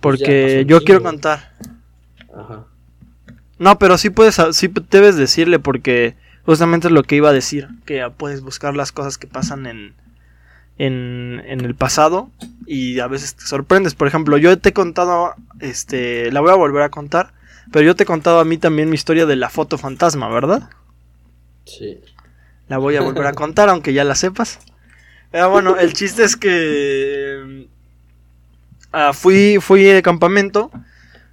Pues 0.00 0.20
Porque 0.20 0.64
yo 0.66 0.82
quiero 0.82 1.02
contar. 1.02 1.52
Ajá. 2.32 2.66
No, 3.58 3.78
pero 3.78 3.98
sí 3.98 4.10
puedes, 4.10 4.40
sí 4.52 4.70
debes 4.90 5.16
decirle 5.16 5.58
porque 5.58 6.16
justamente 6.44 6.88
es 6.88 6.92
lo 6.92 7.02
que 7.04 7.16
iba 7.16 7.30
a 7.30 7.32
decir, 7.32 7.68
que 7.84 8.08
puedes 8.16 8.42
buscar 8.42 8.74
las 8.74 8.90
cosas 8.92 9.18
que 9.18 9.26
pasan 9.28 9.66
en, 9.66 9.94
en, 10.78 11.42
en 11.46 11.60
el 11.60 11.74
pasado 11.74 12.30
y 12.66 12.98
a 13.00 13.06
veces 13.06 13.36
te 13.36 13.46
sorprendes. 13.46 13.94
Por 13.94 14.08
ejemplo, 14.08 14.36
yo 14.38 14.58
te 14.58 14.70
he 14.70 14.72
contado, 14.72 15.34
este, 15.62 16.30
la 16.32 16.40
voy 16.40 16.50
a 16.50 16.56
volver 16.56 16.82
a 16.82 16.90
contar, 16.90 17.32
pero 17.70 17.84
yo 17.86 17.96
te 17.96 18.02
he 18.02 18.06
contado 18.06 18.40
a 18.40 18.44
mí 18.44 18.58
también 18.58 18.90
mi 18.90 18.94
historia 18.94 19.24
de 19.24 19.36
la 19.36 19.48
foto 19.48 19.78
fantasma, 19.78 20.28
¿verdad? 20.28 20.68
Sí. 21.64 22.00
La 22.68 22.78
voy 22.78 22.96
a 22.96 23.02
volver 23.02 23.26
a 23.26 23.32
contar, 23.32 23.68
aunque 23.68 23.92
ya 23.92 24.04
la 24.04 24.14
sepas. 24.14 24.58
Pero 25.30 25.50
bueno, 25.50 25.76
el 25.76 25.92
chiste 25.92 26.24
es 26.24 26.36
que 26.36 27.66
uh, 28.92 29.12
fui, 29.12 29.58
fui 29.60 29.82
de 29.82 30.02
campamento 30.02 30.70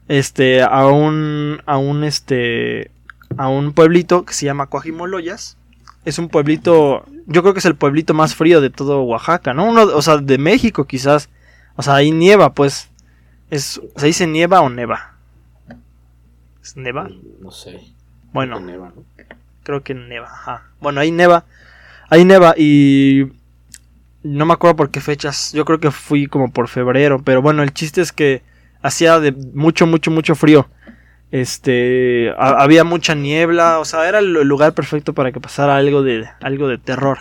este, 0.08 0.62
a 0.64 0.88
un, 0.88 1.62
a 1.66 1.78
un, 1.78 2.04
este, 2.04 2.92
a 3.38 3.50
un 3.50 3.74
pueblito 3.74 4.26
que 4.26 4.34
se 4.34 4.46
llama 4.46 4.68
Coajimoloyas. 4.68 5.58
Es 6.06 6.18
un 6.18 6.30
pueblito, 6.30 7.06
yo 7.26 7.42
creo 7.42 7.54
que 7.54 7.60
es 7.60 7.66
el 7.66 7.76
pueblito 7.76 8.14
más 8.14 8.36
frío 8.36 8.62
de 8.62 8.70
todo 8.70 9.04
Oaxaca, 9.04 9.54
¿no? 9.54 9.66
Uno, 9.66 9.84
o 9.84 10.02
sea, 10.02 10.18
de 10.18 10.38
México 10.38 10.86
quizás. 10.86 11.30
O 11.76 11.82
sea, 11.82 11.96
ahí 11.96 12.12
nieva, 12.12 12.54
pues. 12.54 12.90
Es, 13.50 13.82
¿Se 13.96 14.06
dice 14.06 14.28
nieva 14.28 14.62
o 14.62 14.70
neva? 14.70 15.16
¿Es 16.62 16.76
neva? 16.76 17.10
No 17.40 17.52
sé. 17.52 17.80
Bueno, 18.32 18.62
creo 19.64 19.84
que 19.84 19.94
neva, 19.94 20.28
ajá. 20.28 20.68
Bueno, 20.80 21.02
ahí 21.02 21.12
neva. 21.12 21.46
Ahí 22.10 22.26
neva 22.26 22.54
y 22.58 23.32
no 24.24 24.46
me 24.46 24.54
acuerdo 24.54 24.76
por 24.76 24.92
qué 24.92 25.02
fechas. 25.02 25.52
Yo 25.54 25.66
creo 25.66 25.80
que 25.80 25.92
fui 25.92 26.28
como 26.28 26.52
por 26.52 26.68
febrero. 26.68 27.22
Pero 27.24 27.42
bueno, 27.42 27.64
el 27.64 27.74
chiste 27.74 28.02
es 28.02 28.12
que 28.12 28.44
hacía 28.82 29.20
de 29.20 29.32
mucho, 29.32 29.88
mucho, 29.88 30.12
mucho 30.12 30.36
frío. 30.36 30.70
Este, 31.32 32.34
había 32.38 32.84
mucha 32.84 33.14
niebla, 33.14 33.80
o 33.80 33.86
sea, 33.86 34.10
era 34.10 34.18
el 34.20 34.34
lugar 34.34 34.74
perfecto 34.74 35.14
para 35.14 35.32
que 35.32 35.40
pasara 35.40 35.78
algo 35.78 36.02
de, 36.02 36.28
algo 36.42 36.68
de 36.68 36.78
terror. 36.78 37.20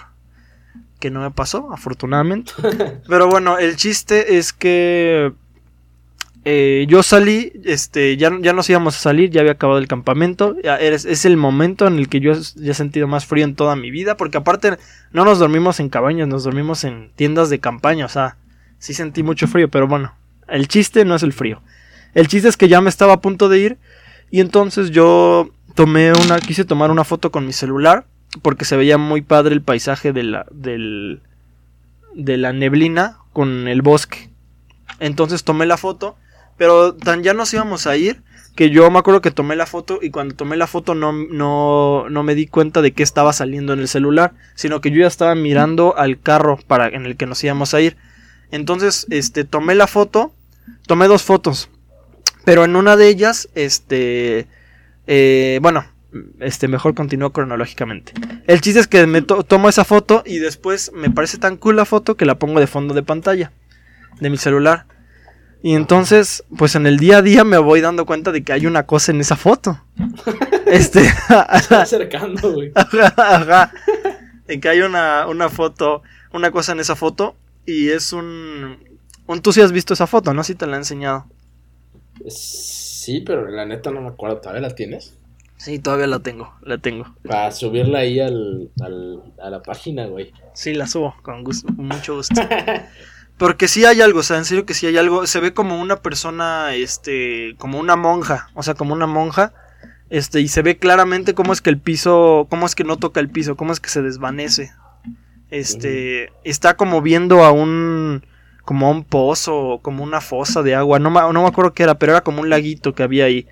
Que 0.99 1.11
no 1.11 1.21
me 1.21 1.31
pasó, 1.31 1.73
afortunadamente. 1.73 2.53
Pero 3.09 3.29
bueno, 3.29 3.59
el 3.59 3.77
chiste 3.77 4.39
es 4.39 4.53
que 4.53 5.33
eh, 6.45 6.87
yo 6.89 7.03
salí, 7.03 7.53
este, 7.65 8.17
ya, 8.17 8.31
ya 8.41 8.53
nos 8.53 8.71
íbamos 8.71 8.97
a 8.97 9.01
salir, 9.01 9.31
ya 9.31 9.41
había 9.41 9.53
acabado 9.53 9.79
el 9.79 9.89
campamento. 9.89 10.57
es, 10.63 11.05
es, 11.05 11.25
el 11.25 11.37
momento 11.37 11.87
en 11.87 11.99
el 11.99 12.09
que 12.09 12.21
yo 12.21 12.33
ya 12.33 12.73
he 12.73 12.75
sentido 12.75 13.07
más 13.07 13.27
frío 13.27 13.45
en 13.45 13.55
toda 13.55 13.77
mi 13.77 13.91
vida, 13.91 14.17
porque 14.17 14.39
aparte 14.39 14.79
no 15.13 15.25
nos 15.25 15.39
dormimos 15.39 15.81
en 15.81 15.89
cabañas, 15.89 16.29
nos 16.29 16.45
dormimos 16.45 16.85
en 16.85 17.11
tiendas 17.17 17.51
de 17.51 17.59
campaña, 17.59 18.07
o 18.07 18.09
sea, 18.09 18.37
sí 18.79 18.95
sentí 18.95 19.23
mucho 19.23 19.47
frío, 19.47 19.69
pero 19.69 19.89
bueno, 19.89 20.15
el 20.49 20.69
chiste 20.69 21.05
no 21.05 21.15
es 21.15 21.23
el 21.23 21.33
frío. 21.33 21.61
El 22.15 22.29
chiste 22.29 22.49
es 22.49 22.57
que 22.57 22.69
ya 22.69 22.81
me 22.81 22.89
estaba 22.89 23.15
a 23.15 23.21
punto 23.21 23.49
de 23.49 23.59
ir 23.59 23.79
y 24.31 24.41
entonces 24.41 24.91
yo 24.91 25.51
tomé 25.75 26.13
una, 26.13 26.39
quise 26.41 26.65
tomar 26.65 26.91
una 26.91 27.05
foto 27.05 27.31
con 27.31 27.47
mi 27.47 27.53
celular 27.53 28.07
porque 28.43 28.65
se 28.65 28.77
veía 28.77 28.99
muy 28.99 29.23
padre 29.23 29.55
el 29.55 29.63
paisaje 29.63 30.13
de 30.13 30.23
la, 30.23 30.47
del, 30.51 31.21
de 32.15 32.37
la 32.37 32.53
neblina 32.53 33.19
con 33.33 33.69
el 33.69 33.83
bosque. 33.83 34.31
Entonces 35.01 35.45
tomé 35.45 35.67
la 35.67 35.77
foto, 35.77 36.17
pero 36.59 36.95
tan 36.95 37.23
ya 37.23 37.33
nos 37.33 37.53
íbamos 37.55 37.87
a 37.87 37.97
ir 37.97 38.23
que 38.59 38.71
yo 38.71 38.91
me 38.91 38.99
acuerdo 38.99 39.21
que 39.21 39.31
tomé 39.31 39.55
la 39.55 39.67
foto 39.67 40.01
y 40.03 40.11
cuando 40.11 40.35
tomé 40.35 40.57
la 40.57 40.67
foto 40.67 40.97
no, 40.97 41.13
no, 41.13 42.07
no 42.11 42.23
me 42.25 42.35
di 42.35 42.49
cuenta 42.49 42.83
de 42.83 42.91
que 42.91 43.05
estaba 43.05 43.33
saliendo 43.33 43.73
en 43.73 43.79
el 43.79 43.87
celular, 43.87 44.33
sino 44.57 44.81
que 44.81 44.91
yo 44.91 45.01
ya 45.01 45.07
estaba 45.07 45.37
mirando 45.37 45.97
al 45.97 46.21
carro 46.21 46.59
para, 46.67 46.89
en 46.89 47.07
el 47.07 47.17
que 47.17 47.27
nos 47.27 47.43
íbamos 47.45 47.73
a 47.73 47.81
ir. 47.81 47.97
Entonces, 48.51 49.07
este, 49.11 49.45
tomé 49.45 49.77
la 49.77 49.87
foto, 49.87 50.33
tomé 50.87 51.07
dos 51.07 51.23
fotos. 51.23 51.71
Pero 52.45 52.65
en 52.65 52.75
una 52.75 52.97
de 52.97 53.09
ellas, 53.09 53.49
este. 53.55 54.49
Eh, 55.07 55.61
bueno, 55.63 55.85
este, 56.41 56.67
mejor 56.67 56.95
continúo 56.95 57.31
cronológicamente. 57.31 58.13
El 58.47 58.61
chiste 58.61 58.81
es 58.81 58.89
que 58.89 59.07
me 59.07 59.23
tomo 59.23 59.69
esa 59.69 59.85
foto 59.85 60.23
y 60.27 60.39
después 60.39 60.91
me 60.95 61.11
parece 61.11 61.39
tan 61.39 61.57
cool 61.59 61.77
la 61.77 61.85
foto 61.85 62.17
que 62.17 62.25
la 62.25 62.39
pongo 62.39 62.59
de 62.59 62.67
fondo 62.67 62.95
de 62.95 63.03
pantalla 63.03 63.53
de 64.21 64.31
mi 64.31 64.37
celular. 64.37 64.87
Y 65.63 65.75
entonces, 65.75 66.45
pues 66.57 66.75
en 66.77 66.87
el 66.87 66.99
día 66.99 67.19
a 67.19 67.23
día 67.23 67.45
me 67.45 67.59
voy 67.59 67.81
dando 67.81 68.07
cuenta 68.07 68.31
de 68.31 68.45
que 68.45 68.53
hay 68.53 68.67
una 68.67 68.87
cosa 68.87 69.13
en 69.13 69.21
esa 69.21 69.37
foto. 69.37 69.81
este. 70.67 71.01
acercando, 71.29 72.53
güey. 72.53 72.73
De 74.47 74.61
que 74.61 74.69
hay 74.69 74.81
una, 74.81 75.27
una 75.27 75.49
foto, 75.49 76.03
una 76.33 76.51
cosa 76.51 76.73
en 76.73 76.81
esa 76.81 76.95
foto. 76.95 77.35
Y 77.67 77.89
es 77.89 78.13
un. 78.13 78.79
un 79.27 79.43
Tú 79.43 79.53
sí 79.53 79.61
has 79.61 79.73
visto 79.73 79.95
esa 79.95 80.07
foto, 80.07 80.33
¿no? 80.33 80.45
Si 80.45 80.55
te 80.55 80.67
la 80.67 80.75
he 80.75 80.79
enseñado. 80.79 81.27
Sí, 82.29 83.21
pero 83.21 83.49
la 83.49 83.67
neta 83.67 83.91
no 83.91 84.01
me 84.01 84.09
acuerdo. 84.09 84.39
¿Todavía 84.39 84.63
la 84.63 84.75
tienes? 84.75 85.15
Sí, 85.59 85.81
todavía 85.81 86.07
la 86.07 86.21
tengo, 86.21 86.55
la 86.63 86.79
tengo. 86.79 87.05
Para 87.25 87.51
subirla 87.51 87.99
ahí 87.99 88.21
al, 88.21 88.71
a 89.43 89.51
la 89.51 89.61
página, 89.61 90.07
güey. 90.07 90.33
Sí, 90.55 90.73
la 90.73 90.87
subo, 90.87 91.17
con 91.23 91.43
gusto, 91.43 91.67
con 91.75 91.89
mucho 91.89 92.15
gusto. 92.15 92.41
Porque 93.39 93.69
sí 93.69 93.85
hay 93.85 94.01
algo, 94.01 94.21
o 94.21 94.23
sea, 94.23 94.39
en 94.39 94.45
serio 94.45 94.67
que 94.67 94.75
sí 94.75 94.87
hay 94.87 94.97
algo. 94.99 95.27
Se 95.27 95.41
ve 95.41 95.55
como 95.55 95.81
una 95.81 95.97
persona, 95.97 96.75
este, 96.75 97.55
como 97.59 97.79
una 97.79 97.97
monja, 97.97 98.51
o 98.55 98.63
sea, 98.63 98.75
como 98.75 98.95
una 98.95 99.07
monja. 99.07 99.53
Este, 100.11 100.41
y 100.41 100.49
se 100.49 100.63
ve 100.63 100.79
claramente 100.79 101.35
cómo 101.35 101.53
es 101.53 101.61
que 101.61 101.71
el 101.71 101.79
piso, 101.79 102.47
cómo 102.51 102.67
es 102.67 102.75
que 102.75 102.85
no 102.85 102.97
toca 102.97 103.21
el 103.21 103.29
piso, 103.29 103.57
cómo 103.57 103.73
es 103.73 103.81
que 103.81 103.91
se 103.91 104.03
desvanece. 104.03 104.73
Este, 105.51 106.33
está 106.45 106.77
como 106.77 107.01
viendo 107.01 107.45
a 107.45 107.53
un, 107.53 108.23
como 108.65 108.91
un 108.91 109.05
pozo, 109.05 109.81
como 109.83 110.03
una 110.03 110.21
fosa 110.21 110.63
de 110.63 110.75
agua, 110.75 110.99
no, 110.99 111.11
no 111.11 111.43
me 111.43 111.49
acuerdo 111.49 111.73
qué 111.73 111.85
era, 111.85 111.99
pero 111.99 112.13
era 112.13 112.23
como 112.23 112.43
un 112.43 112.51
laguito 112.51 112.95
que 112.95 113.03
había 113.03 113.27
ahí. 113.27 113.47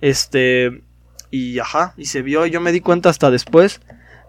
Este, 0.00 0.82
y 1.30 1.58
ajá, 1.58 1.94
y 1.96 2.06
se 2.06 2.22
vio, 2.22 2.46
yo 2.46 2.60
me 2.60 2.72
di 2.72 2.80
cuenta 2.80 3.10
hasta 3.10 3.30
después. 3.30 3.80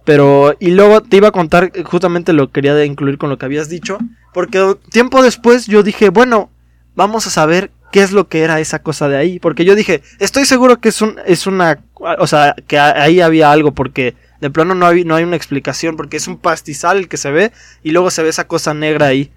Pero, 0.05 0.55
y 0.59 0.71
luego 0.71 1.01
te 1.01 1.17
iba 1.17 1.27
a 1.27 1.31
contar, 1.31 1.71
justamente 1.83 2.33
lo 2.33 2.51
quería 2.51 2.83
incluir 2.83 3.17
con 3.17 3.29
lo 3.29 3.37
que 3.37 3.45
habías 3.45 3.69
dicho, 3.69 3.99
porque 4.33 4.75
tiempo 4.91 5.21
después 5.21 5.67
yo 5.67 5.83
dije, 5.83 6.09
bueno, 6.09 6.49
vamos 6.95 7.27
a 7.27 7.29
saber 7.29 7.71
qué 7.91 8.01
es 8.01 8.11
lo 8.11 8.27
que 8.27 8.41
era 8.41 8.59
esa 8.59 8.79
cosa 8.79 9.07
de 9.07 9.17
ahí, 9.17 9.39
porque 9.39 9.65
yo 9.65 9.75
dije, 9.75 10.01
estoy 10.19 10.45
seguro 10.45 10.79
que 10.79 10.89
es, 10.89 11.01
un, 11.01 11.17
es 11.25 11.47
una, 11.47 11.83
o 11.95 12.27
sea, 12.27 12.55
que 12.67 12.79
ahí 12.79 13.21
había 13.21 13.51
algo, 13.51 13.73
porque 13.73 14.15
de 14.41 14.49
plano 14.49 14.75
no 14.75 14.85
hay, 14.85 15.03
no 15.03 15.15
hay 15.15 15.23
una 15.23 15.35
explicación, 15.35 15.97
porque 15.97 16.17
es 16.17 16.27
un 16.27 16.37
pastizal 16.37 17.07
que 17.07 17.17
se 17.17 17.31
ve, 17.31 17.51
y 17.83 17.91
luego 17.91 18.11
se 18.11 18.23
ve 18.23 18.29
esa 18.29 18.47
cosa 18.47 18.73
negra 18.73 19.07
ahí. 19.07 19.31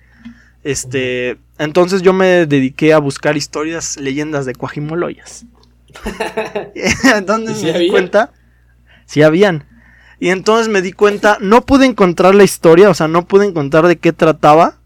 Este, 0.65 1.39
entonces 1.59 2.03
yo 2.03 2.13
me 2.13 2.47
dediqué 2.47 2.93
a 2.93 2.99
buscar 2.99 3.37
historias, 3.37 3.97
leyendas 3.97 4.47
de 4.47 4.55
Cuajimoloyas. 4.55 5.47
entonces 7.17 7.63
me 7.63 7.79
di 7.79 7.89
cuenta, 7.89 8.33
sí 9.07 9.23
habían. 9.23 9.72
Y 10.23 10.31
entonces 10.31 10.69
me 10.69 10.83
di 10.83 10.93
cuenta, 10.93 11.39
no 11.41 11.67
pude 11.67 11.85
encontrar 11.85 12.37
la 12.37 12.45
historia, 12.45 12.89
o 12.89 12.95
sea, 12.95 13.09
no 13.09 13.27
pude 13.27 13.45
encontrar 13.45 13.89
de 13.89 13.97
qué 13.97 14.13
trataba, 14.13 14.77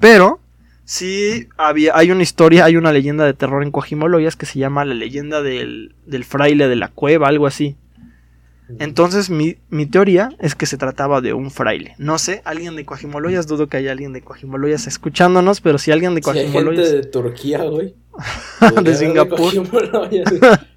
pero 0.00 0.40
sí 0.86 1.48
había, 1.58 1.94
hay 1.94 2.10
una 2.10 2.22
historia, 2.22 2.64
hay 2.64 2.76
una 2.76 2.90
leyenda 2.90 3.26
de 3.26 3.34
terror 3.34 3.62
en 3.62 3.70
Cuajimoloyas 3.70 4.34
que 4.34 4.46
se 4.46 4.58
llama 4.58 4.86
la 4.86 4.94
leyenda 4.94 5.42
del, 5.42 5.94
del 6.06 6.24
fraile 6.24 6.68
de 6.68 6.76
la 6.76 6.88
cueva, 6.88 7.28
algo 7.28 7.46
así. 7.46 7.76
Entonces 8.78 9.28
mi, 9.28 9.58
teoría 9.90 10.30
es 10.40 10.54
que 10.54 10.64
se 10.64 10.78
trataba 10.78 11.20
de 11.20 11.34
un 11.34 11.50
fraile. 11.50 11.94
No 11.98 12.16
sé, 12.16 12.40
alguien 12.46 12.76
de 12.76 12.86
Coajimoloyas, 12.86 13.46
dudo 13.46 13.66
que 13.66 13.76
haya 13.76 13.92
alguien 13.92 14.14
de 14.14 14.22
Coajimoloyas 14.22 14.86
escuchándonos, 14.86 15.60
pero 15.60 15.76
si 15.76 15.90
alguien 15.92 16.14
de 16.14 16.22
Coajimoloyas... 16.22 16.92
de 16.92 17.02
Turquía, 17.02 17.62
güey. 17.64 17.94
de 18.82 18.94
Singapur. 18.94 19.52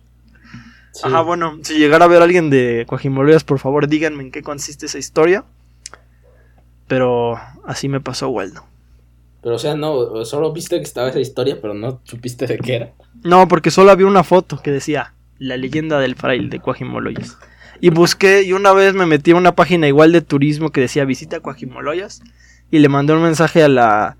Ajá, 1.03 1.21
bueno, 1.21 1.59
si 1.63 1.77
llegara 1.77 2.05
a 2.05 2.07
ver 2.07 2.21
alguien 2.21 2.49
de 2.49 2.85
Coajimoloyas, 2.87 3.43
por 3.43 3.59
favor 3.59 3.87
díganme 3.87 4.23
en 4.23 4.31
qué 4.31 4.41
consiste 4.41 4.85
esa 4.85 4.97
historia. 4.97 5.43
Pero 6.87 7.39
así 7.65 7.87
me 7.87 8.01
pasó 8.01 8.29
Waldo. 8.29 8.63
Pero 9.41 9.55
o 9.55 9.59
sea, 9.59 9.75
no, 9.75 10.25
solo 10.25 10.51
viste 10.51 10.77
que 10.77 10.83
estaba 10.83 11.09
esa 11.09 11.19
historia, 11.19 11.59
pero 11.61 11.73
no 11.73 12.01
supiste 12.03 12.47
de 12.47 12.57
qué 12.57 12.75
era. 12.75 12.91
No, 13.23 13.47
porque 13.47 13.71
solo 13.71 13.91
había 13.91 14.07
una 14.07 14.23
foto 14.23 14.61
que 14.61 14.71
decía 14.71 15.13
la 15.37 15.55
leyenda 15.55 15.99
del 15.99 16.15
fraile 16.15 16.49
de 16.49 16.59
Coajimoloyas. 16.59 17.37
Y 17.79 17.89
busqué 17.91 18.43
y 18.43 18.53
una 18.53 18.73
vez 18.73 18.93
me 18.93 19.05
metí 19.05 19.31
a 19.31 19.35
una 19.35 19.55
página 19.55 19.87
igual 19.87 20.11
de 20.11 20.21
turismo 20.21 20.71
que 20.71 20.81
decía 20.81 21.05
visita 21.05 21.39
Coajimoloyas 21.39 22.21
y 22.71 22.79
le 22.79 22.89
mandé 22.89 23.13
un 23.13 23.23
mensaje 23.23 23.63
a 23.63 23.69
la 23.69 24.17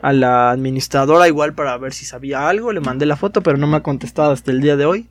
a 0.00 0.12
la 0.12 0.50
administradora 0.50 1.26
igual 1.26 1.54
para 1.54 1.76
ver 1.76 1.92
si 1.92 2.04
sabía 2.04 2.48
algo, 2.48 2.72
le 2.72 2.80
mandé 2.80 3.06
la 3.06 3.16
foto, 3.16 3.42
pero 3.42 3.56
no 3.56 3.66
me 3.66 3.76
ha 3.76 3.82
contestado 3.82 4.32
hasta 4.32 4.50
el 4.50 4.60
día 4.60 4.76
de 4.76 4.86
hoy. 4.86 5.08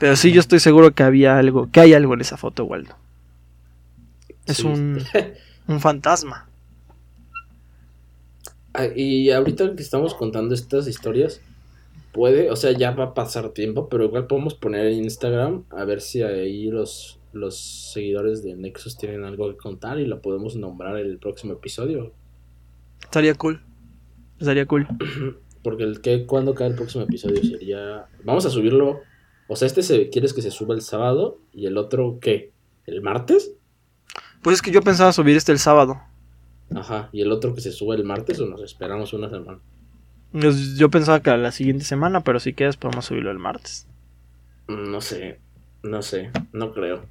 Pero 0.00 0.16
sí, 0.16 0.32
yo 0.32 0.40
estoy 0.40 0.60
seguro 0.60 0.92
que 0.92 1.02
había 1.02 1.38
algo, 1.38 1.70
que 1.70 1.80
hay 1.80 1.92
algo 1.92 2.14
en 2.14 2.22
esa 2.22 2.38
foto, 2.38 2.64
Waldo. 2.64 2.96
Es 4.46 4.60
un, 4.60 4.98
un 5.68 5.80
fantasma. 5.80 6.46
Ah, 8.72 8.86
y 8.94 9.30
ahorita 9.32 9.74
que 9.74 9.82
estamos 9.82 10.14
contando 10.14 10.54
estas 10.54 10.86
historias, 10.86 11.40
puede, 12.12 12.52
o 12.52 12.54
sea, 12.56 12.70
ya 12.70 12.92
va 12.92 13.04
a 13.06 13.14
pasar 13.14 13.48
tiempo, 13.48 13.88
pero 13.88 14.04
igual 14.04 14.28
podemos 14.28 14.54
poner 14.54 14.86
en 14.86 15.02
Instagram 15.02 15.64
a 15.70 15.84
ver 15.84 16.00
si 16.00 16.22
ahí 16.22 16.70
los, 16.70 17.18
los 17.32 17.58
seguidores 17.92 18.44
de 18.44 18.54
Nexus 18.54 18.96
tienen 18.96 19.24
algo 19.24 19.50
que 19.50 19.56
contar 19.56 19.98
y 19.98 20.06
lo 20.06 20.22
podemos 20.22 20.54
nombrar 20.54 20.98
en 20.98 21.06
el 21.06 21.18
próximo 21.18 21.54
episodio. 21.54 22.12
Estaría 23.02 23.34
cool. 23.34 23.60
Estaría 24.38 24.66
cool. 24.66 24.86
Porque 25.64 25.82
el 25.82 26.00
que 26.00 26.24
cuando 26.26 26.54
cae 26.54 26.68
el 26.68 26.76
próximo 26.76 27.02
episodio 27.04 27.42
sería. 27.42 28.06
Vamos 28.22 28.46
a 28.46 28.50
subirlo. 28.50 29.00
O 29.52 29.56
sea, 29.56 29.66
este 29.66 29.82
se, 29.82 30.10
quieres 30.10 30.32
que 30.32 30.42
se 30.42 30.52
suba 30.52 30.76
el 30.76 30.80
sábado 30.80 31.40
y 31.52 31.66
el 31.66 31.76
otro 31.76 32.18
¿qué? 32.20 32.52
¿El 32.86 33.02
martes? 33.02 33.50
Pues 34.42 34.54
es 34.54 34.62
que 34.62 34.70
yo 34.70 34.80
pensaba 34.80 35.12
subir 35.12 35.36
este 35.36 35.50
el 35.50 35.58
sábado. 35.58 36.00
Ajá, 36.72 37.08
y 37.10 37.20
el 37.20 37.32
otro 37.32 37.52
que 37.52 37.60
se 37.60 37.72
suba 37.72 37.96
el 37.96 38.04
martes 38.04 38.38
o 38.38 38.46
nos 38.46 38.62
esperamos 38.62 39.12
una 39.12 39.28
semana. 39.28 39.58
Pues 40.30 40.76
yo 40.76 40.88
pensaba 40.88 41.20
que 41.20 41.30
a 41.30 41.36
la 41.36 41.50
siguiente 41.50 41.84
semana, 41.84 42.22
pero 42.22 42.38
si 42.38 42.54
quieres 42.54 42.76
podemos 42.76 43.06
subirlo 43.06 43.32
el 43.32 43.40
martes. 43.40 43.88
No 44.68 45.00
sé, 45.00 45.40
no 45.82 46.00
sé, 46.02 46.30
no 46.52 46.72
creo. 46.72 47.04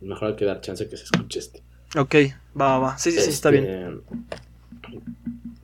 Mejor 0.00 0.30
hay 0.30 0.36
que 0.36 0.46
dar 0.46 0.60
chance 0.62 0.88
que 0.88 0.96
se 0.96 1.04
escuche 1.04 1.38
este. 1.38 1.62
Ok, 1.96 2.16
va, 2.60 2.70
va, 2.70 2.78
va. 2.80 2.98
Sí, 2.98 3.12
sí, 3.12 3.20
sí, 3.20 3.30
está 3.30 3.50
bien. 3.50 3.66
Este, 3.66 4.98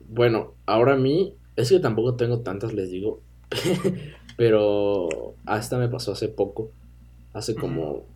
bueno, 0.07 0.53
ahora 0.65 0.93
a 0.93 0.97
mí, 0.97 1.35
es 1.57 1.67
que 1.67 1.79
tampoco 1.81 2.15
tengo 2.15 2.39
tantas, 2.39 2.71
les 2.71 2.89
digo. 2.89 3.21
pero 4.41 5.35
hasta 5.45 5.77
me 5.77 5.87
pasó 5.87 6.13
hace 6.13 6.27
poco. 6.27 6.71
Hace 7.31 7.53
como, 7.53 8.07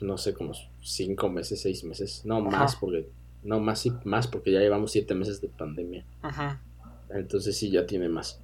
no 0.00 0.16
sé, 0.16 0.32
como 0.32 0.54
cinco 0.80 1.28
meses, 1.28 1.60
seis 1.60 1.84
meses. 1.84 2.22
No 2.24 2.40
más, 2.40 2.76
porque, 2.76 3.06
no 3.42 3.60
más 3.60 3.84
y 3.84 3.92
más, 4.04 4.26
porque 4.26 4.52
ya 4.52 4.60
llevamos 4.60 4.92
siete 4.92 5.14
meses 5.14 5.42
de 5.42 5.48
pandemia. 5.48 6.06
Ajá. 6.22 6.62
Entonces 7.10 7.58
sí, 7.58 7.70
ya 7.70 7.84
tiene 7.84 8.08
más. 8.08 8.40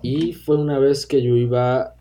Y 0.00 0.34
fue 0.34 0.58
una 0.58 0.78
vez 0.78 1.06
que 1.06 1.24
yo 1.24 1.34
iba 1.34 1.96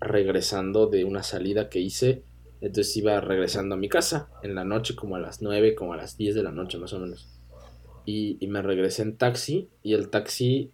regresando 0.00 0.86
de 0.86 1.04
una 1.04 1.22
salida 1.22 1.68
que 1.68 1.80
hice. 1.80 2.22
Entonces 2.62 2.96
iba 2.96 3.20
regresando 3.20 3.74
a 3.74 3.78
mi 3.78 3.90
casa 3.90 4.30
en 4.42 4.54
la 4.54 4.64
noche, 4.64 4.96
como 4.96 5.16
a 5.16 5.20
las 5.20 5.42
9, 5.42 5.74
como 5.74 5.92
a 5.92 5.98
las 5.98 6.16
10 6.16 6.36
de 6.36 6.42
la 6.42 6.52
noche 6.52 6.78
más 6.78 6.94
o 6.94 7.00
menos. 7.00 7.28
Y, 8.06 8.38
me 8.48 8.62
regresé 8.62 9.02
en 9.02 9.18
taxi 9.18 9.68
y 9.82 9.92
el 9.92 10.08
taxi 10.08 10.70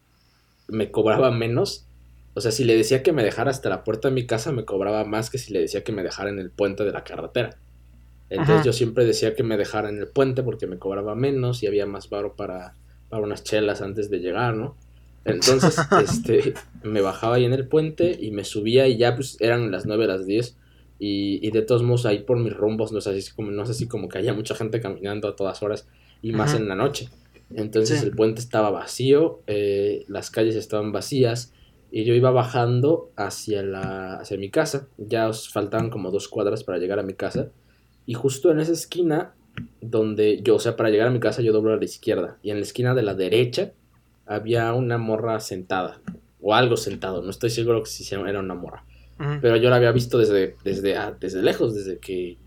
me 0.68 0.92
cobraba 0.92 1.32
menos. 1.32 1.88
O 2.34 2.40
sea, 2.40 2.52
si 2.52 2.64
le 2.64 2.76
decía 2.76 3.02
que 3.02 3.12
me 3.12 3.24
dejara 3.24 3.50
hasta 3.50 3.68
la 3.68 3.82
puerta 3.82 4.08
de 4.08 4.14
mi 4.14 4.26
casa, 4.26 4.52
me 4.52 4.64
cobraba 4.64 5.04
más 5.04 5.30
que 5.30 5.38
si 5.38 5.52
le 5.52 5.60
decía 5.60 5.82
que 5.82 5.92
me 5.92 6.02
dejara 6.02 6.30
en 6.30 6.38
el 6.38 6.50
puente 6.50 6.84
de 6.84 6.92
la 6.92 7.04
carretera. 7.04 7.58
Entonces 8.28 8.64
yo 8.64 8.72
siempre 8.72 9.04
decía 9.04 9.34
que 9.34 9.42
me 9.42 9.56
dejara 9.56 9.88
en 9.88 9.98
el 9.98 10.06
puente 10.06 10.44
porque 10.44 10.68
me 10.68 10.78
cobraba 10.78 11.16
menos 11.16 11.64
y 11.64 11.66
había 11.66 11.86
más 11.86 12.08
varo 12.08 12.36
para, 12.36 12.76
para 13.08 13.22
unas 13.22 13.42
chelas 13.42 13.82
antes 13.82 14.08
de 14.08 14.20
llegar, 14.20 14.54
¿no? 14.54 14.76
Entonces, 15.24 15.76
este, 16.02 16.54
me 16.84 17.00
bajaba 17.00 17.36
ahí 17.36 17.44
en 17.44 17.52
el 17.52 17.66
puente 17.66 18.16
y 18.20 18.30
me 18.30 18.44
subía 18.44 18.86
y 18.86 18.96
ya 18.96 19.16
pues 19.16 19.36
eran 19.40 19.72
las 19.72 19.84
9, 19.84 20.06
las 20.06 20.26
10 20.26 20.56
y, 21.00 21.46
y 21.46 21.50
de 21.50 21.62
todos 21.62 21.82
modos 21.82 22.06
ahí 22.06 22.20
por 22.20 22.38
mis 22.38 22.56
rumbos, 22.56 22.92
no 22.92 23.00
sé, 23.00 23.10
así 23.10 23.32
como, 23.32 23.50
no 23.50 23.66
sé 23.66 23.74
si 23.74 23.88
como 23.88 24.08
que 24.08 24.18
haya 24.18 24.32
mucha 24.32 24.54
gente 24.54 24.80
caminando 24.80 25.28
a 25.28 25.34
todas 25.34 25.62
horas 25.64 25.88
y 26.22 26.30
más 26.32 26.54
en 26.54 26.68
la 26.68 26.76
noche. 26.76 27.08
Entonces 27.52 28.02
el 28.04 28.12
puente 28.12 28.40
estaba 28.40 28.70
vacío, 28.70 29.40
eh, 29.48 30.04
las 30.06 30.30
calles 30.30 30.54
estaban 30.54 30.92
vacías 30.92 31.52
y 31.90 32.04
yo 32.04 32.14
iba 32.14 32.30
bajando 32.30 33.10
hacia, 33.16 33.62
la, 33.62 34.16
hacia 34.16 34.38
mi 34.38 34.50
casa, 34.50 34.88
ya 34.96 35.28
os 35.28 35.50
faltaban 35.50 35.90
como 35.90 36.10
dos 36.10 36.28
cuadras 36.28 36.64
para 36.64 36.78
llegar 36.78 36.98
a 36.98 37.02
mi 37.02 37.14
casa. 37.14 37.50
Y 38.06 38.14
justo 38.14 38.50
en 38.50 38.60
esa 38.60 38.72
esquina 38.72 39.34
donde 39.80 40.40
yo, 40.42 40.56
o 40.56 40.58
sea, 40.60 40.76
para 40.76 40.90
llegar 40.90 41.08
a 41.08 41.10
mi 41.10 41.20
casa 41.20 41.42
yo 41.42 41.52
doblo 41.52 41.72
a 41.72 41.76
la 41.76 41.84
izquierda. 41.84 42.38
Y 42.42 42.50
en 42.50 42.58
la 42.58 42.62
esquina 42.62 42.94
de 42.94 43.02
la 43.02 43.14
derecha 43.14 43.72
había 44.26 44.72
una 44.72 44.98
morra 44.98 45.40
sentada 45.40 46.00
o 46.40 46.54
algo 46.54 46.76
sentado, 46.76 47.22
no 47.22 47.30
estoy 47.30 47.50
seguro 47.50 47.82
que 47.82 47.90
si 47.90 48.14
era 48.14 48.40
una 48.40 48.54
morra, 48.54 48.84
pero 49.42 49.56
yo 49.56 49.68
la 49.68 49.76
había 49.76 49.92
visto 49.92 50.16
desde, 50.16 50.56
desde, 50.64 50.96
ah, 50.96 51.14
desde 51.20 51.42
lejos, 51.42 51.74
desde 51.74 51.98
que 51.98 52.38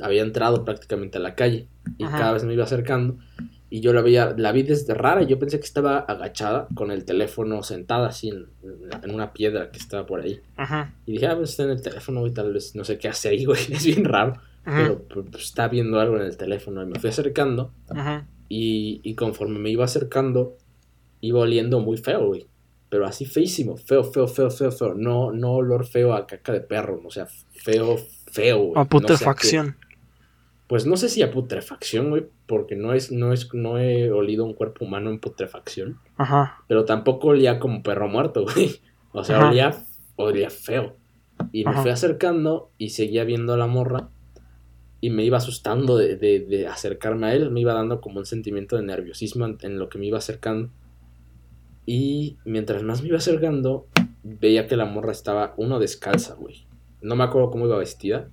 había 0.00 0.22
entrado 0.22 0.64
prácticamente 0.64 1.18
a 1.18 1.20
la 1.20 1.36
calle. 1.36 1.68
Y 1.98 2.04
cada 2.04 2.32
vez 2.32 2.42
me 2.42 2.52
iba 2.52 2.64
acercando 2.64 3.18
y 3.68 3.80
yo 3.80 3.92
la 3.92 4.00
veía, 4.00 4.34
la 4.36 4.52
vi 4.52 4.62
desde 4.62 4.94
rara 4.94 5.22
y 5.22 5.26
yo 5.26 5.38
pensé 5.38 5.58
que 5.58 5.66
estaba 5.66 5.98
agachada 5.98 6.68
con 6.74 6.90
el 6.90 7.04
teléfono 7.04 7.62
sentada 7.62 8.08
así 8.08 8.28
en, 8.28 8.46
una 9.10 9.32
piedra 9.32 9.70
que 9.70 9.78
estaba 9.78 10.06
por 10.06 10.20
ahí. 10.20 10.40
Y 11.04 11.12
dije, 11.12 11.26
ah, 11.26 11.36
pues 11.36 11.50
está 11.50 11.64
en 11.64 11.70
el 11.70 11.82
teléfono 11.82 12.26
y 12.26 12.30
tal 12.32 12.52
vez 12.52 12.74
no 12.74 12.84
sé 12.84 12.98
qué 12.98 13.08
hace 13.08 13.28
ahí, 13.28 13.44
güey, 13.46 13.60
es 13.70 13.84
bien 13.84 14.04
raro 14.04 14.34
pero 14.66 15.02
pues, 15.30 15.44
está 15.44 15.68
viendo 15.68 16.00
algo 16.00 16.16
en 16.16 16.22
el 16.22 16.36
teléfono 16.36 16.82
y 16.82 16.86
me 16.86 16.98
fui 16.98 17.10
acercando 17.10 17.72
y, 18.48 19.00
y, 19.04 19.14
conforme 19.14 19.58
me 19.58 19.70
iba 19.70 19.84
acercando 19.84 20.56
iba 21.20 21.40
oliendo 21.40 21.80
muy 21.80 21.96
feo, 21.96 22.26
güey. 22.26 22.46
Pero 22.88 23.06
así 23.06 23.26
feísimo, 23.26 23.76
feo, 23.76 24.04
feo, 24.04 24.28
feo, 24.28 24.50
feo, 24.50 24.70
feo. 24.70 24.94
No, 24.94 25.32
no 25.32 25.54
olor 25.54 25.86
feo 25.86 26.14
a 26.14 26.26
caca 26.26 26.52
de 26.52 26.60
perro, 26.60 27.00
o 27.04 27.10
sea, 27.10 27.26
feo, 27.26 27.96
feo, 28.30 28.58
güey. 28.58 28.72
A 28.76 28.84
putrefacción. 28.84 29.76
Pues 30.66 30.86
no 30.86 30.96
sé 30.96 31.08
si 31.08 31.22
a 31.22 31.30
putrefacción, 31.30 32.10
güey, 32.10 32.26
porque 32.46 32.74
no 32.74 32.92
es, 32.92 33.12
no 33.12 33.32
es, 33.32 33.52
no 33.54 33.78
he 33.78 34.10
olido 34.10 34.44
un 34.44 34.54
cuerpo 34.54 34.84
humano 34.84 35.10
en 35.10 35.20
putrefacción. 35.20 36.00
Ajá. 36.16 36.58
Pero 36.66 36.84
tampoco 36.84 37.28
olía 37.28 37.58
como 37.60 37.82
perro 37.82 38.08
muerto, 38.08 38.44
güey. 38.54 38.80
O 39.12 39.24
sea, 39.24 39.48
olía, 39.48 39.74
olía 40.16 40.50
feo. 40.50 40.96
Y 41.52 41.64
me 41.64 41.74
fui 41.74 41.90
acercando 41.90 42.70
y 42.78 42.90
seguía 42.90 43.24
viendo 43.24 43.52
a 43.52 43.56
la 43.56 43.66
morra 43.66 44.08
y 45.00 45.10
me 45.10 45.24
iba 45.24 45.36
asustando 45.36 45.96
de, 45.96 46.16
de, 46.16 46.66
acercarme 46.66 47.26
a 47.28 47.34
él, 47.34 47.50
me 47.50 47.60
iba 47.60 47.74
dando 47.74 48.00
como 48.00 48.18
un 48.18 48.26
sentimiento 48.26 48.76
de 48.76 48.82
nerviosismo 48.82 49.46
en, 49.46 49.78
lo 49.78 49.88
que 49.88 49.98
me 49.98 50.06
iba 50.06 50.18
acercando. 50.18 50.70
Y 51.84 52.38
mientras 52.44 52.82
más 52.82 53.02
me 53.02 53.08
iba 53.08 53.18
acercando, 53.18 53.86
veía 54.24 54.66
que 54.66 54.76
la 54.76 54.86
morra 54.86 55.12
estaba, 55.12 55.54
uno, 55.58 55.78
descalza, 55.78 56.34
güey. 56.34 56.66
No 57.02 57.14
me 57.14 57.24
acuerdo 57.24 57.50
cómo 57.50 57.66
iba 57.66 57.78
vestida, 57.78 58.28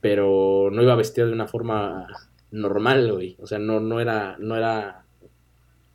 pero 0.00 0.70
no 0.72 0.82
iba 0.82 0.94
vestida 0.94 1.26
de 1.26 1.32
una 1.32 1.46
forma 1.46 2.06
normal, 2.50 3.12
güey. 3.12 3.36
O 3.40 3.46
sea, 3.46 3.58
no, 3.58 3.80
no 3.80 4.00
era, 4.00 4.36
no 4.38 4.56
era, 4.56 5.04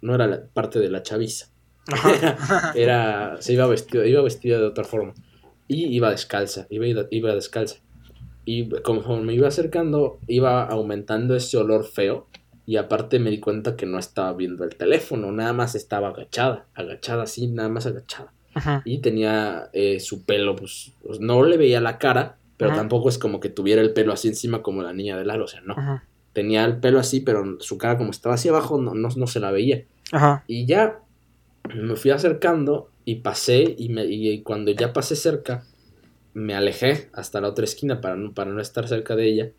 no 0.02 0.16
era 0.16 0.28
la 0.28 0.46
parte 0.48 0.80
de 0.80 0.90
la 0.90 1.04
chaviza. 1.04 1.48
era, 2.76 3.38
se 3.40 3.54
iba 3.54 3.66
vestida, 3.68 4.06
iba 4.06 4.22
vestida 4.22 4.58
de 4.58 4.66
otra 4.66 4.84
forma. 4.84 5.14
Y 5.68 5.86
iba 5.88 6.10
descalza, 6.10 6.68
iba, 6.70 6.86
iba 7.10 7.36
descalza. 7.36 7.78
Y 8.46 8.70
conforme 8.82 9.26
me 9.26 9.34
iba 9.34 9.48
acercando, 9.48 10.20
iba 10.28 10.64
aumentando 10.66 11.36
ese 11.36 11.58
olor 11.58 11.86
feo. 11.86 12.28
Y 12.66 12.76
aparte 12.76 13.20
me 13.20 13.30
di 13.30 13.40
cuenta 13.40 13.78
que 13.78 13.86
no 13.86 13.98
estaba 13.98 14.34
viendo 14.34 14.66
el 14.66 14.76
teléfono, 14.76 15.32
nada 15.32 15.54
más 15.54 15.74
estaba 15.76 16.10
agachada, 16.10 16.66
agachada 16.74 17.24
así, 17.24 17.48
nada 17.48 17.70
más 17.70 17.86
agachada. 17.86 18.34
Y 18.86 19.00
tenía 19.00 19.70
eh, 19.72 20.00
su 20.00 20.26
pelo, 20.26 20.56
pues, 20.56 20.92
pues, 21.04 21.20
no 21.20 21.44
le 21.44 21.58
veía 21.58 21.80
la 21.80 21.98
cara, 22.00 22.38
pero 22.58 22.76
tampoco 22.76 23.10
es 23.10 23.18
como 23.18 23.40
que 23.40 23.50
tuviera 23.50 23.82
el 23.82 23.94
pelo 23.94 24.12
así 24.12 24.28
encima 24.28 24.64
como 24.64 24.82
la 24.82 24.92
niña 24.92 25.18
del 25.18 25.30
aro, 25.30 25.46
o 25.46 25.48
sea, 25.48 25.62
no. 25.62 25.76
Tenía 26.34 26.66
el 26.66 26.78
pelo 26.78 27.00
así, 27.00 27.22
pero 27.22 27.60
su 27.60 27.78
cara 27.78 27.98
como 27.98 28.12
estaba 28.12 28.36
hacia 28.36 28.52
abajo, 28.52 28.82
no, 28.82 28.94
no, 28.94 29.28
se 29.28 29.40
la 29.40 29.52
veía. 29.52 29.86
Y 30.48 30.66
ya 30.66 31.00
me 31.76 31.96
fui 31.96 32.12
acercando 32.12 32.90
y 33.06 33.16
pasé, 33.16 33.76
y, 33.78 33.90
me, 33.90 34.06
y 34.06 34.42
cuando 34.42 34.72
ya 34.72 34.92
pasé 34.94 35.16
cerca, 35.16 35.64
me 36.34 36.54
alejé 36.54 37.10
hasta 37.14 37.42
la 37.42 37.50
otra 37.50 37.66
esquina 37.66 38.00
para 38.00 38.16
no, 38.16 38.34
para 38.34 38.52
no 38.52 38.62
estar 38.62 38.88
cerca 38.88 39.16
de 39.16 39.28
ella. 39.28 39.52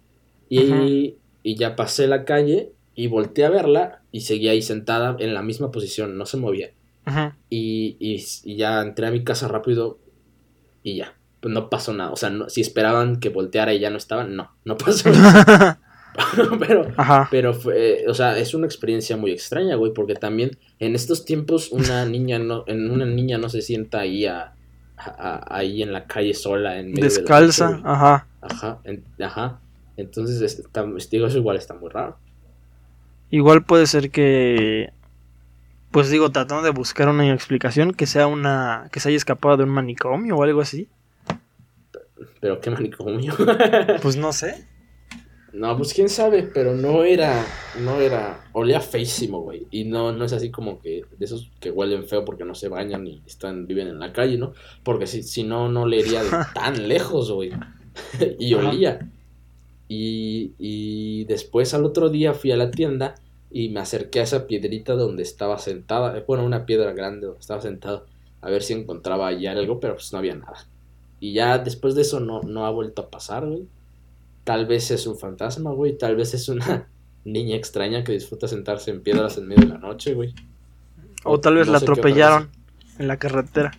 Y, 0.48 1.16
y, 1.42 1.56
ya 1.56 1.76
pasé 1.76 2.06
la 2.06 2.24
calle 2.24 2.72
y 2.94 3.08
volteé 3.08 3.44
a 3.44 3.50
verla 3.50 4.02
y 4.12 4.22
seguía 4.22 4.52
ahí 4.52 4.62
sentada 4.62 5.16
en 5.18 5.34
la 5.34 5.42
misma 5.42 5.70
posición, 5.70 6.16
no 6.16 6.24
se 6.24 6.37
movía. 6.37 6.70
Y, 7.50 7.96
y, 7.98 8.56
ya 8.56 8.80
entré 8.80 9.06
a 9.06 9.11
mi 9.11 9.24
casa 9.24 9.48
rápido 9.48 9.98
y 10.82 10.96
ya, 10.96 11.17
pues 11.40 11.53
no 11.53 11.70
pasó 11.70 11.92
nada. 11.92 12.11
O 12.11 12.16
sea, 12.16 12.33
si 12.48 12.61
esperaban 12.61 13.20
que 13.20 13.29
volteara 13.29 13.74
y 13.74 13.81
ya 13.81 13.90
no 13.90 13.96
estaba, 13.96 14.24
no, 14.24 14.53
no 14.64 14.77
pasó 14.77 15.11
nada. 15.12 15.81
pero, 16.59 16.88
pero 17.31 17.55
fue, 17.55 18.05
o 18.09 18.14
sea, 18.14 18.38
es 18.38 18.55
una 18.55 18.66
experiencia 18.66 19.16
muy 19.16 19.31
extraña, 19.31 19.77
güey, 19.77 19.92
porque 19.92 20.14
también 20.14 20.59
en 20.79 20.94
estos 20.94 21.24
tiempos 21.24 21.70
una 21.70 22.05
niña 22.07 22.38
no, 22.38 22.64
en 22.66 22.90
una 22.90 23.07
niña 23.07 23.38
no 23.38 23.48
se 23.48 23.62
sienta 23.62 24.01
ahí 24.01 24.27
a, 24.27 24.55
ahí 24.96 25.83
en 25.83 25.92
la 25.92 26.07
calle 26.07 26.35
sola. 26.35 26.79
En 26.79 26.92
medio 26.92 27.05
Descalza, 27.05 27.81
ajá. 27.85 28.27
Ajá, 28.40 28.79
ajá. 29.20 29.61
Entonces, 29.96 30.40
está, 30.40 30.87
digo, 31.11 31.27
eso 31.27 31.38
igual 31.38 31.57
está 31.57 31.74
muy 31.74 31.90
raro. 31.90 32.18
Igual 33.31 33.64
puede 33.64 33.87
ser 33.87 34.11
que, 34.11 34.92
pues 35.90 36.09
digo, 36.09 36.31
tratando 36.31 36.62
de 36.62 36.70
buscar 36.70 37.09
una 37.09 37.33
explicación, 37.33 37.92
que 37.92 38.07
sea 38.07 38.27
una, 38.27 38.88
que 38.92 39.01
se 39.01 39.09
haya 39.09 39.16
escapado 39.16 39.57
de 39.57 39.64
un 39.64 39.70
manicomio 39.70 40.37
o 40.37 40.42
algo 40.42 40.61
así. 40.61 40.88
¿Pero 42.40 42.61
qué 42.61 42.70
manicomio? 42.70 43.35
pues 44.03 44.16
no 44.16 44.33
sé. 44.33 44.66
No, 45.53 45.77
pues 45.77 45.94
quién 45.94 46.11
sabe, 46.11 46.42
pero 46.42 46.74
no 46.74 47.05
era, 47.05 47.44
no 47.81 48.01
era, 48.01 48.48
olía 48.53 48.81
feísimo, 48.81 49.40
güey. 49.40 49.66
Y 49.70 49.85
no, 49.85 50.12
no 50.12 50.24
es 50.24 50.33
así 50.33 50.51
como 50.51 50.79
que 50.81 51.05
de 51.18 51.24
esos 51.24 51.51
que 51.59 51.70
huelen 51.70 52.05
feo 52.05 52.24
porque 52.24 52.44
no 52.44 52.55
se 52.55 52.68
bañan 52.68 53.07
y 53.07 53.22
están, 53.27 53.66
viven 53.66 53.88
en 53.88 53.98
la 53.98 54.12
calle, 54.12 54.37
¿no? 54.37 54.53
Porque 54.83 55.07
si, 55.07 55.22
si 55.22 55.44
no, 55.44 55.68
no 55.70 55.87
le 55.87 56.01
iría 56.01 56.22
de 56.22 56.31
tan 56.55 56.87
lejos, 56.87 57.31
güey. 57.33 57.51
y 58.38 58.55
olía. 58.55 59.11
Y, 59.88 60.53
y 60.59 61.24
después 61.24 61.72
al 61.72 61.87
otro 61.87 62.11
día 62.11 62.35
fui 62.35 62.53
a 62.53 62.57
la 62.57 62.70
tienda 62.70 63.14
y 63.51 63.70
me 63.70 63.81
acerqué 63.81 64.20
a 64.20 64.24
esa 64.24 64.46
piedrita 64.46 64.94
donde 64.94 65.22
estaba 65.22 65.59
sentada, 65.59 66.22
bueno, 66.27 66.44
una 66.44 66.66
piedra 66.66 66.92
grande 66.92 67.27
donde 67.27 67.40
estaba 67.40 67.62
sentada, 67.62 68.05
a 68.42 68.51
ver 68.51 68.62
si 68.62 68.74
encontraba 68.74 69.29
allá 69.29 69.53
algo, 69.53 69.81
pero 69.81 69.94
pues 69.94 70.12
no 70.12 70.18
había 70.18 70.35
nada. 70.35 70.66
Y 71.20 71.33
ya 71.33 71.59
después 71.59 71.94
de 71.94 72.02
eso 72.02 72.20
no, 72.20 72.42
no 72.42 72.66
ha 72.66 72.70
vuelto 72.70 73.02
a 73.02 73.11
pasar, 73.11 73.46
güey. 73.46 73.66
Tal 74.44 74.66
vez 74.66 74.90
es 74.90 75.07
un 75.07 75.18
fantasma, 75.18 75.72
güey. 75.72 75.98
Tal 75.98 76.16
vez 76.16 76.35
es 76.35 76.48
una 76.48 76.88
niña 77.24 77.57
extraña 77.57 78.04
que 78.04 78.12
disfruta 78.12 78.48
sentarse 78.48 78.90
en 78.90 79.02
piedras 79.02 79.37
en 79.38 79.48
medio 79.48 79.66
de 79.66 79.74
la 79.74 79.78
noche, 79.78 80.14
güey. 80.14 80.35
O, 81.24 81.40
tal 81.40 81.57
vez 81.57 81.68
la 81.68 81.78
atropellaron 81.78 82.50
en 82.98 83.09
la 83.09 83.16
carretera. 83.16 83.72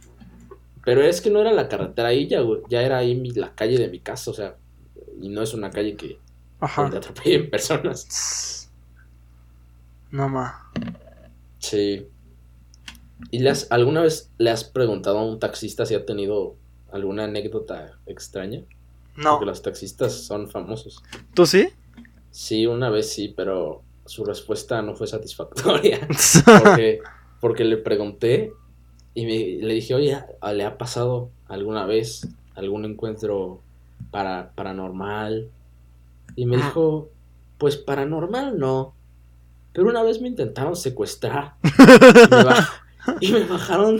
Pero 0.83 1.01
es 1.01 1.21
que 1.21 1.29
no 1.29 1.39
era 1.39 1.53
la 1.53 1.67
carretera 1.67 2.09
ahí, 2.09 2.27
ya, 2.27 2.41
güey. 2.41 2.61
Ya 2.69 2.81
era 2.81 2.97
ahí 2.97 3.15
la 3.33 3.53
calle 3.55 3.77
de 3.77 3.87
mi 3.87 3.99
casa, 3.99 4.31
o 4.31 4.33
sea. 4.33 4.55
Y 5.21 5.29
no 5.29 5.41
es 5.41 5.53
una 5.53 5.69
calle 5.69 5.95
que. 5.95 6.19
Ajá. 6.59 6.83
Donde 6.83 6.97
atropellen 6.97 7.49
personas. 7.51 8.69
No 10.11 10.27
más. 10.27 10.55
Sí. 11.59 12.07
¿Y 13.31 13.39
le 13.39 13.53
alguna 13.69 14.01
vez 14.01 14.31
le 14.37 14.49
has 14.49 14.63
preguntado 14.63 15.19
a 15.19 15.25
un 15.25 15.39
taxista 15.39 15.85
si 15.85 15.93
ha 15.93 16.05
tenido 16.05 16.55
alguna 16.91 17.25
anécdota 17.25 17.99
extraña? 18.05 18.63
No. 19.15 19.31
Porque 19.31 19.45
los 19.45 19.61
taxistas 19.61 20.13
son 20.13 20.49
famosos. 20.49 21.03
¿Tú 21.33 21.45
sí? 21.45 21.69
Sí, 22.31 22.67
una 22.67 22.89
vez 22.89 23.11
sí, 23.11 23.33
pero 23.35 23.81
su 24.05 24.25
respuesta 24.25 24.81
no 24.81 24.95
fue 24.95 25.07
satisfactoria. 25.07 26.07
porque, 27.41 27.63
le 27.63 27.77
pregunté 27.77 28.53
y 29.13 29.25
me, 29.25 29.65
le 29.65 29.73
dije, 29.73 29.93
oye, 29.93 30.17
¿le 30.53 30.65
ha 30.65 30.77
pasado 30.77 31.31
alguna 31.47 31.85
vez 31.85 32.27
algún 32.55 32.85
encuentro 32.85 33.61
para, 34.11 34.51
paranormal? 34.55 35.49
Y 36.35 36.45
me 36.45 36.57
dijo, 36.57 37.09
pues 37.57 37.77
paranormal 37.77 38.57
no. 38.57 38.93
Pero 39.73 39.89
una 39.89 40.01
vez 40.01 40.21
me 40.21 40.27
intentaron 40.27 40.75
secuestrar. 40.75 41.55
y 43.19 43.31
me 43.31 43.43
bajaron. 43.43 43.99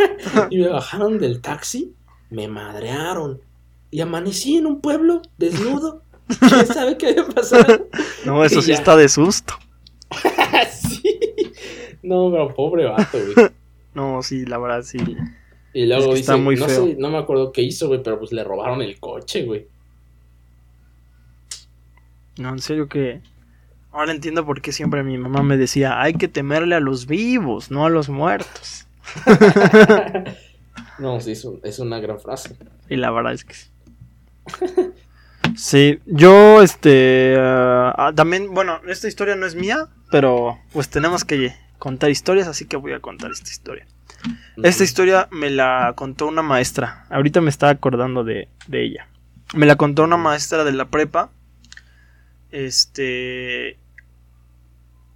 y 0.50 0.58
me 0.58 0.68
bajaron 0.68 1.18
del 1.18 1.40
taxi. 1.40 1.94
Me 2.32 2.48
madrearon 2.48 3.42
y 3.90 4.00
amanecí 4.00 4.56
en 4.56 4.64
un 4.64 4.80
pueblo 4.80 5.20
desnudo. 5.36 6.02
¿Quién 6.48 6.66
sabe 6.66 6.96
qué 6.96 7.08
había 7.08 7.26
pasado? 7.26 7.88
No, 8.24 8.42
eso 8.42 8.62
sí 8.62 8.72
está 8.72 8.96
de 8.96 9.06
susto. 9.10 9.52
sí. 10.72 11.20
No, 12.02 12.30
pero 12.30 12.54
pobre 12.54 12.86
vato, 12.86 13.18
güey. 13.18 13.50
No, 13.92 14.22
sí, 14.22 14.46
la 14.46 14.56
verdad 14.56 14.82
sí. 14.82 14.96
Y 15.74 15.84
luego 15.84 16.14
dice, 16.14 16.34
muy 16.36 16.56
no, 16.56 16.70
Sé, 16.70 16.96
no 16.98 17.10
me 17.10 17.18
acuerdo 17.18 17.52
qué 17.52 17.60
hizo, 17.60 17.88
güey, 17.88 18.02
pero 18.02 18.18
pues 18.18 18.32
le 18.32 18.42
robaron 18.44 18.80
el 18.80 18.98
coche, 18.98 19.44
güey. 19.44 19.66
No, 22.38 22.48
en 22.48 22.60
serio 22.60 22.88
que... 22.88 23.20
Ahora 23.90 24.12
entiendo 24.12 24.46
por 24.46 24.62
qué 24.62 24.72
siempre 24.72 25.02
mi 25.02 25.18
mamá 25.18 25.42
me 25.42 25.58
decía, 25.58 26.00
hay 26.00 26.14
que 26.14 26.28
temerle 26.28 26.76
a 26.76 26.80
los 26.80 27.04
vivos, 27.04 27.70
no 27.70 27.84
a 27.84 27.90
los 27.90 28.08
muertos. 28.08 28.86
no, 30.98 31.20
sí, 31.20 31.32
es, 31.32 31.46
es 31.62 31.78
una 31.78 32.00
gran 32.00 32.20
frase. 32.20 32.56
Y 32.88 32.96
la 32.96 33.10
verdad 33.10 33.32
es 33.32 33.44
que 33.44 33.54
sí. 33.54 33.70
Sí, 35.56 36.00
yo, 36.06 36.62
este, 36.62 37.36
ah, 37.38 38.12
también, 38.14 38.54
bueno, 38.54 38.80
esta 38.88 39.08
historia 39.08 39.36
no 39.36 39.46
es 39.46 39.54
mía, 39.54 39.88
pero 40.10 40.58
pues 40.72 40.88
tenemos 40.88 41.24
que 41.24 41.54
contar 41.78 42.10
historias, 42.10 42.48
así 42.48 42.66
que 42.66 42.76
voy 42.76 42.92
a 42.92 43.00
contar 43.00 43.30
esta 43.30 43.50
historia. 43.50 43.86
Esta 44.62 44.84
historia 44.84 45.28
me 45.30 45.50
la 45.50 45.94
contó 45.96 46.26
una 46.26 46.42
maestra, 46.42 47.06
ahorita 47.10 47.40
me 47.40 47.50
estaba 47.50 47.72
acordando 47.72 48.24
de, 48.24 48.48
de 48.66 48.84
ella. 48.84 49.08
Me 49.54 49.66
la 49.66 49.76
contó 49.76 50.04
una 50.04 50.16
maestra 50.16 50.64
de 50.64 50.72
la 50.72 50.86
prepa. 50.86 51.30
Este... 52.50 53.78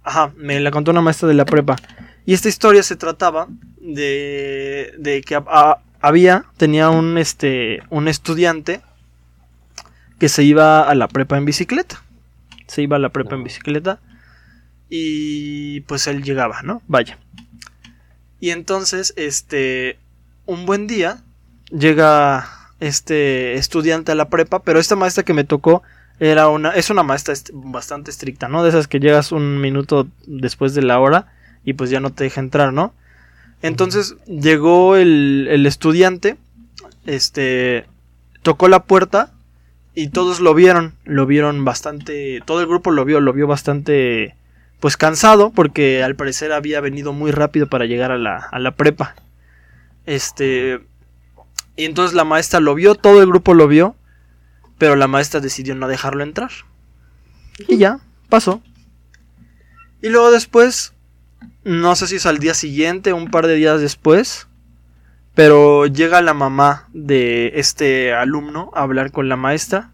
Ajá, 0.03 0.31
me 0.35 0.59
la 0.59 0.71
contó 0.71 0.91
una 0.91 1.01
maestra 1.01 1.27
de 1.27 1.33
la 1.33 1.45
prepa. 1.45 1.77
Y 2.27 2.33
esta 2.33 2.49
historia 2.49 2.83
se 2.83 2.97
trataba 2.97 3.47
de, 3.79 4.93
de 4.97 5.21
que 5.21 5.41
había, 6.01 6.43
tenía 6.57 6.89
un, 6.89 7.17
este, 7.17 7.81
un 7.89 8.09
estudiante 8.09 8.81
que 10.19 10.27
se 10.27 10.43
iba 10.43 10.81
a 10.81 10.93
la 10.93 11.07
prepa 11.07 11.37
en 11.37 11.45
bicicleta. 11.45 12.03
Se 12.67 12.81
iba 12.81 12.97
a 12.97 12.99
la 12.99 13.13
prepa 13.13 13.35
en 13.35 13.45
bicicleta 13.45 14.01
y 14.89 15.79
pues 15.81 16.05
él 16.07 16.21
llegaba, 16.21 16.63
¿no? 16.63 16.81
Vaya. 16.89 17.17
Y 18.41 18.49
entonces, 18.49 19.13
este, 19.15 19.97
un 20.45 20.65
buen 20.65 20.85
día 20.85 21.23
llega 21.69 22.45
este 22.81 23.53
estudiante 23.53 24.11
a 24.11 24.15
la 24.15 24.27
prepa, 24.27 24.63
pero 24.63 24.81
esta 24.81 24.97
maestra 24.97 25.23
que 25.23 25.33
me 25.33 25.45
tocó 25.45 25.81
era 26.19 26.49
una, 26.49 26.71
es 26.71 26.89
una 26.89 27.03
maestra 27.03 27.35
bastante 27.53 28.11
estricta, 28.11 28.49
¿no? 28.49 28.63
De 28.63 28.69
esas 28.71 28.89
que 28.89 28.99
llegas 28.99 29.31
un 29.31 29.61
minuto 29.61 30.09
después 30.25 30.73
de 30.73 30.81
la 30.81 30.99
hora 30.99 31.36
y 31.67 31.73
pues 31.73 31.89
ya 31.89 31.99
no 31.99 32.13
te 32.13 32.23
deja 32.23 32.39
entrar, 32.39 32.71
¿no? 32.71 32.93
Entonces 33.61 34.15
llegó 34.25 34.95
el, 34.95 35.49
el 35.49 35.65
estudiante, 35.65 36.37
este, 37.05 37.85
tocó 38.41 38.69
la 38.69 38.83
puerta 38.83 39.33
y 39.93 40.07
todos 40.07 40.39
lo 40.39 40.53
vieron, 40.53 40.93
lo 41.03 41.25
vieron 41.25 41.65
bastante, 41.65 42.41
todo 42.45 42.61
el 42.61 42.67
grupo 42.67 42.91
lo 42.91 43.03
vio, 43.03 43.19
lo 43.19 43.33
vio 43.33 43.47
bastante, 43.47 44.37
pues 44.79 44.95
cansado, 44.95 45.51
porque 45.51 46.03
al 46.03 46.15
parecer 46.15 46.53
había 46.53 46.79
venido 46.79 47.11
muy 47.11 47.31
rápido 47.31 47.67
para 47.67 47.83
llegar 47.83 48.13
a 48.13 48.17
la, 48.17 48.37
a 48.37 48.59
la 48.59 48.71
prepa. 48.71 49.15
Este, 50.05 50.79
y 51.75 51.83
entonces 51.83 52.15
la 52.15 52.23
maestra 52.23 52.61
lo 52.61 52.75
vio, 52.75 52.95
todo 52.95 53.21
el 53.21 53.27
grupo 53.27 53.53
lo 53.53 53.67
vio, 53.67 53.97
pero 54.77 54.95
la 54.95 55.09
maestra 55.09 55.41
decidió 55.41 55.75
no 55.75 55.89
dejarlo 55.89 56.23
entrar. 56.23 56.51
Y 57.67 57.77
ya, 57.77 57.99
pasó. 58.29 58.61
Y 60.01 60.07
luego 60.07 60.31
después, 60.31 60.93
no 61.67 61.97
sé 61.97 62.07
si 62.07 62.15
es 62.15 62.25
al 62.25 62.37
día 62.39 62.53
siguiente, 62.53 63.11
un 63.11 63.29
par 63.29 63.45
de 63.45 63.55
días 63.55 63.81
después, 63.81 64.47
pero 65.35 65.85
llega 65.85 66.21
la 66.21 66.33
mamá 66.33 66.87
de 66.93 67.51
este 67.55 68.13
alumno 68.13 68.71
a 68.73 68.83
hablar 68.83 69.11
con 69.11 69.27
la 69.27 69.35
maestra. 69.35 69.91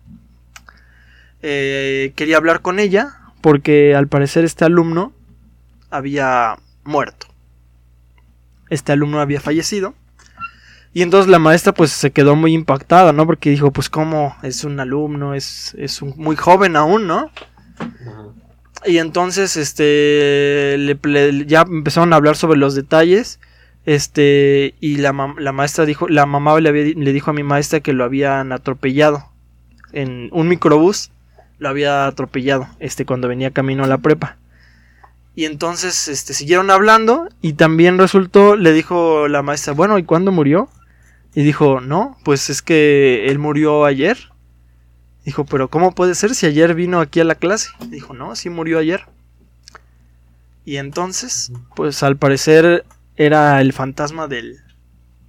Eh, 1.42 2.14
quería 2.16 2.38
hablar 2.38 2.62
con 2.62 2.80
ella 2.80 3.18
porque 3.42 3.96
al 3.96 4.08
parecer 4.08 4.46
este 4.46 4.66
alumno 4.66 5.14
había 5.90 6.58
muerto. 6.84 7.26
Este 8.70 8.92
alumno 8.92 9.20
había 9.20 9.42
fallecido. 9.42 9.96
Y 10.94 11.02
entonces 11.02 11.28
la 11.28 11.40
maestra 11.40 11.74
pues 11.74 11.92
se 11.92 12.12
quedó 12.12 12.36
muy 12.36 12.54
impactada, 12.54 13.14
¿no? 13.14 13.26
Porque 13.26 13.50
dijo, 13.50 13.72
pues 13.72 13.90
cómo 13.90 14.38
es 14.44 14.64
un 14.64 14.80
alumno, 14.80 15.34
es, 15.34 15.74
es 15.80 16.04
muy 16.04 16.36
joven 16.36 16.76
aún, 16.76 17.08
¿no? 17.08 17.32
Y 18.86 18.98
entonces, 18.98 19.58
este, 19.58 20.78
ya 21.46 21.62
empezaron 21.62 22.14
a 22.14 22.16
hablar 22.16 22.36
sobre 22.36 22.58
los 22.58 22.76
detalles. 22.76 23.40
Este, 23.86 24.76
y 24.80 24.98
la, 24.98 25.36
la 25.38 25.52
maestra 25.52 25.86
dijo, 25.86 26.08
la 26.08 26.26
mamá 26.26 26.60
le, 26.60 26.96
le, 26.96 27.14
dijo 27.14 27.32
a 27.32 27.34
mi 27.34 27.44
maestra 27.44 27.82
que 27.82 27.92
lo 27.92 28.06
habían 28.06 28.54
atropellado 28.54 29.30
en 29.92 30.30
un 30.32 30.48
microbús, 30.48 31.12
lo 31.60 31.70
había 31.70 32.08
atropellado, 32.08 32.68
este, 32.80 33.06
cuando 33.06 33.28
venía 33.28 33.52
camino 33.52 33.84
a 33.84 33.88
la 33.88 33.98
prepa. 33.98 34.38
Y 35.36 35.46
entonces, 35.46 36.08
este, 36.08 36.34
siguieron 36.34 36.70
hablando 36.70 37.28
y 37.42 37.54
también 37.54 37.98
resultó, 37.98 38.56
le 38.56 38.72
dijo 38.72 39.28
la 39.28 39.42
maestra, 39.42 39.74
bueno, 39.74 39.98
¿y 39.98 40.04
cuándo 40.04 40.32
murió? 40.32 40.70
Y 41.34 41.44
dijo, 41.44 41.82
no, 41.82 42.18
pues 42.24 42.50
es 42.50 42.62
que 42.62 43.26
él 43.28 43.40
murió 43.40 43.86
ayer. 43.86 44.18
Dijo, 45.26 45.46
pero 45.46 45.70
¿cómo 45.70 45.94
puede 45.94 46.16
ser 46.16 46.36
si 46.36 46.46
ayer 46.46 46.76
vino 46.76 47.00
aquí 47.00 47.20
a 47.20 47.24
la 47.24 47.36
clase? 47.36 47.70
Dijo, 47.88 48.14
no, 48.14 48.36
sí 48.36 48.50
murió 48.50 48.80
ayer. 48.80 49.06
Y 50.66 50.78
entonces, 50.78 51.52
pues 51.76 52.04
al 52.04 52.18
parecer 52.18 52.86
era 53.16 53.62
el 53.62 53.74
fantasma 53.74 54.28
del, 54.28 54.62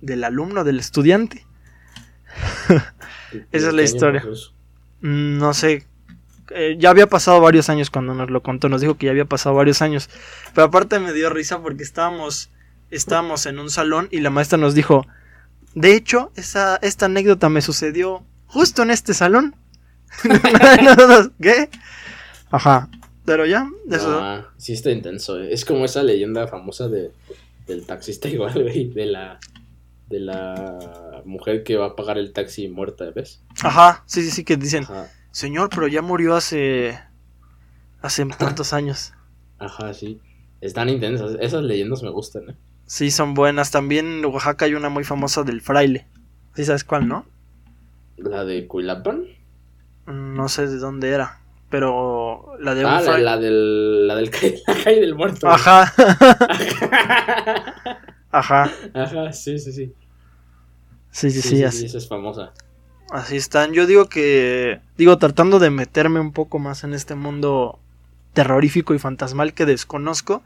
del 0.00 0.24
alumno, 0.24 0.64
del 0.64 0.80
estudiante. 0.80 1.46
Esa 3.52 3.68
es 3.68 3.74
la 3.74 3.82
historia. 3.82 4.22
Mm, 5.00 5.38
no 5.38 5.54
sé. 5.54 5.86
Eh, 6.50 6.76
ya 6.78 6.90
había 6.90 7.08
pasado 7.08 7.40
varios 7.40 7.68
años 7.68 7.90
cuando 7.90 8.14
nos 8.14 8.30
lo 8.30 8.42
contó. 8.42 8.68
Nos 8.68 8.80
dijo 8.80 8.96
que 8.96 9.06
ya 9.06 9.12
había 9.12 9.24
pasado 9.24 9.54
varios 9.54 9.82
años. 9.82 10.10
Pero 10.54 10.66
aparte 10.66 10.98
me 10.98 11.12
dio 11.12 11.30
risa 11.30 11.60
porque 11.62 11.82
estábamos, 11.82 12.50
estábamos 12.90 13.46
en 13.46 13.58
un 13.58 13.70
salón 13.70 14.08
y 14.10 14.20
la 14.20 14.30
maestra 14.30 14.58
nos 14.58 14.74
dijo: 14.74 15.06
De 15.74 15.94
hecho, 15.94 16.32
esa, 16.36 16.76
esta 16.82 17.06
anécdota 17.06 17.48
me 17.48 17.62
sucedió 17.62 18.24
justo 18.46 18.82
en 18.82 18.90
este 18.90 19.14
salón. 19.14 19.56
¿Qué? 21.40 21.68
Ajá. 22.50 22.88
Pero 23.24 23.46
ya, 23.46 23.68
eso. 23.90 24.20
Ah, 24.20 24.52
sí 24.58 24.74
está 24.74 24.90
intenso. 24.90 25.40
Eh. 25.40 25.52
Es 25.52 25.64
como 25.64 25.84
esa 25.84 26.02
leyenda 26.02 26.46
famosa 26.46 26.88
de 26.88 27.10
del 27.66 27.86
taxista 27.86 28.28
igual, 28.30 28.62
güey, 28.62 28.90
de 28.90 29.06
la 29.06 29.40
de 30.08 30.20
la 30.20 31.22
mujer 31.24 31.64
que 31.64 31.76
va 31.76 31.86
a 31.86 31.96
pagar 31.96 32.18
el 32.18 32.32
taxi 32.32 32.68
muerta, 32.68 33.10
¿ves? 33.14 33.42
Ajá, 33.62 34.04
sí, 34.06 34.22
sí, 34.22 34.30
sí, 34.30 34.44
que 34.44 34.56
dicen, 34.56 34.86
señor, 35.30 35.70
pero 35.70 35.88
ya 35.88 36.02
murió 36.02 36.34
hace 36.34 37.00
hace 38.02 38.26
tantos 38.26 38.74
años. 38.74 39.14
Ajá, 39.58 39.94
sí. 39.94 40.20
Están 40.60 40.88
intensas. 40.88 41.36
Esas 41.40 41.62
leyendas 41.62 42.02
me 42.02 42.10
gustan, 42.10 42.50
¿eh? 42.50 42.56
Sí, 42.86 43.10
son 43.10 43.34
buenas. 43.34 43.70
También 43.70 44.06
en 44.18 44.24
Oaxaca 44.26 44.66
hay 44.66 44.74
una 44.74 44.90
muy 44.90 45.04
famosa 45.04 45.42
del 45.42 45.62
fraile. 45.62 46.06
¿Sí 46.54 46.64
sabes 46.64 46.84
cuál, 46.84 47.08
no? 47.08 47.24
¿La 48.16 48.44
de 48.44 48.66
Cuilapan? 48.66 49.24
No 50.06 50.48
sé 50.48 50.66
de 50.66 50.78
dónde 50.78 51.10
era. 51.10 51.38
Pero 51.70 52.56
la 52.60 52.74
de 52.74 52.84
Ah, 52.84 53.00
la, 53.18 53.36
del, 53.38 54.06
la 54.06 54.14
del 54.16 54.30
la 54.66 54.74
calle 54.84 55.00
del 55.00 55.14
muerto. 55.14 55.48
Ajá. 55.48 55.92
Ajá. 58.30 58.70
Ajá, 58.94 59.32
sí, 59.32 59.58
sí, 59.58 59.72
sí. 59.72 59.92
Sí, 61.10 61.30
sí, 61.30 61.42
sí, 61.42 61.62
así, 61.62 61.86
esa 61.86 61.98
es 61.98 62.08
famosa. 62.08 62.52
así 63.10 63.36
están. 63.36 63.72
Yo 63.72 63.86
digo 63.86 64.06
que. 64.08 64.80
Digo, 64.96 65.16
tratando 65.18 65.58
de 65.60 65.70
meterme 65.70 66.20
un 66.20 66.32
poco 66.32 66.58
más 66.58 66.82
en 66.84 66.92
este 66.94 67.14
mundo 67.14 67.78
terrorífico 68.32 68.94
y 68.94 68.98
fantasmal 68.98 69.54
que 69.54 69.66
desconozco. 69.66 70.42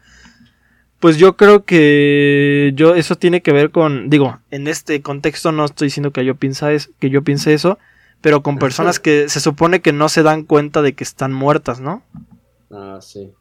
Pues 1.00 1.16
yo 1.16 1.36
creo 1.36 1.64
que 1.64 2.72
yo 2.74 2.94
eso 2.96 3.14
tiene 3.16 3.40
que 3.40 3.52
ver 3.52 3.70
con, 3.70 4.10
digo, 4.10 4.40
en 4.50 4.66
este 4.66 5.00
contexto 5.00 5.52
no 5.52 5.64
estoy 5.64 5.86
diciendo 5.86 6.10
que 6.10 6.24
yo 6.24 6.34
piensa 6.34 6.72
es, 6.72 6.90
que 6.98 7.08
yo 7.08 7.22
piense 7.22 7.54
eso, 7.54 7.78
pero 8.20 8.42
con 8.42 8.58
personas 8.58 8.98
que 9.00 9.28
se 9.28 9.40
supone 9.40 9.80
que 9.80 9.92
no 9.92 10.08
se 10.08 10.22
dan 10.22 10.44
cuenta 10.44 10.82
de 10.82 10.94
que 10.94 11.04
están 11.04 11.32
muertas, 11.32 11.80
¿no? 11.80 12.02
Ah, 12.70 12.98
sí. 13.00 13.32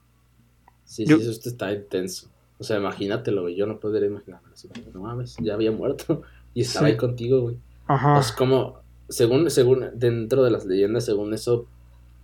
Sí, 0.86 1.06
Yo- 1.06 1.18
sí, 1.18 1.30
eso 1.30 1.50
está 1.50 1.72
intenso. 1.74 2.28
O 2.60 2.64
sea, 2.64 2.78
imagínatelo, 2.78 3.44
güey. 3.44 3.56
Yo 3.56 3.66
no 3.68 3.80
podría 3.80 4.08
imaginarme 4.08 4.48
así. 4.54 4.70
No 4.94 5.02
mames, 5.02 5.36
ya 5.42 5.54
había 5.54 5.72
muerto. 5.72 6.22
Y 6.54 6.62
estaba 6.62 6.88
Sí. 6.88 6.94
ahí 6.94 6.98
contigo, 6.98 7.42
güey. 7.42 7.58
Ajá. 7.86 8.16
Pues 8.16 8.32
como, 8.32 8.80
según, 9.10 9.52
según, 9.52 9.86
dentro 9.94 10.44
de 10.44 10.50
las 10.50 10.66
leyendas, 10.66 11.06
según 11.06 11.32
eso, 11.36 11.68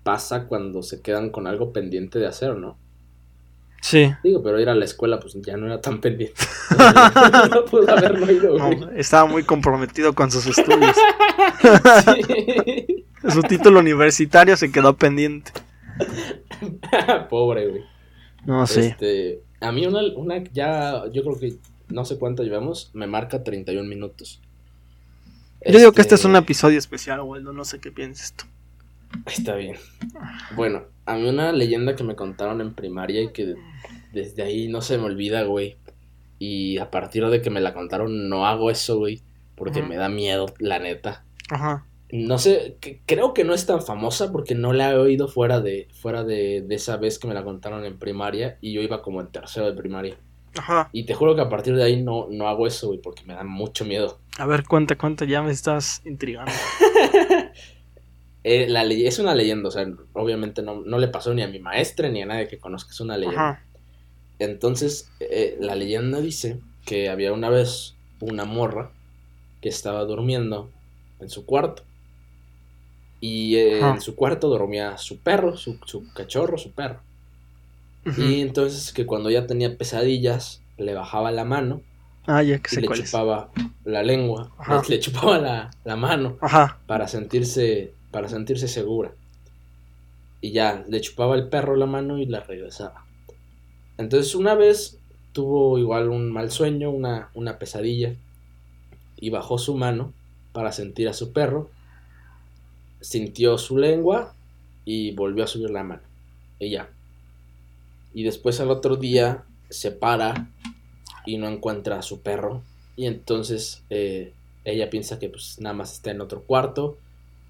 pasa 0.01 0.47
cuando 0.47 0.81
se 0.81 1.01
quedan 1.01 1.29
con 1.29 1.45
algo 1.45 1.71
pendiente 1.71 2.17
de 2.17 2.25
hacer, 2.25 2.55
¿no? 2.57 2.75
Sí. 3.83 4.13
Digo, 4.23 4.41
pero 4.41 4.61
ir 4.61 4.69
a 4.69 4.75
la 4.75 4.85
escuela, 4.85 5.19
pues 5.19 5.35
ya 5.41 5.57
no 5.57 5.65
era 5.65 5.81
tan 5.81 5.99
pendiente. 5.99 6.39
no 7.53 7.65
pudo 7.65 7.91
haberlo 7.91 8.31
ido, 8.31 8.57
No, 8.57 8.91
estaba 8.91 9.29
muy 9.29 9.43
comprometido 9.43 10.13
con 10.13 10.31
sus 10.31 10.47
estudios. 10.47 10.95
Sí. 12.03 13.05
Su 13.29 13.41
título 13.41 13.79
universitario 13.79 14.57
se 14.57 14.71
quedó 14.71 14.97
pendiente. 14.97 15.51
Pobre, 17.29 17.67
güey. 17.67 17.83
No 18.45 18.67
sé. 18.67 18.87
Este, 18.87 19.43
a 19.61 19.71
mí 19.71 19.85
una, 19.85 20.01
una 20.15 20.43
ya, 20.51 21.03
yo 21.11 21.23
creo 21.23 21.39
que 21.39 21.55
no 21.87 22.03
sé 22.03 22.17
cuánto 22.17 22.43
llevamos, 22.43 22.91
me 22.93 23.07
marca 23.07 23.43
31 23.43 23.87
minutos. 23.87 24.41
Yo 25.65 25.79
digo 25.79 25.91
que 25.93 26.01
este 26.01 26.15
es 26.15 26.25
un 26.25 26.35
episodio 26.35 26.77
especial, 26.77 27.21
Waldo. 27.21 27.53
No 27.53 27.63
sé 27.63 27.79
qué 27.79 27.91
pienses 27.91 28.33
tú. 28.33 28.45
Está 29.25 29.55
bien. 29.55 29.75
Bueno, 30.55 30.83
a 31.05 31.15
mí 31.15 31.27
una 31.27 31.51
leyenda 31.51 31.95
que 31.95 32.03
me 32.03 32.15
contaron 32.15 32.61
en 32.61 32.73
primaria 32.73 33.21
y 33.21 33.31
que 33.31 33.55
desde 34.11 34.43
ahí 34.43 34.67
no 34.67 34.81
se 34.81 34.97
me 34.97 35.05
olvida, 35.05 35.43
güey. 35.43 35.77
Y 36.39 36.77
a 36.77 36.91
partir 36.91 37.25
de 37.27 37.41
que 37.41 37.49
me 37.49 37.61
la 37.61 37.73
contaron 37.73 38.29
no 38.29 38.45
hago 38.47 38.69
eso, 38.71 38.97
güey. 38.97 39.21
Porque 39.55 39.81
me 39.83 39.95
da 39.95 40.09
miedo, 40.09 40.47
la 40.59 40.79
neta. 40.79 41.23
Ajá. 41.49 41.85
No 42.11 42.37
sé, 42.37 42.77
que- 42.79 43.01
creo 43.05 43.33
que 43.33 43.43
no 43.43 43.53
es 43.53 43.65
tan 43.65 43.81
famosa 43.81 44.31
porque 44.31 44.55
no 44.55 44.73
la 44.73 44.91
he 44.91 44.95
oído 44.97 45.27
fuera 45.27 45.61
de, 45.61 45.87
fuera 45.93 46.23
de, 46.23 46.61
de 46.61 46.75
esa 46.75 46.97
vez 46.97 47.17
que 47.17 47.27
me 47.27 47.33
la 47.33 47.43
contaron 47.43 47.85
en 47.85 47.97
primaria 47.97 48.57
y 48.61 48.73
yo 48.73 48.81
iba 48.81 49.01
como 49.01 49.21
en 49.21 49.27
tercero 49.27 49.65
de 49.67 49.73
primaria. 49.73 50.15
Ajá. 50.57 50.89
Y 50.91 51.05
te 51.05 51.15
juro 51.15 51.35
que 51.35 51.41
a 51.41 51.49
partir 51.49 51.75
de 51.75 51.83
ahí 51.83 52.03
no, 52.03 52.27
no 52.29 52.47
hago 52.47 52.67
eso, 52.67 52.87
güey, 52.87 52.99
porque 52.99 53.23
me 53.25 53.33
da 53.33 53.43
mucho 53.43 53.85
miedo. 53.85 54.19
A 54.37 54.45
ver, 54.45 54.63
cuenta, 54.65 54.95
cuenta. 54.97 55.25
Ya 55.25 55.41
me 55.41 55.51
estás 55.51 56.01
intrigando. 56.05 56.51
Eh, 58.43 58.67
la 58.67 58.83
es 58.83 59.19
una 59.19 59.35
leyenda, 59.35 59.69
o 59.69 59.71
sea, 59.71 59.87
obviamente 60.13 60.61
no, 60.61 60.81
no 60.81 60.97
le 60.97 61.07
pasó 61.07 61.33
ni 61.33 61.41
a 61.43 61.47
mi 61.47 61.59
maestra 61.59 62.09
ni 62.09 62.21
a 62.21 62.25
nadie 62.25 62.47
que 62.47 62.57
conozca, 62.59 62.91
es 62.91 62.99
una 62.99 63.17
leyenda. 63.17 63.49
Ajá. 63.49 63.63
Entonces, 64.39 65.09
eh, 65.19 65.57
la 65.59 65.75
leyenda 65.75 66.19
dice 66.19 66.59
que 66.85 67.09
había 67.09 67.31
una 67.31 67.49
vez 67.49 67.95
una 68.19 68.45
morra 68.45 68.91
que 69.61 69.69
estaba 69.69 70.03
durmiendo 70.03 70.69
en 71.19 71.29
su 71.29 71.45
cuarto. 71.45 71.83
Y 73.21 73.55
eh, 73.55 73.79
en 73.79 74.01
su 74.01 74.15
cuarto 74.15 74.49
dormía 74.49 74.97
su 74.97 75.19
perro, 75.19 75.55
su, 75.55 75.79
su 75.85 76.11
cachorro, 76.13 76.57
su 76.57 76.71
perro. 76.71 76.99
Y 78.17 78.41
entonces 78.41 78.91
que 78.91 79.05
cuando 79.05 79.29
ella 79.29 79.47
tenía 79.47 79.77
pesadillas, 79.77 80.61
le 80.77 80.93
bajaba 80.93 81.31
la 81.31 81.45
mano 81.45 81.81
Ah, 82.25 82.41
ya 82.41 82.57
que 82.59 82.69
y 82.71 82.75
sé 82.75 82.81
le 82.81 82.87
es. 82.87 83.03
chupaba 83.05 83.49
la 83.85 84.03
lengua, 84.03 84.51
Ajá. 84.57 84.81
le 84.89 84.99
chupaba 84.99 85.37
la, 85.39 85.71
la 85.85 85.95
mano 85.95 86.37
Ajá. 86.41 86.79
para 86.85 87.07
sentirse, 87.07 87.93
para 88.13 88.29
sentirse 88.29 88.69
segura. 88.69 89.13
Y 90.39 90.51
ya, 90.51 90.85
le 90.87 91.01
chupaba 91.01 91.35
el 91.35 91.49
perro 91.49 91.75
la 91.75 91.87
mano 91.87 92.19
y 92.19 92.25
la 92.25 92.39
regresaba. 92.39 93.05
Entonces 93.97 94.35
una 94.35 94.55
vez 94.55 94.99
tuvo 95.33 95.79
igual 95.79 96.09
un 96.09 96.31
mal 96.31 96.51
sueño, 96.51 96.91
una, 96.91 97.29
una 97.33 97.57
pesadilla, 97.57 98.15
y 99.17 99.29
bajó 99.29 99.57
su 99.57 99.75
mano 99.75 100.13
para 100.51 100.71
sentir 100.71 101.09
a 101.09 101.13
su 101.13 101.33
perro, 101.33 101.71
sintió 103.01 103.57
su 103.57 103.77
lengua 103.77 104.35
y 104.85 105.11
volvió 105.11 105.43
a 105.43 105.47
subir 105.47 105.71
la 105.71 105.83
mano. 105.83 106.03
Y 106.59 106.69
ya. 106.69 106.89
Y 108.13 108.23
después 108.23 108.59
al 108.59 108.69
otro 108.69 108.95
día 108.95 109.43
se 109.69 109.91
para 109.91 110.49
y 111.25 111.37
no 111.37 111.47
encuentra 111.47 111.97
a 111.97 112.03
su 112.03 112.21
perro. 112.21 112.61
Y 112.95 113.07
entonces 113.07 113.81
eh, 113.89 114.33
ella 114.65 114.89
piensa 114.89 115.17
que 115.17 115.29
pues 115.29 115.59
nada 115.59 115.73
más 115.73 115.93
está 115.93 116.11
en 116.11 116.21
otro 116.21 116.43
cuarto 116.43 116.97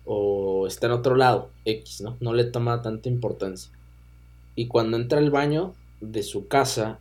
o 0.06 0.68
está 0.68 0.88
en 0.88 0.94
otro 0.94 1.16
lado, 1.16 1.52
X, 1.66 2.02
¿no? 2.02 2.18
No 2.20 2.34
le 2.34 2.46
toma 2.46 2.82
tanta 2.82 3.10
importancia. 3.10 3.72
Y 4.56 4.68
cuando 4.68 4.98
entra 4.98 5.20
al 5.20 5.32
baño 5.32 5.74
de 6.02 6.24
su 6.24 6.48
casa, 6.48 7.00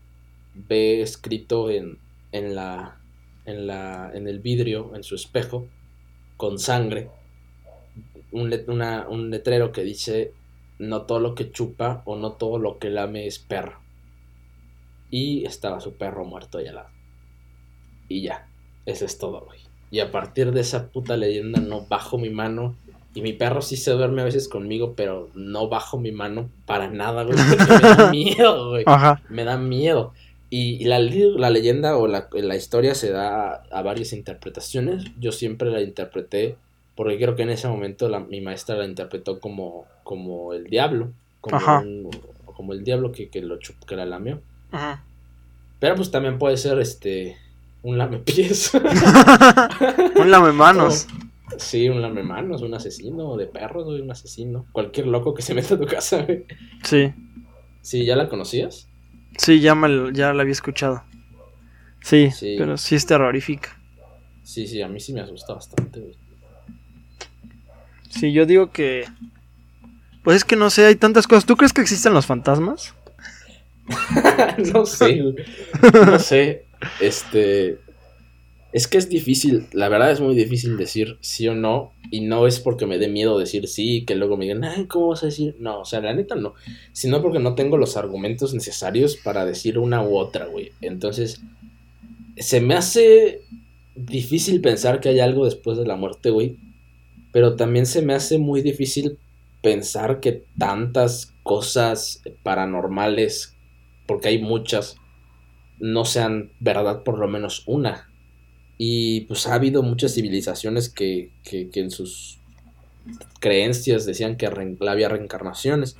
ve 0.55 1.03
escrito 1.03 1.71
en, 1.71 1.99
en 2.33 2.55
la 2.55 2.99
en 3.45 3.67
la 3.67 4.11
en 4.15 4.29
el 4.29 4.41
vidrio, 4.41 4.95
en 4.95 5.03
su 5.05 5.15
espejo, 5.17 5.67
con 6.37 6.59
sangre, 6.59 7.11
un, 8.33 8.53
una- 8.69 9.09
un 9.09 9.31
letrero 9.31 9.73
que 9.73 9.83
dice 9.85 10.33
no 10.79 11.03
todo 11.03 11.21
lo 11.21 11.35
que 11.35 11.51
chupa 11.53 12.03
o 12.05 12.17
no 12.17 12.33
todo 12.33 12.59
lo 12.59 12.79
que 12.79 12.91
lame 12.91 13.27
es 13.27 13.39
perro. 13.39 13.79
Y 15.11 15.45
estaba 15.45 15.79
su 15.81 15.97
perro 15.97 16.25
muerto 16.25 16.59
ahí 16.59 16.67
al 16.67 16.75
lado. 16.77 16.89
Y 18.09 18.23
ya, 18.23 18.49
eso 18.87 19.05
es 19.05 19.19
todo, 19.19 19.45
güey. 19.45 19.61
Y 19.91 20.01
a 20.01 20.11
partir 20.11 20.53
de 20.53 20.61
esa 20.61 20.89
puta 20.91 21.17
leyenda 21.17 21.61
no 21.61 21.87
bajo 21.87 22.19
mi 22.19 22.31
mano. 22.31 22.77
Y 23.15 23.21
mi 23.23 23.33
perro 23.35 23.61
sí 23.61 23.77
se 23.77 23.91
duerme 23.91 24.23
a 24.23 24.25
veces 24.25 24.49
conmigo, 24.49 24.95
pero 24.97 25.29
no 25.35 25.69
bajo 25.69 25.99
mi 25.99 26.13
mano 26.13 26.49
para 26.67 26.89
nada, 26.91 27.25
güey. 27.25 27.37
porque 27.59 27.73
me 27.75 27.95
da 27.97 28.11
miedo, 28.11 28.71
güey. 28.71 28.85
Ajá. 28.87 29.21
Me 29.29 29.45
da 29.45 29.59
miedo. 29.59 30.13
Y, 30.49 30.83
y 30.83 30.85
la, 30.85 30.99
la 30.99 31.51
leyenda 31.51 31.97
o 31.97 32.07
la, 32.07 32.29
la 32.33 32.57
historia 32.57 32.95
se 32.95 33.11
da 33.11 33.63
a 33.71 33.83
varias 33.83 34.13
interpretaciones. 34.13 35.05
Yo 35.21 35.33
siempre 35.33 35.71
la 35.71 35.81
interpreté, 35.83 36.57
porque 36.95 37.17
creo 37.19 37.37
que 37.37 37.43
en 37.43 37.51
ese 37.51 37.69
momento 37.69 38.09
la- 38.09 38.21
mi 38.21 38.41
maestra 38.41 38.77
la 38.77 38.85
interpretó 38.87 39.41
como, 39.41 39.87
como 40.05 40.53
el 40.55 40.65
diablo. 40.65 41.09
Como, 41.41 41.57
Ajá. 41.57 41.81
un- 41.81 42.11
como 42.45 42.73
el 42.75 42.85
diablo 42.85 43.13
que, 43.13 43.29
que, 43.29 43.41
lo 43.43 43.59
chup- 43.59 43.85
que 43.87 43.97
la 43.97 44.05
lamió. 44.07 44.41
Ajá. 44.71 45.03
Pero 45.81 45.97
pues 45.97 46.11
también 46.11 46.39
puede 46.39 46.57
ser 46.57 46.79
este 46.79 47.37
un 47.83 47.99
lamepiés. 47.99 48.73
Un 50.17 50.31
lame 50.31 50.53
manos. 50.53 51.07
sí, 51.59 51.89
un 51.89 52.03
lamemanos, 52.03 52.63
un 52.63 52.75
asesino 52.75 53.37
de 53.37 53.47
perros, 53.47 53.87
un 53.87 54.11
asesino. 54.11 54.67
Cualquier 54.73 55.07
loco 55.07 55.35
que 55.35 55.43
se 55.43 55.55
meta 55.55 55.75
a 55.75 55.79
tu 55.79 55.87
casa, 55.87 56.23
güey. 56.23 56.45
Sí. 56.85 57.13
Sí, 57.81 58.05
¿ya 58.05 58.17
la 58.17 58.29
conocías? 58.29 58.89
Sí, 59.37 59.61
ya, 59.61 59.75
me 59.75 60.13
ya 60.13 60.33
la 60.33 60.43
había 60.43 60.53
escuchado. 60.53 61.03
Sí, 62.01 62.31
Sí. 62.31 62.57
pero 62.59 62.77
sí 62.77 62.95
es 62.97 63.07
terrorífica. 63.07 63.79
Sí, 64.43 64.67
sí, 64.67 64.83
a 64.83 64.89
mí 64.89 64.99
sí 65.01 65.13
me 65.13 65.21
asusta 65.21 65.55
bastante, 65.55 66.01
güey. 66.01 66.17
Sí, 68.11 68.33
yo 68.33 68.45
digo 68.47 68.71
que. 68.71 69.07
Pues 70.23 70.37
es 70.39 70.45
que 70.45 70.57
no 70.57 70.69
sé, 70.71 70.85
hay 70.87 70.97
tantas 70.97 71.27
cosas. 71.27 71.47
¿Tú 71.47 71.57
crees 71.57 71.73
que 71.73 71.81
existen 71.81 72.13
los 72.15 72.27
fantasmas? 72.27 72.95
no 74.73 74.87
sé. 74.87 75.23
No 76.07 76.19
sé. 76.19 76.67
Este. 77.01 77.79
Es 78.73 78.89
que 78.89 78.97
es 78.97 79.11
difícil, 79.11 79.67
la 79.73 79.91
verdad 79.91 80.11
es 80.11 80.21
muy 80.21 80.35
difícil 80.35 80.79
decir 80.79 81.19
sí 81.21 81.47
o 81.47 81.55
no. 81.55 81.93
Y 82.11 82.23
no 82.23 82.47
es 82.47 82.59
porque 82.59 82.87
me 82.87 82.99
dé 82.99 83.09
miedo 83.09 83.39
decir 83.39 83.69
sí, 83.69 84.05
que 84.07 84.15
luego 84.15 84.37
me 84.37 84.47
digan, 84.47 84.65
ay, 84.65 84.87
¿cómo 84.87 85.09
vas 85.09 85.23
a 85.23 85.27
decir? 85.27 85.57
No, 85.59 85.81
o 85.81 85.85
sea, 85.85 86.01
la 86.01 86.15
neta 86.15 86.37
no. 86.37 86.55
Sino 86.93 87.21
porque 87.21 87.39
no 87.39 87.55
tengo 87.55 87.77
los 87.77 87.97
argumentos 87.99 88.55
necesarios 88.55 89.17
para 89.17 89.45
decir 89.45 89.79
una 89.79 90.03
u 90.03 90.17
otra, 90.17 90.47
güey. 90.47 90.73
Entonces, 90.81 91.43
se 92.39 92.61
me 92.63 92.75
hace 92.75 93.43
difícil 93.95 94.63
pensar 94.63 95.01
que 95.01 95.11
hay 95.11 95.21
algo 95.21 95.45
después 95.45 95.77
de 95.77 95.87
la 95.87 95.97
muerte, 95.97 96.31
güey. 96.31 96.57
Pero 97.31 97.57
también 97.57 97.87
se 97.87 98.03
me 98.03 98.15
hace 98.15 98.39
muy 98.39 98.63
difícil 98.63 99.19
pensar 99.63 100.21
que 100.21 100.45
tantas 100.59 101.35
cosas 101.43 102.23
paranormales, 102.43 103.55
porque 104.07 104.29
hay 104.29 104.39
muchas, 104.39 104.97
no 105.79 106.05
sean 106.05 106.51
verdad 106.61 107.03
por 107.03 107.19
lo 107.19 107.29
menos 107.29 107.63
una. 107.67 108.12
Y 108.85 109.21
pues 109.27 109.47
ha 109.47 109.55
habido 109.55 109.85
muchas 109.85 110.13
civilizaciones 110.13 110.89
que, 110.89 111.31
que, 111.45 111.71
que 111.71 111.79
en 111.79 111.93
sus 111.93 112.41
creencias 113.39 114.07
decían 114.07 114.37
que 114.37 114.49
había 114.49 115.09
reencarnaciones. 115.09 115.95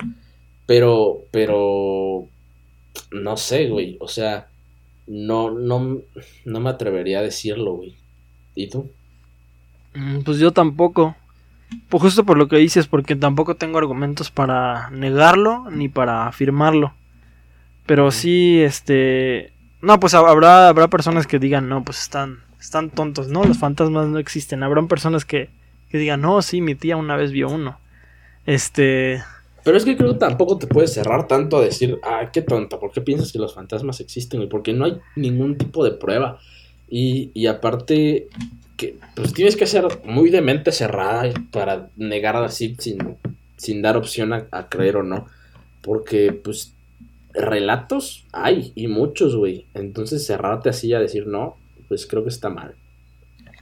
Pero, 0.65 1.19
pero, 1.31 2.27
no 3.09 3.37
sé, 3.37 3.69
güey. 3.69 3.95
O 4.01 4.09
sea, 4.09 4.49
no, 5.07 5.49
no, 5.49 6.01
no 6.43 6.59
me 6.59 6.69
atrevería 6.69 7.19
a 7.19 7.21
decirlo, 7.21 7.75
güey. 7.75 7.95
¿Y 8.53 8.67
tú? 8.67 8.91
Mm, 9.93 10.23
pues 10.23 10.39
yo 10.39 10.51
tampoco. 10.51 11.15
Pues 11.87 12.03
justo 12.03 12.25
por 12.25 12.37
lo 12.37 12.49
que 12.49 12.57
dices, 12.57 12.87
porque 12.87 13.15
tampoco 13.15 13.55
tengo 13.55 13.77
argumentos 13.77 14.29
para 14.29 14.89
negarlo 14.89 15.71
ni 15.71 15.87
para 15.87 16.27
afirmarlo. 16.27 16.93
Pero 17.85 18.11
sí, 18.11 18.59
este... 18.61 19.53
No, 19.81 20.01
pues 20.01 20.13
habrá, 20.15 20.67
habrá 20.67 20.89
personas 20.89 21.27
que 21.27 21.39
digan, 21.39 21.69
no, 21.69 21.85
pues 21.85 22.01
están, 22.01 22.39
están 22.63 22.89
tontos, 22.89 23.27
¿no? 23.27 23.43
Los 23.43 23.57
fantasmas 23.57 24.07
no 24.07 24.17
existen. 24.19 24.63
Habrán 24.63 24.87
personas 24.87 25.25
que, 25.25 25.49
que 25.89 25.97
digan, 25.97 26.21
no, 26.21 26.41
sí, 26.41 26.61
mi 26.61 26.75
tía 26.75 26.95
una 26.95 27.17
vez 27.17 27.31
vio 27.31 27.49
uno. 27.49 27.77
Este... 28.45 29.21
Pero 29.63 29.77
es 29.77 29.85
que 29.85 29.95
creo 29.95 30.13
que 30.13 30.19
tampoco 30.19 30.57
te 30.57 30.67
puedes 30.67 30.93
cerrar 30.93 31.27
tanto 31.27 31.57
a 31.57 31.61
decir, 31.61 31.99
ah, 32.03 32.29
qué 32.33 32.41
tonta, 32.41 32.79
¿por 32.79 32.91
qué 32.91 33.01
piensas 33.01 33.31
que 33.31 33.39
los 33.39 33.53
fantasmas 33.53 33.99
existen? 33.99 34.41
Y 34.41 34.47
porque 34.47 34.73
no 34.73 34.85
hay 34.85 34.97
ningún 35.15 35.57
tipo 35.57 35.83
de 35.85 35.91
prueba. 35.91 36.39
Y, 36.89 37.31
y 37.33 37.47
aparte, 37.47 38.27
que 38.75 38.97
pues 39.15 39.33
tienes 39.33 39.55
que 39.55 39.65
ser 39.65 39.85
muy 40.05 40.29
de 40.29 40.41
mente 40.41 40.71
cerrada 40.71 41.31
para 41.51 41.89
negar 41.95 42.35
así 42.37 42.75
sin, 42.79 43.17
sin 43.57 43.81
dar 43.81 43.95
opción 43.95 44.33
a, 44.33 44.69
creer 44.69 44.97
o 44.97 45.03
no. 45.03 45.27
Porque, 45.81 46.33
pues, 46.33 46.73
relatos 47.33 48.25
hay 48.31 48.73
y 48.75 48.87
muchos, 48.87 49.35
güey. 49.35 49.65
Entonces 49.73 50.25
cerrarte 50.25 50.69
así 50.69 50.93
a 50.93 50.99
decir 50.99 51.27
no, 51.27 51.57
pues 51.93 52.07
creo 52.07 52.23
que 52.23 52.29
está 52.29 52.49
mal. 52.49 52.73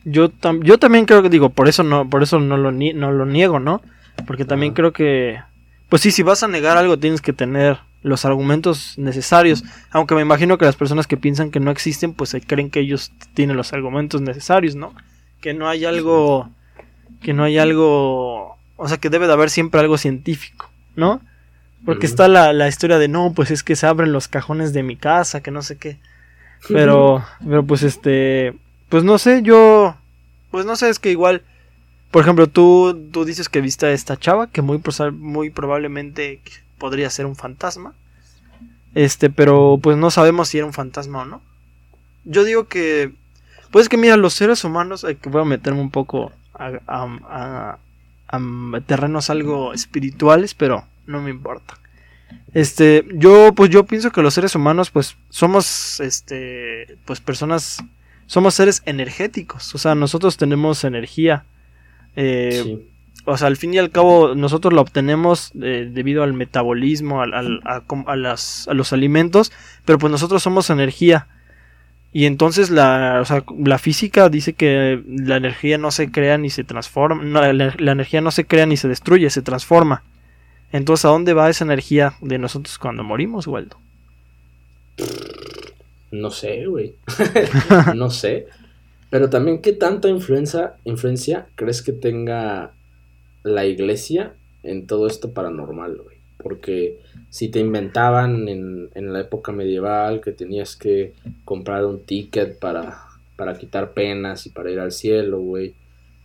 Yo, 0.06 0.32
yo 0.64 0.80
también 0.80 1.06
creo 1.06 1.22
que 1.22 1.30
digo, 1.30 1.50
por 1.50 1.68
eso 1.68 1.84
no, 1.84 2.10
por 2.10 2.24
eso 2.24 2.40
no 2.40 2.56
lo, 2.56 2.72
no 2.72 3.12
lo 3.12 3.26
niego, 3.26 3.60
¿no? 3.60 3.82
Porque 4.26 4.46
también 4.46 4.74
creo 4.74 4.94
que 4.94 5.38
pues 5.90 6.04
sí, 6.04 6.12
si 6.12 6.24
vas 6.24 6.42
a 6.42 6.48
negar 6.48 6.78
algo 6.78 6.98
tienes 6.98 7.20
que 7.20 7.34
tener 7.34 7.80
los 8.02 8.24
argumentos 8.24 8.98
necesarios. 8.98 9.66
Aunque 9.90 10.16
me 10.16 10.22
imagino 10.22 10.58
que 10.58 10.64
las 10.64 10.78
personas 10.78 11.06
que 11.06 11.18
piensan 11.18 11.52
que 11.52 11.60
no 11.60 11.70
existen, 11.72 12.14
pues 12.14 12.34
creen 12.48 12.70
que 12.70 12.80
ellos 12.80 13.12
tienen 13.34 13.58
los 13.58 13.74
argumentos 13.74 14.22
necesarios, 14.22 14.76
¿no? 14.76 14.96
Que 15.42 15.54
no 15.54 15.68
hay 15.68 15.84
algo. 15.84 16.50
Que 17.22 17.34
no 17.34 17.44
hay 17.44 17.58
algo. 17.58 18.56
O 18.78 18.88
sea, 18.88 19.00
que 19.00 19.10
debe 19.10 19.28
de 19.28 19.34
haber 19.34 19.50
siempre 19.50 19.82
algo 19.82 19.98
científico, 19.98 20.70
¿no? 20.96 21.20
Porque 21.84 22.06
está 22.06 22.30
la, 22.30 22.54
la, 22.54 22.70
historia 22.70 22.98
de 22.98 23.10
no, 23.10 23.34
pues 23.36 23.52
es 23.52 23.62
que 23.62 23.76
se 23.76 23.86
abren 23.86 24.14
los 24.14 24.30
cajones 24.30 24.72
de 24.72 24.84
mi 24.84 24.96
casa, 24.96 25.44
que 25.44 25.52
no 25.52 25.62
sé 25.62 25.78
qué. 25.78 26.00
Pero, 26.68 27.24
pero 27.46 27.66
pues 27.66 27.84
este. 27.84 28.54
Pues 28.90 29.04
no 29.04 29.18
sé, 29.18 29.42
yo. 29.42 29.96
Pues 30.52 30.66
no 30.66 30.76
sé, 30.76 30.90
es 30.90 31.00
que 31.00 31.12
igual 31.12 31.44
por 32.12 32.24
ejemplo, 32.24 32.48
tú, 32.48 33.08
tú 33.12 33.24
dices 33.24 33.48
que 33.48 33.62
viste 33.62 33.86
a 33.86 33.92
esta 33.92 34.18
chava, 34.18 34.48
que 34.48 34.62
muy, 34.62 34.82
muy 35.14 35.50
probablemente 35.50 36.42
podría 36.78 37.10
ser 37.10 37.26
un 37.26 37.38
fantasma. 37.38 37.94
Este, 38.94 39.30
pero 39.30 39.80
pues 39.82 39.96
no 39.96 40.12
sabemos 40.12 40.50
si 40.50 40.58
era 40.58 40.68
un 40.68 40.74
fantasma 40.74 41.22
o 41.22 41.26
no. 41.26 41.42
Yo 42.26 42.44
digo 42.44 42.68
que. 42.68 43.14
Pues 43.72 43.88
que 43.88 43.96
mira, 43.96 44.18
los 44.18 44.34
seres 44.34 44.66
humanos. 44.66 45.06
que 45.22 45.30
voy 45.30 45.42
a 45.42 45.46
meterme 45.46 45.80
un 45.80 45.90
poco 45.90 46.34
a, 46.54 47.78
terrenos 48.86 49.30
algo 49.30 49.74
espirituales, 49.74 50.54
pero 50.54 50.84
no 51.08 51.22
me 51.22 51.30
importa. 51.30 51.80
Este, 52.54 53.06
yo, 53.14 53.54
pues 53.56 53.70
yo 53.70 53.86
pienso 53.86 54.12
que 54.12 54.22
los 54.22 54.34
seres 54.34 54.56
humanos, 54.56 54.92
pues, 54.92 55.16
somos, 55.30 56.00
este, 56.00 56.98
pues 57.06 57.22
personas, 57.22 57.84
somos 58.26 58.54
seres 58.54 58.82
energéticos. 58.86 59.74
O 59.76 59.78
sea, 59.78 59.96
nosotros 59.96 60.38
tenemos 60.38 60.84
energía. 60.84 61.46
Eh, 62.16 62.86
o 63.26 63.38
sea, 63.38 63.48
al 63.48 63.58
fin 63.58 63.74
y 63.74 63.78
al 63.78 63.92
cabo, 63.92 64.36
nosotros 64.36 64.74
lo 64.74 64.82
obtenemos 64.82 65.52
eh, 65.62 65.90
debido 65.92 66.24
al 66.24 66.34
metabolismo, 66.34 67.22
al, 67.22 67.62
a, 67.64 68.16
los 68.16 68.94
alimentos, 68.94 69.52
pero 69.86 70.00
pues 70.00 70.12
nosotros 70.12 70.42
somos 70.42 70.70
energía. 70.70 71.28
Y 72.14 72.26
entonces 72.26 72.70
la, 72.70 73.24
la 73.58 73.78
física 73.78 74.28
dice 74.28 74.54
que 74.54 75.02
la 75.08 75.38
energía 75.38 75.78
no 75.78 75.92
se 75.92 76.12
crea 76.12 76.38
ni 76.38 76.50
se 76.50 76.64
transforma. 76.64 77.24
la, 77.24 77.92
energía 77.92 78.20
no 78.22 78.32
se 78.32 78.46
crea 78.46 78.66
ni 78.66 78.76
se 78.76 78.88
destruye, 78.88 79.30
se 79.30 79.42
transforma. 79.42 80.04
Entonces, 80.72 81.06
¿a 81.06 81.10
dónde 81.10 81.34
va 81.34 81.50
esa 81.50 81.66
energía 81.66 82.14
de 82.22 82.38
nosotros 82.38 82.78
cuando 82.78 83.04
morimos, 83.04 83.48
Waldo? 83.48 83.78
No 86.12 86.30
sé, 86.32 86.66
güey. 86.66 86.96
no 87.96 88.10
sé. 88.10 88.48
Pero 89.10 89.30
también, 89.30 89.62
¿qué 89.62 89.74
tanta 89.74 90.10
influencia, 90.10 90.76
influencia 90.86 91.48
crees 91.56 91.82
que 91.82 91.92
tenga 91.92 92.72
la 93.44 93.66
iglesia 93.66 94.34
en 94.64 94.88
todo 94.88 95.08
esto 95.08 95.34
paranormal, 95.34 95.98
güey? 95.98 96.18
Porque 96.38 97.00
si 97.30 97.50
te 97.50 97.60
inventaban 97.60 98.48
en, 98.48 98.90
en, 98.96 99.14
la 99.14 99.22
época 99.22 99.52
medieval 99.52 100.22
que 100.22 100.32
tenías 100.32 100.76
que 100.76 101.14
comprar 101.46 101.86
un 101.86 102.04
ticket 102.04 102.58
para, 102.58 103.00
para 103.36 103.58
quitar 103.58 103.94
penas 103.94 104.46
y 104.46 104.50
para 104.50 104.72
ir 104.72 104.80
al 104.80 104.92
cielo, 104.92 105.40
güey. 105.40 105.76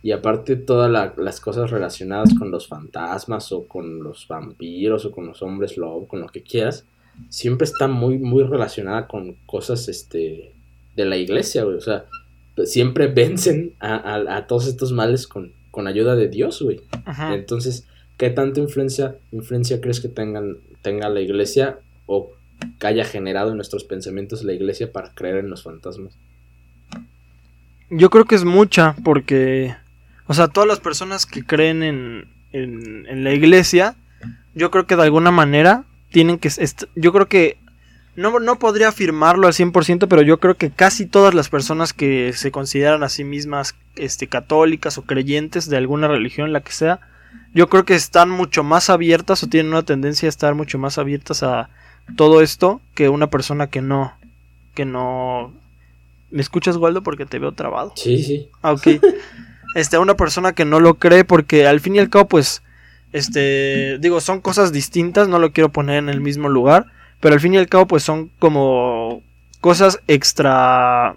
Y 0.07 0.13
aparte 0.13 0.55
todas 0.55 0.89
las 1.17 1.41
cosas 1.41 1.69
relacionadas 1.69 2.33
con 2.33 2.49
los 2.49 2.65
fantasmas 2.65 3.51
o 3.51 3.67
con 3.67 4.01
los 4.01 4.25
vampiros 4.25 5.03
o 5.03 5.11
con 5.11 5.27
los 5.27 5.41
hombres 5.41 5.75
lobo, 5.75 6.07
con 6.07 6.21
lo 6.21 6.27
que 6.27 6.43
quieras, 6.43 6.85
siempre 7.27 7.65
está 7.65 7.89
muy, 7.89 8.17
muy 8.17 8.45
relacionada 8.45 9.05
con 9.05 9.33
cosas 9.45 9.89
este, 9.89 10.53
de 10.95 11.03
la 11.03 11.17
iglesia, 11.17 11.65
güey. 11.65 11.75
O 11.75 11.81
sea, 11.81 12.05
siempre 12.63 13.07
vencen 13.07 13.73
a, 13.81 14.45
todos 14.47 14.67
estos 14.67 14.93
males 14.93 15.27
con, 15.27 15.51
con 15.71 15.87
ayuda 15.87 16.15
de 16.15 16.29
Dios, 16.29 16.61
güey. 16.61 16.79
Entonces, 17.33 17.85
¿qué 18.15 18.29
tanta 18.29 18.61
influencia, 18.61 19.17
influencia 19.33 19.81
crees 19.81 19.99
que 19.99 20.07
tengan, 20.07 20.55
tenga 20.81 21.09
la 21.09 21.19
iglesia 21.19 21.79
o 22.05 22.31
que 22.79 22.87
haya 22.87 23.03
generado 23.03 23.49
en 23.49 23.57
nuestros 23.57 23.83
pensamientos 23.83 24.45
la 24.45 24.53
iglesia 24.53 24.89
para 24.89 25.13
creer 25.13 25.39
en 25.39 25.49
los 25.49 25.63
fantasmas? 25.63 26.17
Yo 27.89 28.09
creo 28.09 28.23
que 28.23 28.35
es 28.35 28.45
mucha, 28.45 28.95
porque, 29.03 29.75
o 30.27 30.33
sea, 30.33 30.47
todas 30.47 30.67
las 30.67 30.79
personas 30.79 31.25
que 31.25 31.43
creen 31.43 31.83
en, 31.83 32.27
en, 32.51 33.05
en 33.07 33.23
la 33.23 33.33
iglesia, 33.33 33.95
yo 34.53 34.71
creo 34.71 34.85
que 34.85 34.95
de 34.95 35.03
alguna 35.03 35.31
manera 35.31 35.83
tienen 36.11 36.39
que, 36.39 36.49
yo 36.95 37.13
creo 37.13 37.27
que 37.27 37.57
no, 38.17 38.39
no 38.39 38.57
podría 38.57 38.89
afirmarlo 38.89 39.47
al 39.47 39.53
100%, 39.53 40.07
pero 40.09 40.23
yo 40.23 40.39
creo 40.39 40.55
que 40.55 40.71
casi 40.71 41.05
todas 41.05 41.35
las 41.35 41.49
personas 41.49 41.93
que 41.93 42.33
se 42.33 42.51
consideran 42.51 43.03
a 43.03 43.09
sí 43.09 43.23
mismas 43.23 43.75
este, 43.95 44.27
católicas 44.27 44.97
o 44.97 45.03
creyentes 45.03 45.69
de 45.69 45.77
alguna 45.77 46.07
religión, 46.07 46.51
la 46.51 46.61
que 46.61 46.71
sea, 46.71 46.99
yo 47.53 47.69
creo 47.69 47.85
que 47.85 47.93
están 47.93 48.29
mucho 48.29 48.63
más 48.63 48.89
abiertas 48.89 49.43
o 49.43 49.47
tienen 49.47 49.71
una 49.71 49.83
tendencia 49.83 50.27
a 50.27 50.29
estar 50.29 50.55
mucho 50.55 50.79
más 50.79 50.97
abiertas 50.97 51.43
a 51.43 51.69
todo 52.15 52.41
esto 52.41 52.81
que 52.95 53.07
una 53.09 53.27
persona 53.27 53.67
que 53.67 53.81
no, 53.81 54.13
que 54.73 54.85
no... 54.85 55.53
¿Me 56.31 56.41
escuchas, 56.41 56.75
Waldo? 56.75 57.03
Porque 57.03 57.25
te 57.25 57.39
veo 57.39 57.51
trabado. 57.51 57.93
Sí, 57.95 58.21
sí. 58.23 58.49
Ah, 58.63 58.73
ok. 58.73 58.87
Este, 59.77 59.97
una 59.97 60.15
persona 60.15 60.53
que 60.53 60.65
no 60.65 60.79
lo 60.79 60.95
cree 60.95 61.23
porque 61.23 61.67
al 61.67 61.79
fin 61.79 61.95
y 61.95 61.99
al 61.99 62.09
cabo, 62.09 62.27
pues, 62.27 62.61
este, 63.13 63.97
digo, 63.99 64.19
son 64.21 64.41
cosas 64.41 64.71
distintas, 64.71 65.27
no 65.27 65.39
lo 65.39 65.51
quiero 65.51 65.69
poner 65.69 65.97
en 65.97 66.09
el 66.09 66.19
mismo 66.19 66.49
lugar 66.49 66.87
pero 67.19 67.33
al 67.33 67.39
fin 67.41 67.53
y 67.53 67.57
al 67.57 67.67
cabo 67.67 67.87
pues 67.87 68.03
son 68.03 68.29
como 68.39 69.21
cosas 69.61 69.99
extra 70.07 71.15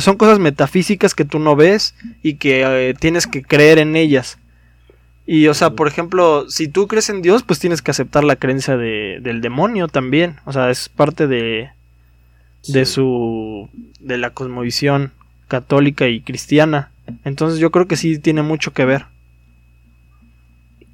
son 0.00 0.16
cosas 0.16 0.40
metafísicas 0.40 1.14
que 1.14 1.24
tú 1.24 1.38
no 1.38 1.54
ves 1.54 1.94
y 2.22 2.34
que 2.34 2.62
eh, 2.64 2.94
tienes 2.94 3.28
que 3.28 3.42
creer 3.42 3.78
en 3.78 3.94
ellas. 3.94 4.38
Y, 5.24 5.46
o 5.46 5.54
sea, 5.54 5.70
por 5.70 5.86
ejemplo, 5.86 6.50
si 6.50 6.66
tú 6.66 6.88
crees 6.88 7.10
en 7.10 7.22
Dios, 7.22 7.44
pues 7.44 7.60
tienes 7.60 7.80
que 7.80 7.92
aceptar 7.92 8.24
la 8.24 8.34
creencia 8.34 8.76
de, 8.76 9.18
del 9.22 9.40
demonio 9.40 9.86
también. 9.86 10.36
O 10.46 10.52
sea, 10.52 10.70
es 10.70 10.88
parte 10.88 11.28
de, 11.28 11.70
de 12.66 12.86
su, 12.86 13.68
de 14.00 14.18
la 14.18 14.30
cosmovisión 14.30 15.12
católica 15.46 16.08
y 16.08 16.22
cristiana. 16.22 16.90
Entonces 17.24 17.58
yo 17.58 17.70
creo 17.70 17.86
que 17.86 17.96
sí 17.96 18.18
tiene 18.18 18.42
mucho 18.42 18.72
que 18.72 18.84
ver. 18.84 19.06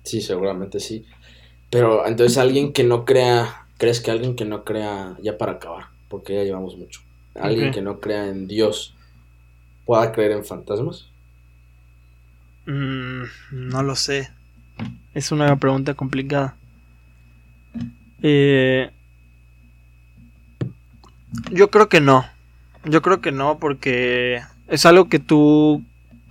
Sí, 0.03 0.21
seguramente 0.21 0.81
sí. 0.81 1.05
Pero 1.71 2.07
entonces 2.07 2.39
alguien 2.39 2.73
que 2.73 2.85
no 2.85 3.05
crea 3.05 3.63
¿Crees 3.83 4.01
que 4.01 4.13
alguien 4.13 4.37
que 4.37 4.45
no 4.45 4.63
crea, 4.63 5.17
ya 5.25 5.37
para 5.37 5.55
acabar, 5.55 5.87
porque 6.09 6.37
ya 6.37 6.45
llevamos 6.45 6.77
mucho, 6.77 7.01
alguien 7.35 7.73
que 7.73 7.83
no 7.83 7.99
crea 7.99 8.29
en 8.29 8.47
Dios 8.47 8.95
pueda 9.85 10.13
creer 10.13 10.31
en 10.31 10.45
fantasmas? 10.45 11.09
Mm, 12.67 13.25
no 13.51 13.83
lo 13.83 13.97
sé. 13.97 14.31
Es 15.15 15.33
una 15.33 15.57
pregunta 15.57 15.95
complicada. 15.95 16.55
Eh, 18.23 18.89
yo 21.51 21.69
creo 21.69 21.89
que 21.89 22.01
no. 22.01 22.25
Yo 22.85 23.03
creo 23.03 23.21
que 23.21 23.33
no 23.33 23.59
porque 23.59 24.43
es 24.69 24.87
algo 24.87 25.09
que 25.09 25.19
tú 25.19 25.83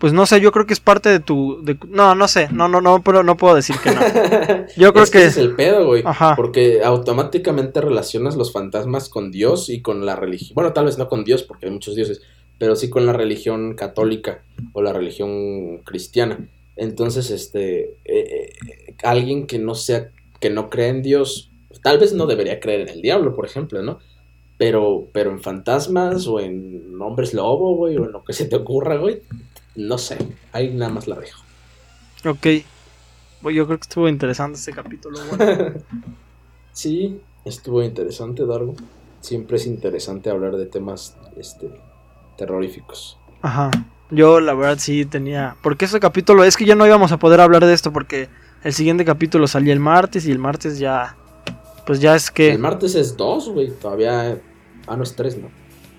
pues 0.02 0.14
no 0.14 0.26
sé, 0.26 0.42
yo 0.42 0.52
creo 0.52 0.66
que 0.66 0.74
es 0.74 0.80
parte 0.80 1.10
de 1.10 1.20
tu. 1.20 1.64
no, 1.88 2.16
no 2.16 2.28
sé, 2.28 2.50
no, 2.52 2.68
no, 2.68 2.82
no, 2.82 3.04
pero 3.04 3.22
no 3.22 3.38
puedo 3.38 3.54
decir 3.54 3.76
que 3.84 3.92
no. 3.92 4.02
Yo 4.76 4.94
creo 4.94 5.06
que, 5.06 5.12
que. 5.12 5.26
es 5.26 5.38
el 5.38 5.56
pedo, 5.56 5.86
güey. 5.86 6.02
Ajá. 6.04 6.36
Porque 6.36 6.82
automáticamente 6.84 7.82
relacionas 7.82 8.36
los 8.36 8.52
fantasmas 8.52 9.10
con 9.10 9.30
Dios 9.30 9.70
y 9.70 9.84
con 9.84 10.04
la 10.04 10.16
religión. 10.16 10.56
Bueno, 10.56 10.74
tal 10.74 10.86
vez 10.86 10.98
no 10.98 11.08
con 11.08 11.24
Dios, 11.24 11.44
porque 11.44 11.68
hay 11.68 11.72
muchos 11.72 11.94
dioses, 11.94 12.24
pero 12.58 12.76
sí 12.76 12.90
con 12.90 13.06
la 13.06 13.14
religión 13.14 13.76
católica 13.76 14.42
o 14.74 14.82
la 14.82 14.92
religión 14.92 15.78
cristiana. 15.84 16.48
Entonces, 16.78 17.30
este, 17.30 17.94
eh, 18.04 18.54
eh, 18.68 18.96
alguien 19.04 19.46
que 19.46 19.60
no 19.60 19.76
sea, 19.76 20.10
que 20.40 20.50
no 20.50 20.72
cree 20.72 20.88
en 20.88 21.04
Dios, 21.04 21.52
tal 21.84 22.00
vez 22.00 22.14
no 22.14 22.26
debería 22.26 22.60
creer 22.60 22.82
en 22.82 22.90
el 22.90 23.04
diablo, 23.04 23.36
por 23.36 23.46
ejemplo, 23.46 23.84
¿no? 23.84 24.00
Pero, 24.58 25.10
pero 25.14 25.30
en 25.30 25.42
fantasmas 25.42 26.26
o 26.26 26.40
en 26.40 27.00
hombres 27.00 27.36
lobo, 27.36 27.76
güey, 27.76 27.98
o 27.98 28.06
en 28.06 28.12
lo 28.12 28.24
que 28.24 28.34
se 28.34 28.46
te 28.46 28.56
ocurra, 28.56 28.98
güey, 28.98 29.22
no 29.76 29.98
sé, 29.98 30.18
ahí 30.52 30.74
nada 30.74 30.92
más 30.92 31.08
la 31.08 31.16
dejo. 31.20 31.42
Ok. 32.26 32.66
Bueno, 33.42 33.58
yo 33.58 33.66
creo 33.66 33.80
que 33.80 33.84
estuvo 33.84 34.08
interesante 34.08 34.60
este 34.60 34.72
capítulo, 34.72 35.18
sí, 36.74 37.20
estuvo 37.44 37.82
interesante, 37.82 38.46
Dargo. 38.46 38.76
Siempre 39.20 39.58
es 39.58 39.66
interesante 39.66 40.30
hablar 40.30 40.58
de 40.58 40.66
temas, 40.66 41.18
este, 41.38 41.70
terroríficos. 42.38 43.18
Ajá. 43.42 43.72
Yo 44.10 44.42
la 44.42 44.54
verdad 44.54 44.78
sí 44.78 45.06
tenía... 45.06 45.56
Porque 45.64 45.86
ese 45.86 46.00
capítulo 46.00 46.44
es 46.44 46.58
que 46.58 46.66
ya 46.66 46.76
no 46.76 46.86
íbamos 46.86 47.12
a 47.12 47.18
poder 47.18 47.40
hablar 47.40 47.66
de 47.66 47.74
esto 47.74 47.94
porque 47.94 48.30
el 48.64 48.74
siguiente 48.74 49.06
capítulo 49.06 49.48
salía 49.48 49.74
el 49.74 49.80
martes 49.80 50.26
y 50.26 50.32
el 50.32 50.40
martes 50.40 50.80
ya... 50.80 51.16
Pues 51.86 52.02
ya 52.02 52.16
es 52.16 52.30
que... 52.30 52.52
El 52.52 52.60
martes 52.60 52.96
es 52.96 53.16
dos, 53.16 53.50
güey. 53.50 53.72
Todavía... 53.72 54.40
Ah, 54.88 54.98
no 54.98 55.04
es 55.04 55.16
tres, 55.16 55.38
¿no? 55.38 55.50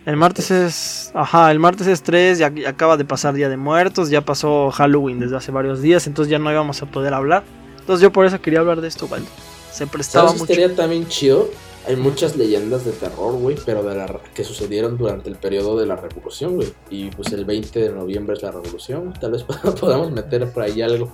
El 0.05 0.17
martes 0.17 0.51
es... 0.51 1.13
Ajá, 1.15 1.51
el 1.51 1.59
martes 1.59 1.87
es 1.87 2.03
tres, 2.03 2.39
ya, 2.39 2.53
acaba 2.67 2.97
de 2.97 3.05
pasar 3.05 3.35
Día 3.35 3.49
de 3.49 3.57
Muertos, 3.57 4.11
ya 4.11 4.21
pasó 4.21 4.71
Halloween 4.71 5.21
desde 5.21 5.37
hace 5.37 5.53
varios 5.53 5.81
días, 5.81 6.07
entonces 6.07 6.31
ya 6.31 6.39
no 6.39 6.51
íbamos 6.51 6.83
a 6.83 6.87
poder 6.87 7.15
hablar. 7.15 7.45
Entonces 7.79 8.03
yo 8.03 8.13
por 8.13 8.27
eso 8.27 8.41
quería 8.41 8.61
hablar 8.61 8.81
de 8.81 8.89
esto, 8.89 9.07
güey. 9.07 9.23
Se 9.71 9.87
prestaba 9.87 10.29
¿Sabes 10.29 10.41
mucho. 10.41 10.55
Sería 10.55 10.75
también 10.75 11.07
chido 11.09 11.49
hay 11.87 11.97
muchas 11.97 12.37
leyendas 12.37 12.85
de 12.85 12.93
terror, 12.93 13.35
güey, 13.35 13.57
pero 13.67 13.83
de 13.83 13.97
la, 13.97 14.07
que 14.35 14.45
sucedieron 14.45 14.97
durante 14.97 15.29
el 15.29 15.37
periodo 15.37 15.77
de 15.77 15.87
la 15.87 15.97
revolución, 15.97 16.55
güey. 16.55 16.73
Y 16.91 17.11
pues 17.11 17.33
el 17.33 17.45
20 17.45 17.81
de 17.81 17.91
noviembre 17.91 18.37
es 18.37 18.43
la 18.43 18.53
revolución. 18.53 19.13
Tal 19.21 19.33
vez 19.33 19.43
podamos 19.81 20.13
meter 20.13 20.49
por 20.53 20.63
ahí 20.63 20.81
algo. 20.81 21.11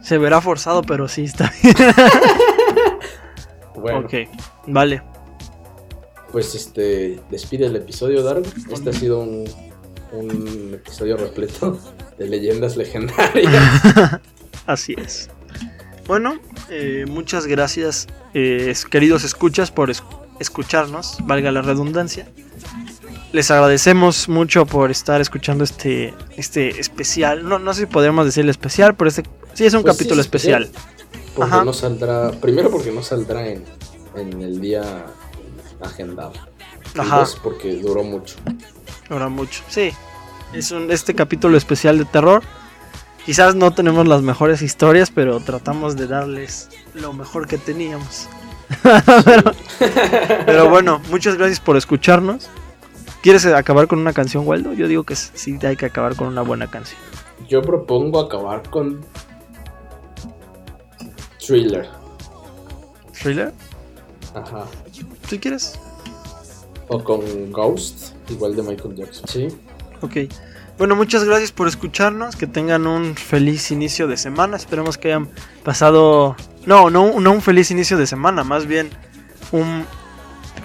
Se 0.00 0.16
verá 0.16 0.40
forzado, 0.40 0.82
pero 0.82 1.08
sí 1.08 1.24
está 1.24 1.52
bien. 1.62 1.76
bueno. 3.74 3.98
Ok, 4.00 4.14
vale. 4.66 5.02
Pues 6.34 6.52
este, 6.56 7.20
despide 7.30 7.66
el 7.66 7.76
episodio, 7.76 8.24
Dark. 8.24 8.42
Este 8.68 8.90
ha 8.90 8.92
sido 8.92 9.20
un, 9.20 9.48
un 10.10 10.74
episodio 10.74 11.16
repleto 11.16 11.78
de 12.18 12.26
leyendas 12.26 12.76
legendarias. 12.76 13.52
Así 14.66 14.96
es. 14.98 15.30
Bueno, 16.08 16.40
eh, 16.70 17.04
muchas 17.06 17.46
gracias, 17.46 18.08
eh, 18.34 18.74
queridos 18.90 19.22
escuchas, 19.22 19.70
por 19.70 19.92
escucharnos, 20.40 21.18
valga 21.22 21.52
la 21.52 21.62
redundancia. 21.62 22.26
Les 23.30 23.52
agradecemos 23.52 24.28
mucho 24.28 24.66
por 24.66 24.90
estar 24.90 25.20
escuchando 25.20 25.62
este, 25.62 26.14
este 26.36 26.80
especial. 26.80 27.48
No, 27.48 27.60
no 27.60 27.74
sé 27.74 27.82
si 27.82 27.86
podríamos 27.86 28.26
decirle 28.26 28.50
especial, 28.50 28.96
pero 28.96 29.08
este 29.08 29.22
sí 29.52 29.66
es 29.66 29.74
un 29.74 29.82
pues 29.82 29.96
capítulo 29.96 30.20
especial. 30.20 30.68
Porque 31.36 31.64
no 31.64 31.72
saldrá, 31.72 32.32
primero 32.32 32.72
porque 32.72 32.90
no 32.90 33.04
saldrá 33.04 33.46
en, 33.46 33.62
en 34.16 34.42
el 34.42 34.60
día 34.60 35.06
agendado. 35.84 36.32
Ajá. 36.96 37.24
porque 37.42 37.76
duró 37.76 38.04
mucho. 38.04 38.36
Duró 39.08 39.30
mucho, 39.30 39.62
sí. 39.68 39.92
Es 40.52 40.70
un, 40.70 40.90
este 40.90 41.14
capítulo 41.14 41.56
especial 41.56 41.98
de 41.98 42.04
terror 42.04 42.42
Quizás 43.24 43.54
no 43.54 43.72
tenemos 43.72 44.06
las 44.06 44.20
mejores 44.20 44.60
historias, 44.60 45.10
pero 45.10 45.40
tratamos 45.40 45.96
de 45.96 46.06
darles 46.06 46.68
lo 46.92 47.14
mejor 47.14 47.48
que 47.48 47.56
teníamos. 47.56 48.28
pero, 50.46 50.68
bueno, 50.68 51.00
muchas 51.10 51.36
gracias 51.36 51.58
por 51.58 51.78
escucharnos. 51.78 52.50
¿Quieres 53.22 53.46
acabar 53.46 53.86
con 53.86 53.98
una 53.98 54.12
canción, 54.12 54.46
Waldo? 54.46 54.74
Yo 54.74 54.88
digo 54.88 55.04
que 55.04 55.16
sí 55.16 55.58
hay 55.62 55.76
que 55.76 55.86
acabar 55.86 56.16
con 56.16 56.28
una 56.28 56.42
buena 56.42 56.70
canción. 56.70 57.00
Yo 57.48 57.62
propongo 57.62 58.20
acabar 58.20 58.68
con 58.68 59.00
Thriller. 61.38 61.88
¿Thriller? 63.18 63.54
Ajá. 64.34 64.66
Si 65.28 65.38
quieres. 65.38 65.78
O 66.88 67.02
con 67.02 67.50
Ghost, 67.50 68.12
igual 68.30 68.56
de 68.56 68.62
Michael 68.62 68.94
Jackson. 68.94 69.28
Sí. 69.28 69.48
Ok. 70.00 70.32
Bueno, 70.76 70.96
muchas 70.96 71.24
gracias 71.24 71.52
por 71.52 71.68
escucharnos. 71.68 72.36
Que 72.36 72.46
tengan 72.46 72.86
un 72.86 73.14
feliz 73.14 73.70
inicio 73.70 74.06
de 74.06 74.16
semana. 74.16 74.56
Esperemos 74.56 74.98
que 74.98 75.08
hayan 75.08 75.28
pasado. 75.62 76.36
No, 76.66 76.90
no, 76.90 77.20
no 77.20 77.32
un 77.32 77.42
feliz 77.42 77.70
inicio 77.70 77.96
de 77.96 78.06
semana, 78.06 78.44
más 78.44 78.66
bien 78.66 78.90
un 79.52 79.86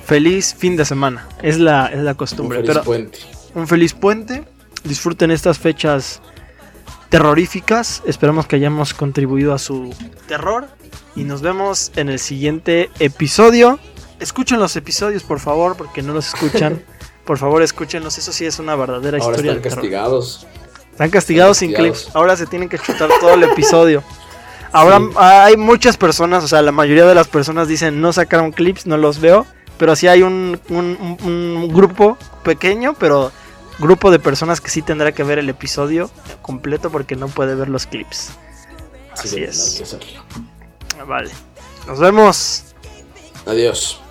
feliz 0.05 0.55
fin 0.57 0.75
de 0.75 0.85
semana. 0.85 1.27
Es 1.41 1.59
la, 1.59 1.87
es 1.87 1.99
la 1.99 2.15
costumbre. 2.15 2.59
Un 2.59 2.65
feliz 2.65 2.83
puente. 2.83 3.19
Un 3.55 3.67
feliz 3.67 3.93
puente. 3.93 4.43
Disfruten 4.83 5.31
estas 5.31 5.59
fechas 5.59 6.21
terroríficas. 7.09 8.01
Esperamos 8.05 8.47
que 8.47 8.55
hayamos 8.55 8.93
contribuido 8.93 9.53
a 9.53 9.59
su 9.59 9.93
terror. 10.27 10.67
Y 11.15 11.23
nos 11.23 11.41
vemos 11.41 11.91
en 11.95 12.09
el 12.09 12.19
siguiente 12.19 12.89
episodio. 12.99 13.79
Escuchen 14.19 14.59
los 14.59 14.75
episodios, 14.75 15.23
por 15.23 15.39
favor, 15.39 15.75
porque 15.75 16.01
no 16.01 16.13
los 16.13 16.33
escuchan. 16.33 16.83
Por 17.29 17.37
favor, 17.37 17.61
escúchenos. 17.61 18.17
Eso 18.17 18.31
sí 18.31 18.43
es 18.47 18.57
una 18.57 18.75
verdadera 18.75 19.19
Ahora 19.19 19.35
historia. 19.35 19.51
Están 19.51 19.71
castigados. 19.71 20.47
Están 20.91 21.09
castigados 21.11 21.57
sin 21.59 21.73
clips. 21.73 22.09
Ahora 22.15 22.35
se 22.35 22.47
tienen 22.47 22.67
que 22.69 22.79
chutar 22.79 23.07
todo 23.19 23.35
el 23.35 23.43
episodio. 23.43 24.03
Ahora 24.71 24.99
hay 25.15 25.55
muchas 25.55 25.95
personas, 25.95 26.43
o 26.43 26.47
sea, 26.47 26.63
la 26.63 26.71
mayoría 26.71 27.05
de 27.05 27.13
las 27.13 27.27
personas 27.27 27.67
dicen 27.67 28.01
no 28.01 28.13
sacaron 28.13 28.51
clips, 28.51 28.87
no 28.87 28.97
los 28.97 29.19
veo. 29.19 29.45
Pero 29.77 29.95
sí 29.95 30.07
hay 30.07 30.23
un, 30.23 30.59
un, 30.69 31.69
grupo 31.71 32.17
pequeño, 32.43 32.95
pero 32.99 33.31
grupo 33.77 34.09
de 34.09 34.17
personas 34.17 34.59
que 34.59 34.69
sí 34.69 34.81
tendrá 34.81 35.11
que 35.11 35.23
ver 35.23 35.37
el 35.37 35.49
episodio 35.49 36.09
completo 36.41 36.89
porque 36.89 37.15
no 37.15 37.27
puede 37.27 37.53
ver 37.53 37.69
los 37.69 37.85
clips. 37.85 38.31
Así 39.11 39.43
es. 39.43 39.83
Vale. 41.07 41.29
Nos 41.87 41.99
vemos. 41.99 42.63
Adiós. 43.45 44.01